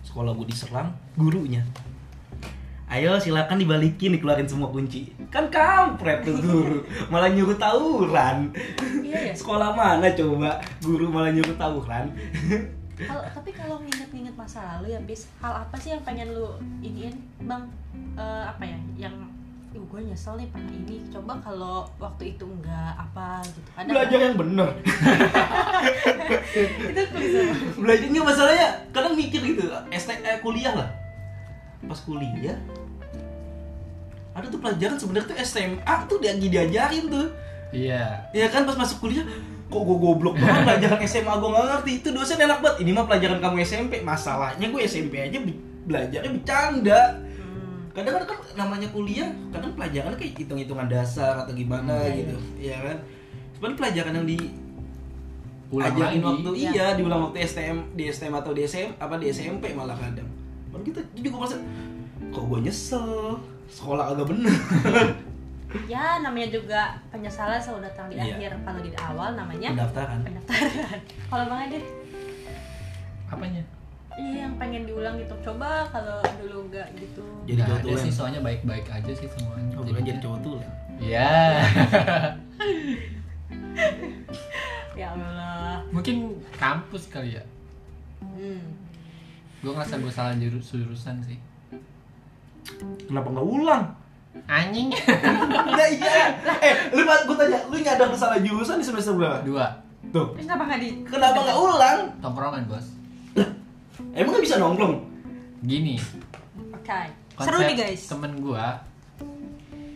Sekolah 0.02 0.30
gue 0.35 0.46
diserang 0.50 0.90
gurunya. 1.14 1.62
Ayo 2.92 3.16
silakan 3.16 3.56
dibalikin 3.56 4.12
dikeluarin 4.12 4.44
semua 4.44 4.68
kunci. 4.68 5.08
Kan 5.32 5.48
kampret 5.48 6.28
tuh 6.28 6.37
guru, 6.37 6.85
malah 7.08 7.32
nyuruh 7.32 7.56
tawuran. 7.56 8.52
Iya 9.00 9.32
ya. 9.32 9.32
Sekolah 9.32 9.72
mana 9.72 10.12
coba 10.12 10.61
guru 10.85 11.08
malah 11.08 11.32
nyuruh 11.32 11.56
tawuran? 11.56 12.12
Kalau 12.92 13.24
tapi 13.32 13.50
kalau 13.56 13.80
nginget-nginget 13.80 14.37
masa 14.37 14.76
lalu 14.76 14.92
ya 14.92 15.00
bis, 15.08 15.24
hal 15.40 15.64
apa 15.64 15.72
sih 15.80 15.96
yang 15.96 16.04
pengen 16.04 16.37
lu 16.37 16.52
iniin 16.85 17.16
bang? 17.48 17.64
Eh, 18.14 18.44
apa 18.44 18.62
ya? 18.62 18.78
Yang 19.09 19.16
Ih, 19.72 19.81
gue 19.81 20.00
nyesel 20.05 20.37
nih 20.37 20.52
pernah 20.52 20.68
ini. 20.68 21.00
Coba 21.09 21.40
kalau 21.40 21.88
waktu 21.96 22.37
itu 22.37 22.44
enggak 22.44 22.92
apa 22.92 23.40
gitu. 23.40 23.68
Ada 23.72 23.88
Belajar 23.88 24.18
yang 24.20 24.37
bener. 24.37 24.68
itu 26.92 27.02
klise. 27.09 27.40
Belajarnya 27.81 28.20
masalahnya 28.20 28.68
kadang 28.92 29.16
mikir 29.16 29.40
gitu, 29.40 29.64
ST 29.88 30.12
eh, 30.12 30.44
kuliah 30.44 30.76
lah. 30.76 30.92
Pas 31.88 31.96
kuliah 32.05 32.61
ada 34.33 34.46
tuh 34.48 34.61
pelajaran 34.61 34.96
sebenarnya 34.96 35.28
tuh 35.28 35.38
SMA 35.44 35.94
tuh 36.09 36.16
dia 36.20 36.33
diajarin 36.37 37.05
tuh. 37.09 37.28
iya 37.72 38.28
Ya 38.33 38.48
kan 38.48 38.64
pas 38.64 38.76
masuk 38.76 39.05
kuliah 39.05 39.24
kok 39.68 39.81
gue 39.81 39.96
goblok 39.96 40.37
banget 40.37 40.64
pelajaran 40.68 41.00
SMA 41.05 41.33
gue 41.33 41.48
nggak 41.48 41.66
ngerti 41.68 41.92
itu 42.00 42.09
dosen 42.12 42.38
enak 42.40 42.59
banget 42.61 42.76
ini 42.85 42.90
mah 42.92 43.05
pelajaran 43.09 43.38
kamu 43.40 43.64
SMP 43.64 43.92
masalahnya 44.00 44.66
gue 44.68 44.81
SMP 44.85 45.20
aja 45.20 45.38
be- 45.40 45.61
belajarnya 45.88 46.31
bercanda 46.33 47.00
Hmm. 47.92 47.98
kadang 47.98 48.24
kan 48.24 48.38
namanya 48.55 48.88
kuliah 48.88 49.28
kadang 49.48 49.72
pelajaran 49.72 50.12
kayak 50.14 50.33
hitung 50.35 50.57
hitungan 50.57 50.87
dasar 50.87 51.37
atau 51.38 51.52
gimana 51.52 51.92
Hmm, 51.92 52.07
iya, 52.07 52.16
gitu 52.18 52.37
ya 52.59 52.76
kan 52.83 52.96
cuman 53.55 53.72
pelajaran 53.74 54.12
yang 54.14 54.26
di 54.26 54.38
ulang 55.68 55.88
ajarin 55.90 56.00
lagi 56.00 56.18
waktu 56.22 56.50
Iya. 56.55 56.70
iya 56.70 56.87
diulang 56.94 57.20
waktu 57.22 57.38
STM 57.42 57.78
di 57.92 58.05
STM 58.07 58.35
atau 58.35 58.50
di 58.50 58.62
SM 58.62 58.90
apa 58.98 59.14
di 59.16 59.28
SMP 59.28 59.72
malah 59.72 59.94
kadang 59.94 60.28
Baru 60.68 60.81
gitu 60.83 61.00
jadi 61.12 61.26
gue 61.26 61.38
merasa 61.38 61.57
kok 62.26 62.44
gue 62.46 62.59
nyesel 62.61 63.37
sekolah 63.68 64.05
agak 64.11 64.26
bener 64.26 64.52
Ya 65.88 66.20
namanya 66.20 66.48
juga 66.50 66.81
penyesalan 67.09 67.57
selalu 67.57 67.88
datang 67.88 68.05
di 68.07 68.20
Iya. 68.20 68.37
akhir. 68.37 68.52
Kalau 68.61 68.81
di 68.83 68.92
awal 68.92 69.33
namanya 69.33 69.72
pendaftaran 69.72 70.20
pendaftaran. 70.20 71.00
Kalau 71.33 71.44
bang 71.48 71.61
Ade, 71.64 71.81
apanya 73.26 73.62
iya 74.14 74.44
yang 74.44 74.55
pengen 74.57 74.83
diulang 74.85 75.16
gitu. 75.16 75.35
Coba 75.42 75.88
kalau 75.88 76.18
dulu 76.38 76.66
enggak 76.66 76.88
gitu. 76.94 77.25
jadi 77.44 77.61
cowok 77.62 77.81
ada 77.83 77.94
sih 77.98 78.12
soalnya 78.12 78.40
baik-baik 78.40 78.87
aja 78.87 79.12
sih 79.12 79.27
semuanya 79.27 79.75
oh 79.75 79.83
bukan 79.83 80.03
jadi 80.03 80.20
cowok 80.20 80.38
tulen 80.40 80.70
Iya 80.96 81.59
Ya 84.92 85.09
Allah. 85.11 85.81
mungkin 85.88 86.37
kampus 86.55 87.09
kali 87.09 87.35
ya 87.35 87.44
Hmm. 88.22 88.62
gue 89.59 89.70
ngerasa 89.70 89.98
gue 89.98 90.09
salah 90.09 90.35
jurus 90.35 90.70
jurusan 90.70 91.18
sih 91.20 91.38
kenapa 93.05 93.29
nggak 93.29 93.42
ulang 93.44 93.85
anjing 94.46 94.88
Nah 95.77 95.88
iya. 95.88 96.38
Eh, 96.62 96.75
lu 96.90 97.03
gue 97.03 97.37
tanya, 97.37 97.59
lu 97.66 97.77
nyadar 97.77 98.09
salah 98.14 98.38
jurusan 98.38 98.79
di 98.79 98.87
semester 98.87 99.12
berapa? 99.12 99.42
dua 99.42 99.66
Tuh. 100.11 100.35
Terus 100.35 100.46
kenapa 100.46 100.62
nggak 100.66 100.81
di? 100.81 100.88
Kenapa 101.05 101.38
nggak 101.40 101.59
ulang? 101.59 101.98
tongkrongan 102.18 102.62
bos 102.66 102.87
Emang 104.12 104.31
nggak 104.31 104.44
bisa 104.44 104.57
nongkrong? 104.57 104.94
gini 105.62 105.94
Oke. 106.72 107.00
konsep 107.33 107.48
Seru 107.48 107.59
nih 107.62 107.76
guys. 107.76 108.02
temen 108.07 108.33
gue 108.37 108.64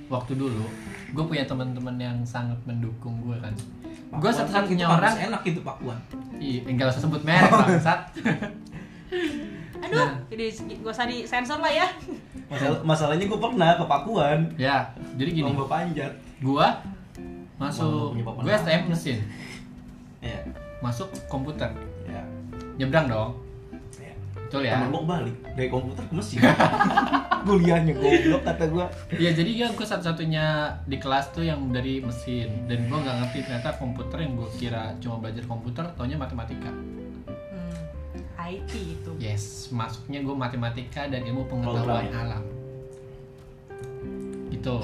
waktu 0.07 0.33
dulu 0.33 0.63
gue 1.09 1.25
punya 1.25 1.43
teman-teman 1.43 1.97
yang 1.97 2.19
sangat 2.23 2.55
mendukung 2.63 3.19
gue 3.21 3.35
kan 3.37 3.51
gue 4.13 4.31
satu-satunya 4.31 4.87
orang 4.87 5.19
enak 5.21 5.43
gitu 5.43 5.59
Pak 5.61 5.77
Puan. 5.79 5.99
Ih, 6.37 6.63
enggak 6.63 6.89
usah 6.89 7.03
sebut 7.03 7.21
merek 7.21 7.51
bangsat 7.51 8.01
Aduh, 9.79 9.99
Nah. 9.99 10.19
jadi 10.27 10.51
gak 10.81 10.89
usah 10.89 11.05
di 11.05 11.23
sensor 11.23 11.59
lah 11.59 11.71
ya. 11.71 11.87
Masalah, 12.47 12.79
masalahnya 12.83 13.25
gue 13.25 13.39
pernah 13.39 13.75
ke 13.75 13.85
Pakuan. 13.85 14.39
ya 14.57 14.87
jadi 15.15 15.31
gini 15.33 15.47
Lomba 15.47 15.67
panjat. 15.69 16.15
gue 16.39 16.67
masuk 17.57 18.15
gue. 18.15 18.53
STM 18.53 18.83
mesin 18.87 19.19
Ya. 20.19 20.39
masuk 20.79 21.11
komputer 21.27 21.71
Ya. 22.05 22.23
nyebrang 22.77 23.07
dong. 23.07 23.31
Betul 24.47 24.63
ya 24.63 24.79
Temen 24.79 24.89
gue 24.89 25.03
balik 25.05 25.37
dari 25.53 25.67
komputer 25.67 26.03
ke 26.03 26.15
mesin. 26.15 26.39
Kuliahnya 27.47 27.95
goblok 27.95 28.43
kata 28.43 28.65
gue. 28.67 28.87
Iya 29.17 29.31
jadi 29.33 29.51
ya 29.53 29.69
gue 29.69 29.83
satu-satunya 29.85 30.45
di 30.83 30.97
kelas 30.97 31.31
tuh 31.31 31.43
yang 31.43 31.71
dari 31.71 31.99
mesin 31.99 32.65
dan 32.65 32.87
gue 32.87 32.95
nggak 32.97 33.17
ngerti 33.21 33.39
ternyata 33.43 33.75
komputer 33.75 34.19
yang 34.21 34.35
gue 34.35 34.51
kira 34.53 34.95
cuma 34.97 35.19
belajar 35.19 35.43
komputer 35.45 35.85
taunya 35.93 36.15
matematika 36.17 36.71
Hmm. 36.71 37.79
IT 38.39 38.71
itu 38.73 39.11
Yes, 39.17 39.71
masuknya 39.71 40.21
gue 40.21 40.33
matematika 40.33 41.07
dan 41.07 41.23
ilmu 41.23 41.47
pengetahuan 41.47 41.83
Program, 41.83 42.05
ya? 42.05 42.19
alam. 42.21 42.45
Gitu. 44.49 44.77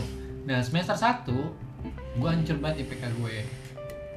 Nah 0.42 0.58
semester 0.60 0.94
1 0.94 1.30
gue 2.12 2.28
hancur 2.28 2.56
banget 2.58 2.84
IPK 2.84 3.02
gue. 3.16 3.36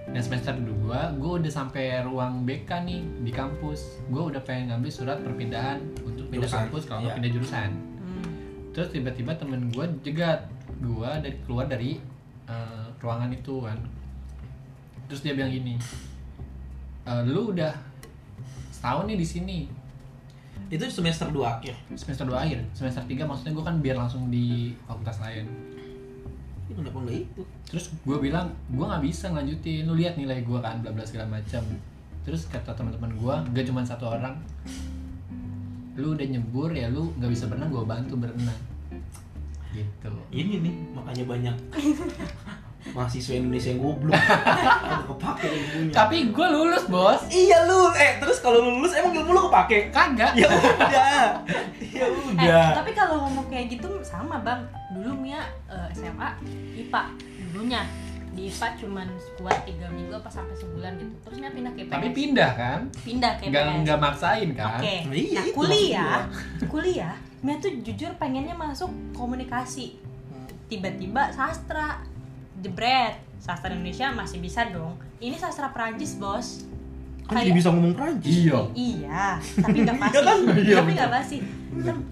Dan 0.05 0.21
semester 0.21 0.53
2 0.53 1.17
gue 1.17 1.31
udah 1.41 1.51
sampai 1.51 2.05
ruang 2.05 2.45
BK 2.45 2.69
nih 2.85 3.01
di 3.25 3.31
kampus. 3.33 3.99
Gue 4.07 4.29
udah 4.31 4.41
pengen 4.45 4.69
ngambil 4.71 4.91
surat 4.93 5.17
perpindahan 5.19 5.81
untuk 6.05 6.29
pindah 6.29 6.45
Jurusan, 6.45 6.61
kampus 6.69 6.83
kalau 6.85 7.09
iya. 7.09 7.13
pindah 7.17 7.31
jurusan. 7.33 7.69
Hmm. 7.73 8.25
Terus 8.71 8.87
tiba-tiba 8.93 9.31
temen 9.33 9.73
gue 9.73 9.85
jegat 10.05 10.45
gue 10.77 11.09
dari 11.25 11.37
keluar 11.43 11.65
dari 11.65 11.97
eh, 12.45 12.85
ruangan 13.01 13.33
itu 13.33 13.65
kan. 13.65 13.79
Terus 15.05 15.21
dia 15.21 15.33
bilang 15.37 15.53
gini, 15.53 15.77
"E, 17.05 17.11
lu 17.25 17.53
udah 17.53 17.73
setahun 18.73 19.05
nih 19.05 19.17
di 19.17 19.27
sini, 19.27 19.59
Itu 20.65 20.89
semester 20.89 21.29
2 21.29 21.45
akhir. 21.45 21.77
semester 21.93 22.25
2 22.25 22.33
akhir 22.41 22.57
semester 22.73 23.05
3 23.05 23.21
maksudnya 23.21 23.53
gue 23.53 23.65
kan 23.65 23.75
biar 23.85 23.97
langsung 24.01 24.33
di 24.33 24.73
fakultas 24.89 25.21
lain 25.21 25.45
Ini 26.65 26.73
kenapa 26.81 26.97
enggak 27.05 27.17
itu? 27.29 27.41
terus 27.69 27.93
gue 28.01 28.17
bilang 28.17 28.49
gue 28.73 28.85
nggak 28.85 29.03
bisa 29.05 29.29
ngelanjutin. 29.29 29.85
Lu 29.85 29.93
lihat 29.93 30.17
nilai 30.17 30.41
gue 30.41 30.59
kan 30.61 30.81
bla 30.81 30.91
bla 30.93 31.05
segala 31.05 31.29
macam. 31.29 31.61
Terus 32.25 32.49
kata 32.49 32.73
teman-teman 32.73 33.13
gue 33.13 33.35
gak 33.53 33.65
cuma 33.69 33.85
satu 33.85 34.09
orang. 34.09 34.33
Lu 35.93 36.17
udah 36.17 36.25
nyebur 36.25 36.73
ya 36.73 36.89
lu 36.89 37.13
nggak 37.21 37.31
bisa 37.31 37.45
berenang 37.45 37.69
gue 37.69 37.83
bantu 37.85 38.13
berenang. 38.17 38.59
Gitu. 39.75 40.11
Ini 40.33 40.63
nih 40.65 40.75
makanya 40.95 41.23
banyak 41.27 41.55
mahasiswa 42.95 43.33
Indonesia 43.37 43.69
yang 43.73 43.81
goblok. 43.81 44.15
tapi 45.91 46.29
gue 46.29 46.47
lulus 46.47 46.85
bos. 46.85 47.21
Iya 47.27 47.63
lu, 47.63 47.89
eh 47.93 48.17
terus 48.17 48.39
kalau 48.39 48.59
lu 48.59 48.71
lulus 48.77 48.93
emang 48.93 49.13
ilmu 49.13 49.31
lu 49.31 49.41
kepake? 49.47 49.89
kagak. 49.89 50.33
Ya 50.35 50.47
udah, 50.47 51.19
ya 51.79 52.05
Eh, 52.05 52.09
udah. 52.27 52.67
tapi 52.75 52.91
kalau 52.91 53.23
ngomong 53.23 53.47
kayak 53.47 53.71
gitu 53.71 53.87
sama 54.01 54.39
bang. 54.39 54.61
Dulu 54.91 55.11
Mia 55.17 55.41
eh, 55.65 55.87
SMA 55.91 56.29
IPA 56.77 57.01
dulunya 57.47 57.81
di 58.31 58.51
IPA 58.51 58.67
cuman 58.75 59.07
kuat 59.37 59.63
tiga 59.63 59.87
minggu 59.87 60.11
apa 60.11 60.27
sampai 60.27 60.51
sebulan 60.53 60.95
gitu. 60.95 61.13
Terus 61.23 61.37
Mia 61.37 61.51
pindah 61.51 61.71
ke 61.71 61.79
IPS 61.81 61.93
tapi 61.93 62.07
pindah 62.11 62.51
kan? 62.51 62.79
Pindah 62.97 63.31
ke 63.33 63.43
nggak 63.47 63.63
IPS 63.63 63.79
nggak 63.81 63.99
maksain 63.99 64.49
Oke, 64.49 64.57
kan 64.57 64.79
Nah, 65.07 65.15
iya, 65.15 65.33
nah 65.33 65.43
itu 65.43 65.55
kuliah, 65.55 66.19
kuliah, 66.67 67.15
Mia 67.39 67.55
tuh 67.57 67.71
jujur 67.79 68.11
pengennya 68.15 68.51
masuk 68.53 68.87
komunikasi. 69.11 69.95
Tiba-tiba 70.65 71.29
sastra, 71.29 72.01
jebret, 72.57 73.21
sastra 73.45 73.69
Indonesia 73.69 74.09
masih 74.09 74.41
bisa 74.41 74.65
dong. 74.67 74.97
Ini 75.19 75.37
sastra 75.37 75.69
Perancis 75.69 76.17
bos. 76.17 76.65
Kan 77.23 77.41
jadi 77.41 77.53
bisa 77.53 77.69
ngomong 77.69 77.93
Prancis. 77.93 78.29
iya 78.35 78.57
Iya, 78.71 79.25
tapi 79.59 79.77
nggak 79.81 79.97
pasti. 80.01 80.13
Iya 80.13 80.21
kan? 80.23 80.37
Iya, 80.55 80.75
tapi 80.75 80.91
nggak 80.93 81.11
pasti. 81.11 81.37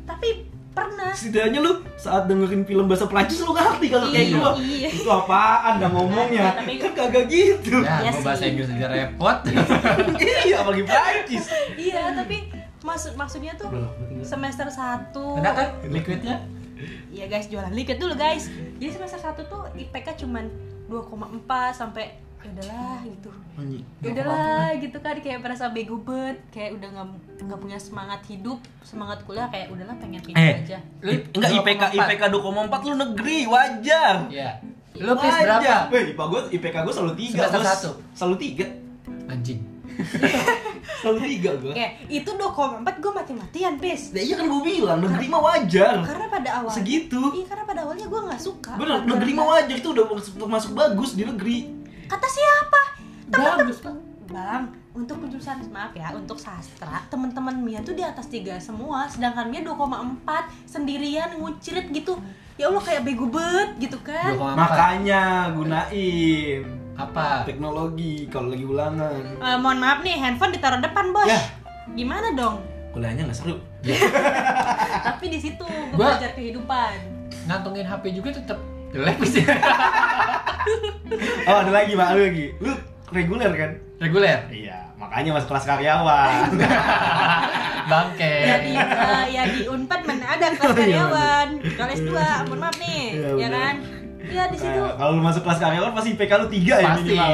Tapi 0.04 0.28
pernah. 0.72 1.10
Setidaknya 1.12 1.60
lu 1.60 1.72
saat 1.96 2.26
dengerin 2.26 2.62
film 2.64 2.86
bahasa 2.86 3.06
Prancis 3.06 3.38
lu 3.40 3.50
ngerti 3.52 3.88
kalau 3.90 4.10
kayak 4.10 4.26
Iya, 4.28 4.38
gua. 4.40 4.52
iya. 4.56 4.90
Itu 4.90 5.10
apaan 5.12 5.74
dah 5.78 5.90
ngomongnya? 5.90 6.44
Tapi- 6.56 6.78
Kan 6.78 6.94
kagak 6.96 7.26
gitu. 7.28 7.82
ya 7.82 7.98
Iya 8.00 8.10
gue 8.12 8.22
bahasa. 8.22 8.44
Inggris 8.44 8.70
aja 8.72 8.88
repot 8.88 9.38
iya, 10.46 10.56
apalagi 10.60 10.84
Prancis. 10.84 11.46
Iya, 11.76 12.14
tapi 12.16 12.38
maksud 12.82 13.14
maksudnya 13.14 13.54
tuh 13.54 13.70
semester 14.22 14.66
1 14.66 15.14
ada 15.40 15.50
kan 15.52 15.68
liquidnya 15.88 16.36
Iya 17.10 17.26
guys, 17.28 17.48
jualan 17.48 17.72
liquid 17.72 17.96
dulu 17.96 18.12
guys. 18.14 18.50
Jadi 18.76 18.90
semester 18.92 19.16
1 19.16 19.46
tuh 19.46 19.62
IPK 19.74 20.20
cuman 20.20 20.50
2,4 20.86 21.48
sampai 21.72 22.06
ya 22.40 22.52
udahlah 22.52 23.00
gitu. 23.02 23.32
Anjing. 23.56 23.84
Ya 24.00 24.10
udahlah 24.12 24.76
gitu 24.76 24.98
kan 25.00 25.16
kayak 25.16 25.40
merasa 25.40 25.72
bego 25.72 25.96
banget, 25.98 26.38
kayak 26.52 26.76
udah 26.76 26.90
nggak 26.92 27.08
nggak 27.42 27.60
punya 27.60 27.78
semangat 27.78 28.20
hidup, 28.28 28.60
semangat 28.84 29.24
kuliah 29.24 29.48
kayak 29.48 29.72
udahlah 29.72 29.96
pengen 29.96 30.20
pindah 30.20 30.44
Eh. 30.44 30.56
aja. 30.60 30.78
I- 31.02 31.24
Enggak 31.32 31.52
IPK 31.54 31.84
IPK 31.96 32.22
2,4 32.28 32.82
lu 32.84 32.96
negeri, 32.98 33.48
wajar. 33.48 34.28
ya 34.28 34.60
lu 34.94 35.10
pis 35.18 35.34
berapa. 35.34 35.90
Weh, 35.90 36.14
IPA 36.14 36.24
gua 36.28 36.42
IPK 36.52 36.76
gua 36.84 36.94
selalu 36.94 37.14
3, 37.18 37.34
Semester 37.34 37.60
Bos. 37.60 37.68
satu. 37.72 37.90
Selalu 38.14 38.36
3. 38.38 38.66
anjing 39.24 39.60
Selalu 41.04 41.20
3 41.44 41.62
gua. 41.62 41.74
Kayak 41.76 41.94
itu 42.08 42.30
2,4 42.32 43.04
gue 43.04 43.12
mati-matian, 43.12 43.74
Pis. 43.80 44.02
Nah, 44.16 44.24
iya 44.24 44.36
kan 44.40 44.46
gua 44.48 44.62
bilang 44.64 45.00
negeri 45.04 45.26
mah 45.28 45.42
wajar. 45.44 45.96
Karena 46.04 46.28
pada 46.32 46.50
awal 46.62 46.72
Segitu. 46.72 47.22
Iya, 47.36 47.46
karena 47.48 47.64
pada 47.68 47.80
awalnya 47.88 48.06
gue 48.08 48.22
nggak 48.24 48.42
suka. 48.42 48.72
Bener, 48.80 49.00
negeri 49.04 49.32
mah 49.36 49.46
wajar 49.58 49.76
itu 49.78 49.90
udah 49.92 50.06
termasuk 50.40 50.72
bagus 50.76 51.12
di 51.16 51.24
negeri. 51.28 51.58
Kata 52.08 52.28
siapa? 52.28 52.82
bagus 53.34 53.78
Bang, 54.24 54.74
untuk 54.98 55.20
jurusan 55.30 55.62
maaf 55.70 55.94
ya, 55.94 56.10
untuk 56.16 56.42
sastra, 56.42 57.06
teman-teman 57.12 57.54
Mia 57.60 57.86
tuh 57.86 57.94
di 57.94 58.02
atas 58.02 58.32
tiga 58.34 58.58
semua, 58.58 59.06
sedangkan 59.06 59.46
Mia 59.46 59.62
2,4 59.62 60.26
sendirian 60.66 61.38
ngucirit 61.38 61.94
gitu. 61.94 62.18
Ya 62.58 62.70
Allah 62.70 62.82
kayak 62.82 63.06
bego 63.06 63.30
banget 63.30 63.90
gitu 63.90 63.98
kan. 64.02 64.34
2,4 64.34 64.58
Makanya 64.58 65.54
gunain 65.54 66.83
apa 66.94 67.42
teknologi 67.44 68.30
kalau 68.30 68.54
lagi 68.54 68.66
ulangan. 68.66 69.22
Eh, 69.42 69.58
mohon 69.58 69.80
maaf 69.82 70.06
nih, 70.06 70.14
handphone 70.14 70.54
ditaruh 70.54 70.78
depan, 70.78 71.10
Bos. 71.10 71.26
Ya. 71.26 71.42
Gimana 71.94 72.32
dong? 72.38 72.62
Kuliahnya 72.94 73.26
nggak 73.26 73.38
seru. 73.38 73.58
Tapi 75.08 75.26
di 75.28 75.40
situ 75.42 75.66
gue 75.66 75.98
belajar 75.98 76.32
kehidupan. 76.38 77.12
ngantongin 77.44 77.84
HP 77.84 78.04
juga 78.16 78.30
tetap 78.32 78.56
jelek 78.94 79.20
ya 79.20 79.44
Oh, 81.50 81.58
ada 81.60 81.72
lagi, 81.74 81.92
Pak, 81.92 82.08
ada 82.14 82.22
lagi. 82.24 82.46
Lu 82.62 82.72
reguler 83.12 83.52
kan? 83.52 83.72
reguler 84.00 84.40
Iya, 84.52 84.78
makanya 84.96 85.32
masuk 85.36 85.50
kelas 85.52 85.66
karyawan. 85.66 86.50
bangke 87.92 88.36
Ya 88.48 88.58
di, 88.64 88.72
eh, 88.80 89.26
ya 89.28 89.44
di 89.44 89.62
Unpad 89.68 90.02
mana 90.08 90.26
ada 90.40 90.56
kelas 90.56 90.72
karyawan, 90.72 91.48
kelas 91.60 92.00
2, 92.00 92.48
mohon 92.48 92.60
maaf 92.64 92.76
nih, 92.80 93.04
Iya, 93.12 93.30
ya 93.36 93.48
bener. 93.48 93.52
kan? 93.52 93.76
Iya 94.24 94.44
di 94.48 94.56
situ. 94.56 94.80
Nah, 94.80 94.96
kalau 94.96 95.12
lu 95.14 95.22
masuk 95.22 95.42
kelas 95.42 95.60
karyawan 95.60 95.92
pasti 95.92 96.10
IPK 96.14 96.32
lu 96.34 96.48
3 96.48 96.56
ya 96.56 96.76
pasti 96.82 97.04
minimal. 97.06 97.32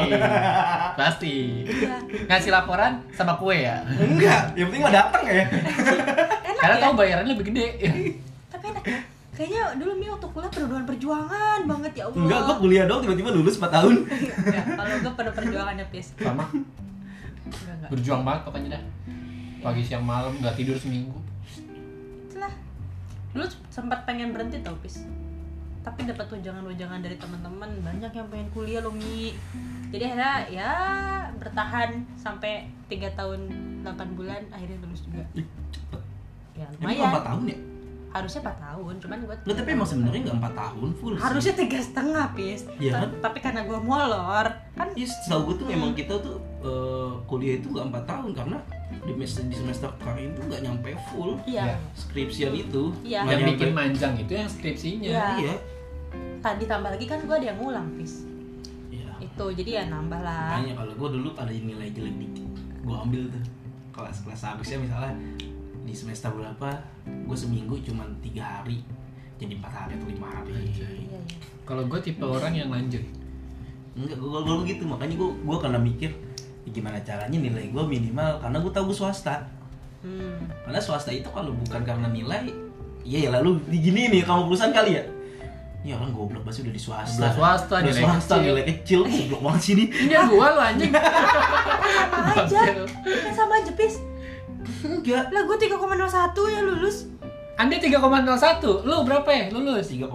pasti 1.00 1.34
Iya. 1.64 1.96
ngasih 2.26 2.50
laporan 2.50 2.92
sama 3.12 3.34
kue 3.36 3.58
ya 3.60 3.78
Enggak, 3.86 4.52
yang 4.54 4.68
penting 4.68 4.82
mah 4.82 4.94
datang 4.96 5.24
ya. 5.24 5.46
Enak 5.46 6.58
karena 6.58 6.76
ya. 6.76 6.82
tahu 6.82 6.94
bayarannya 6.96 7.32
lebih 7.32 7.46
gede 7.48 7.66
Tapi 8.50 8.66
enak 8.68 8.84
ya. 8.84 9.00
Kayaknya 9.32 9.64
dulu 9.78 9.92
Mi 9.96 10.08
waktu 10.08 10.28
kuliah 10.28 10.50
perjuangan 10.50 10.84
perjuangan 10.84 11.60
banget 11.64 11.92
ya 11.94 12.04
Allah. 12.06 12.18
Enggak, 12.20 12.40
gua 12.44 12.56
kuliah 12.58 12.86
dong 12.86 13.00
tiba-tiba 13.00 13.30
lulus 13.32 13.56
4 13.56 13.70
tahun. 13.70 13.94
Enggak, 14.02 14.38
kalau 14.80 14.96
gue 15.00 15.14
pada 15.16 15.32
perjuangannya 15.32 15.86
pis. 15.88 16.08
sama 16.16 16.44
Enggak 16.50 16.66
enggak. 17.72 17.90
berjuang 17.90 18.22
banget 18.24 18.42
pokoknya 18.44 18.70
dah 18.72 18.84
pagi 19.60 19.82
siang 19.82 20.02
malam 20.02 20.32
nggak 20.36 20.56
tidur 20.56 20.74
seminggu 20.74 21.20
Itulah. 22.26 22.54
Dulu 23.30 23.44
sempat 23.68 24.04
pengen 24.04 24.32
berhenti 24.32 24.58
tau 24.60 24.74
pis. 24.76 25.06
Tapi 25.80 26.00
dapat 26.06 26.28
wejangan-wejangan 26.30 27.00
dari 27.00 27.16
teman-teman 27.16 27.70
banyak 27.80 28.12
yang 28.12 28.28
pengen 28.28 28.50
kuliah 28.52 28.82
loh 28.84 28.92
Mi. 28.92 29.32
Jadi 29.90 30.04
akhirnya 30.06 30.34
ya 30.52 30.72
bertahan 31.36 31.90
sampai 32.14 32.68
3 32.86 33.16
tahun 33.16 33.40
8 33.82 34.18
bulan 34.20 34.44
akhirnya 34.52 34.78
lulus 34.84 35.02
juga. 35.02 35.24
Ih, 35.34 35.48
cepet. 35.72 36.02
Ya 36.54 36.68
Emang 36.78 36.94
lumayan. 36.94 37.16
4 37.16 37.30
tahun 37.32 37.44
ya? 37.48 37.58
Harusnya 38.10 38.42
4 38.42 38.58
tahun, 38.60 38.94
cuman 39.00 39.18
gue 39.22 39.36
Lu 39.46 39.54
tapi 39.54 39.70
emang 39.70 39.86
sebenarnya 39.86 40.20
enggak 40.26 40.38
4 40.42 40.62
tahun 40.62 40.90
full 40.98 41.14
sih. 41.14 41.22
harusnya 41.24 41.54
tiga 41.56 41.80
setengah 41.80 42.26
pis. 42.34 42.62
Kan? 42.66 43.10
Tapi 43.22 43.38
karena 43.40 43.62
gue 43.64 43.80
molor 43.80 44.46
kan 44.76 44.88
Iya, 44.94 45.08
setahu 45.08 45.42
gue 45.48 45.56
tuh 45.62 45.68
memang 45.70 45.92
kita 45.94 46.14
tuh 46.20 46.38
eh, 46.60 47.12
kuliah 47.26 47.56
itu 47.58 47.70
nggak 47.70 47.86
empat 47.88 48.04
tahun 48.06 48.32
karena 48.36 48.58
di 48.90 49.12
semester 49.16 49.42
di 49.46 49.56
semester 49.56 49.90
kemarin 50.02 50.34
itu 50.34 50.42
nggak 50.50 50.62
nyampe 50.66 50.90
full 51.10 51.32
iya. 51.46 51.64
Iya. 51.72 51.76
skripsian 51.94 52.54
itu. 52.58 52.84
Iya. 53.06 53.20
Yang 53.24 53.30
nyampe- 53.30 53.50
bikin 53.56 53.72
manjang 53.72 54.14
itu 54.18 54.32
yang 54.34 54.50
skripsinya 54.50 55.10
Iya. 55.10 55.26
Iya. 55.40 55.54
Tadi 56.40 56.64
tambah 56.66 56.90
lagi 56.90 57.06
kan 57.06 57.20
gue 57.22 57.36
ada 57.36 57.48
yang 57.52 57.58
ngulang 57.60 57.88
pis. 57.96 58.26
Iya. 58.90 59.12
Itu 59.22 59.46
jadi 59.54 59.70
ya 59.70 59.84
nambah 59.88 60.20
lah. 60.20 60.58
Makanya 60.58 60.74
kalau 60.82 60.94
gue 60.96 61.10
dulu 61.20 61.30
ada 61.38 61.52
nilai 61.52 61.88
jelek 61.92 62.16
dikit, 62.18 62.48
gue 62.82 62.96
ambil 62.96 63.22
tuh 63.30 63.44
kelas-kelas 63.94 64.42
habisnya 64.42 64.80
misalnya 64.80 65.14
di 65.84 65.94
semester 65.94 66.30
berapa, 66.32 66.70
gue 67.06 67.38
seminggu 67.38 67.76
cuma 67.82 68.06
tiga 68.22 68.62
hari, 68.62 68.80
jadi 69.42 69.58
empat 69.58 69.74
hari 69.74 69.92
atau 69.98 70.08
lima 70.08 70.28
hari. 70.30 70.54
Iya 70.70 70.88
iya. 70.96 71.20
kalau 71.66 71.86
gue 71.86 72.00
tipe 72.02 72.26
orang 72.26 72.54
yang 72.54 72.70
lanjut 72.74 73.02
Enggak, 73.94 74.16
gue 74.22 74.56
gitu, 74.70 74.84
makanya 74.86 75.16
gue 75.18 75.30
gue 75.44 75.58
karena 75.60 75.80
mikir 75.82 76.10
"Ya 76.14 76.29
gimana 76.70 76.98
caranya 77.02 77.38
nilai 77.38 77.70
gue 77.70 77.84
minimal 77.84 78.40
karena 78.40 78.58
gue 78.58 78.72
tahu 78.72 78.84
gue 78.90 78.98
swasta. 78.98 79.36
Hmm. 80.00 80.48
Karena 80.64 80.80
swasta 80.80 81.12
itu 81.12 81.28
kalau 81.30 81.52
bukan 81.52 81.82
karena 81.84 82.08
nilai, 82.08 82.50
iya 83.04 83.28
ya 83.28 83.30
lalu 83.36 83.60
digini 83.68 84.08
nih 84.08 84.24
kamu 84.24 84.48
perusahaan 84.48 84.72
kali 84.72 84.96
ya. 84.96 85.04
Ini 85.80 85.96
orang 85.96 86.12
goblok 86.12 86.44
pasti 86.44 86.68
udah 86.68 86.76
di 86.76 86.82
swasta. 86.82 87.20
Udah 87.20 87.32
swasta, 87.32 87.76
Udah 87.80 87.88
nilai 87.88 88.04
swasta, 88.04 88.34
kecil. 88.36 88.44
nilai 88.44 88.64
kecil, 88.68 89.00
goblok 89.08 89.42
banget 89.44 89.62
sih 89.64 89.74
ini. 89.76 89.86
ini 89.88 90.12
yang 90.12 90.28
gua 90.28 90.48
lu 90.52 90.60
anjing 90.60 90.92
Sama 92.20 92.32
aja. 92.36 92.62
Kan 93.04 93.32
sama 93.32 93.54
aja 93.58 93.72
pis. 93.74 93.96
Enggak. 94.84 95.24
Lah 95.32 95.42
gue 95.44 95.56
3,01 95.56 96.54
ya 96.54 96.60
lulus. 96.62 96.98
anda 97.56 97.76
3,01 97.76 98.88
lu 98.88 98.96
berapa 99.04 99.28
ya 99.28 99.46
lulus 99.52 99.92
3,20. 99.92 100.08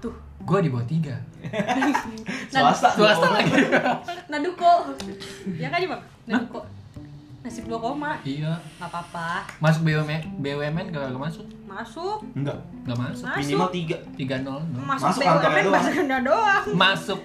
Tuh. 0.00 0.12
gua 0.40 0.60
di 0.60 0.68
bawah 0.68 0.84
3 0.84 1.33
Swasta. 2.52 2.88
swasta 2.90 3.26
lagi 3.30 3.52
Naduko. 4.30 4.72
Ya 5.54 5.68
kan 5.68 5.80
Bang? 5.84 6.02
Naduko. 6.24 6.60
Nasib 7.40 7.64
2 7.66 7.76
koma 7.76 8.16
Iya. 8.24 8.56
nggak 8.80 8.88
apa-apa 8.88 9.44
Masuk 9.60 9.84
BUMN, 9.84 10.40
BUMN 10.40 10.86
gak, 10.88 11.12
gak 11.12 11.20
masuk? 11.20 11.44
masuk 11.64 12.18
Enggak. 12.32 12.56
Gak 12.84 12.96
masuk. 12.96 13.24
Masuk. 13.26 13.40
Minimal 13.42 13.68
tiga. 13.68 13.96
3 14.16 14.40
0 14.40 14.64
masuk, 14.80 15.04
Masuk 15.04 15.22
BUMN 15.22 15.40
doang. 15.60 15.74
masuknya 15.74 16.18
doang 16.20 16.64
Masuk. 16.72 17.20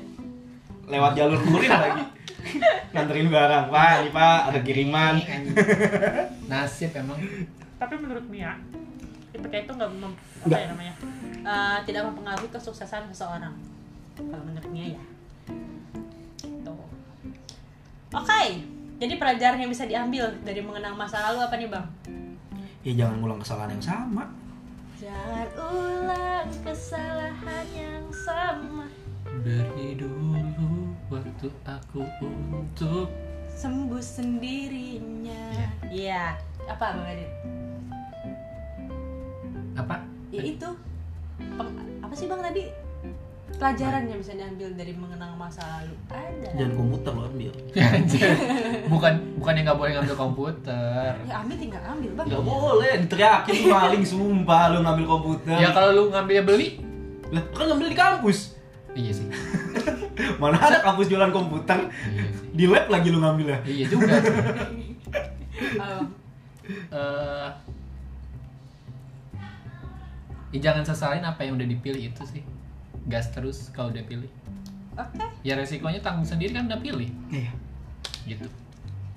Lewat 0.86 1.12
jalur 1.14 1.40
kurir 1.40 1.70
lagi. 1.70 2.04
Nganterin 2.92 3.30
barang. 3.30 3.66
Pak, 3.70 3.92
ini 4.00 4.10
Pak, 4.10 4.40
ada 4.48 4.60
kiriman. 4.60 5.16
Nasib 6.46 6.92
emang. 6.94 7.20
tapi 7.78 7.96
menurut 7.96 8.28
Mia 8.28 8.60
IPK 9.30 9.54
itu 9.62 9.72
nggak 9.72 9.88
mem- 9.94 10.20
apa 10.42 10.52
ya 10.54 10.68
namanya 10.68 10.94
Eh, 11.40 11.78
tidak 11.86 12.04
mempengaruhi 12.04 12.50
kesuksesan 12.50 13.08
seseorang 13.08 13.56
kalau 14.28 14.44
menurut 14.44 14.72
Mia 14.72 15.00
ya. 15.00 15.04
Gitu. 16.44 16.76
Oke 18.12 18.44
jadi 19.00 19.16
pelajaran 19.16 19.64
yang 19.64 19.72
bisa 19.72 19.88
diambil 19.88 20.28
dari 20.44 20.60
mengenang 20.60 21.00
masa 21.00 21.24
lalu 21.32 21.40
apa 21.40 21.56
nih 21.56 21.72
bang? 21.72 21.88
Ya 22.84 22.92
jangan 23.00 23.16
ngulang 23.24 23.40
kesalahan 23.40 23.72
yang 23.80 23.86
sama. 23.88 24.24
jangan 25.00 25.48
ulang 25.56 26.52
kesalahan 26.60 27.66
yang 27.72 28.04
sama. 28.12 28.92
Dari 29.40 29.96
dulu 29.96 30.92
waktu 31.08 31.48
aku 31.64 32.04
untuk 32.28 33.08
sembuh 33.56 34.04
sendirinya. 34.04 35.72
Iya. 35.88 36.36
Apa 36.68 37.00
bang 37.00 37.08
Adit? 37.16 37.32
Apa? 39.80 39.96
ya 40.36 40.44
itu. 40.44 40.70
Peng- 41.56 41.80
apa 42.04 42.14
sih 42.20 42.28
bang 42.28 42.44
tadi 42.44 42.68
pelajaran 43.56 44.04
yang 44.06 44.20
bisa 44.20 44.34
diambil 44.36 44.70
dari 44.72 44.94
mengenang 44.94 45.34
masa 45.34 45.62
lalu 45.66 45.96
ada 46.08 46.50
Jangan 46.54 46.74
komputer 46.76 47.12
lo 47.12 47.22
ambil. 47.26 47.52
Bukan 48.94 49.14
bukan 49.36 49.54
yang 49.54 49.66
nggak 49.66 49.80
boleh 49.80 49.92
ngambil 49.96 50.16
komputer. 50.16 51.12
ya 51.24 51.36
ambil 51.40 51.56
tinggal 51.56 51.82
ambil 51.84 52.12
bang 52.14 52.26
Gak 52.28 52.44
boleh, 52.44 52.92
diteriakin 53.02 53.54
lu 53.56 53.68
maling 53.70 54.04
sumpah 54.04 54.64
lu 54.70 54.78
ngambil 54.82 55.06
komputer. 55.08 55.56
Ya 55.58 55.70
kalau 55.72 55.90
lu 55.92 56.04
ngambilnya 56.10 56.44
beli, 56.44 56.68
Lah, 57.30 57.44
kan 57.50 57.66
ngambil 57.66 57.88
di 57.88 57.98
kampus. 57.98 58.40
iya 58.92 59.12
sih. 59.14 59.28
Mana 60.42 60.58
ada 60.58 60.82
kampus 60.82 61.08
jualan 61.08 61.30
komputer? 61.30 61.88
Iya 62.10 62.26
sih. 62.28 62.46
Di 62.52 62.66
lab 62.68 62.86
lagi 62.90 63.08
lu 63.08 63.20
ngambilnya. 63.20 63.60
Iya 63.64 63.86
juga. 63.88 64.16
Oh, 65.60 66.04
Eh, 66.70 67.50
ya 70.52 70.60
jangan 70.62 70.82
sesalin 70.82 71.22
apa 71.22 71.44
yang 71.44 71.58
udah 71.58 71.68
dipilih 71.68 72.10
itu 72.10 72.24
sih. 72.24 72.42
Gas 73.10 73.28
terus 73.30 73.58
kalau 73.70 73.90
udah 73.90 74.06
pilih. 74.06 74.30
oke 74.94 75.26
Ya 75.42 75.56
resikonya 75.56 76.00
tanggung 76.00 76.24
sendiri 76.24 76.52
kan 76.52 76.66
udah 76.66 76.80
pilih. 76.80 77.10
Iya. 77.28 77.52
Gitu. 78.26 78.46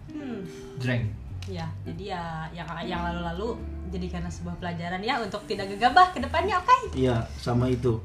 hmm 0.08 0.40
Jreng. 0.78 1.04
ya 1.44 1.66
jadi 1.82 2.14
ya 2.14 2.22
yang 2.54 2.68
yang 2.86 3.02
lalu-lalu 3.02 3.58
jadikanlah 3.88 4.30
sebuah 4.30 4.54
pelajaran 4.56 5.02
ya 5.02 5.18
untuk 5.18 5.42
tidak 5.44 5.66
gegabah 5.68 6.06
ke 6.08 6.18
depannya 6.18 6.54
oke 6.56 6.94
Iya, 6.94 7.26
sama 7.34 7.66
itu. 7.66 7.98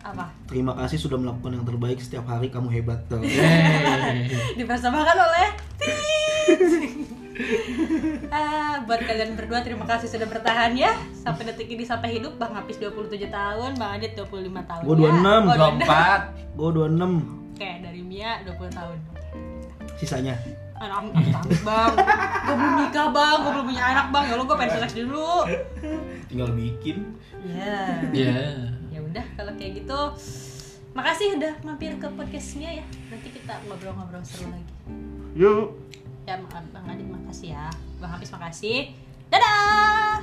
apa 0.00 0.30
Terima 0.46 0.72
kasih 0.74 0.96
sudah 0.96 1.18
melakukan 1.18 1.52
yang 1.52 1.66
terbaik 1.66 1.98
setiap 1.98 2.24
hari 2.24 2.48
kamu 2.48 2.70
hebat 2.72 2.98
tuh. 3.06 3.20
Yeay. 3.20 4.30
dipersembahkan 4.58 5.16
oleh 5.18 5.48
ah, 8.30 8.82
buat 8.82 9.00
kalian 9.00 9.34
berdua 9.34 9.60
terima 9.60 9.84
kasih 9.84 10.06
sudah 10.06 10.26
bertahan 10.26 10.72
ya 10.72 10.92
sampai 11.14 11.46
detik 11.46 11.68
ini 11.68 11.82
sampai 11.82 12.12
hidup 12.12 12.36
Bang 12.36 12.52
Hafiz 12.52 12.76
27 12.76 12.96
tahun 13.26 13.76
Bang 13.76 13.96
Adit 13.96 14.14
25 14.14 14.30
tahun 14.60 14.82
Gua 14.82 14.94
ya. 14.94 15.12
26. 15.12 15.48
Oh, 15.48 15.56
24. 15.56 16.54
Gua 16.54 16.70
26 16.70 17.40
Oke, 17.50 17.70
dari 17.78 18.00
Mia 18.00 18.40
20 18.42 18.56
tahun. 18.70 18.98
sisanya. 19.94 20.32
Anak 20.74 21.12
bang, 21.60 21.92
gue 22.40 22.54
belum 22.56 22.72
nikah 22.80 23.12
bang, 23.12 23.36
gue 23.38 23.52
belum 23.52 23.66
punya 23.68 23.84
anak 23.86 24.06
bang, 24.08 24.24
ya 24.24 24.34
lo 24.34 24.48
gue 24.48 24.56
pengen 24.56 24.80
seks 24.80 24.96
dulu. 24.96 25.44
Tinggal 26.24 26.56
bikin. 26.56 26.96
Ya, 27.44 28.00
Ya. 28.08 28.32
ya 28.88 29.00
udah 29.04 29.20
kalau 29.36 29.52
kayak 29.60 29.76
gitu, 29.76 30.00
makasih 30.90 31.36
udah 31.36 31.52
mampir 31.60 31.92
ke 31.94 32.08
podcast 32.10 32.56
Mia 32.56 32.80
ya. 32.80 32.86
Nanti 33.12 33.28
kita 33.28 33.60
ngobrol-ngobrol 33.68 34.24
seru 34.24 34.48
lagi. 34.48 34.72
Yuk. 35.36 35.89
Bang 36.38 36.66
Bang 36.70 36.86
Adit 36.86 37.08
makasih 37.10 37.58
ya, 37.58 37.66
Bang 37.98 38.14
Hafiz 38.14 38.30
makasih. 38.30 38.94
Dadah. 39.30 40.22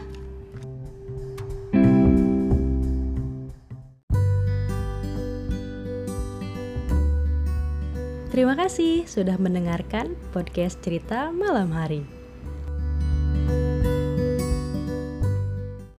Terima 8.38 8.54
kasih 8.54 9.10
sudah 9.10 9.34
mendengarkan 9.42 10.14
podcast 10.30 10.78
cerita 10.86 11.34
malam 11.34 11.74
hari. 11.74 12.17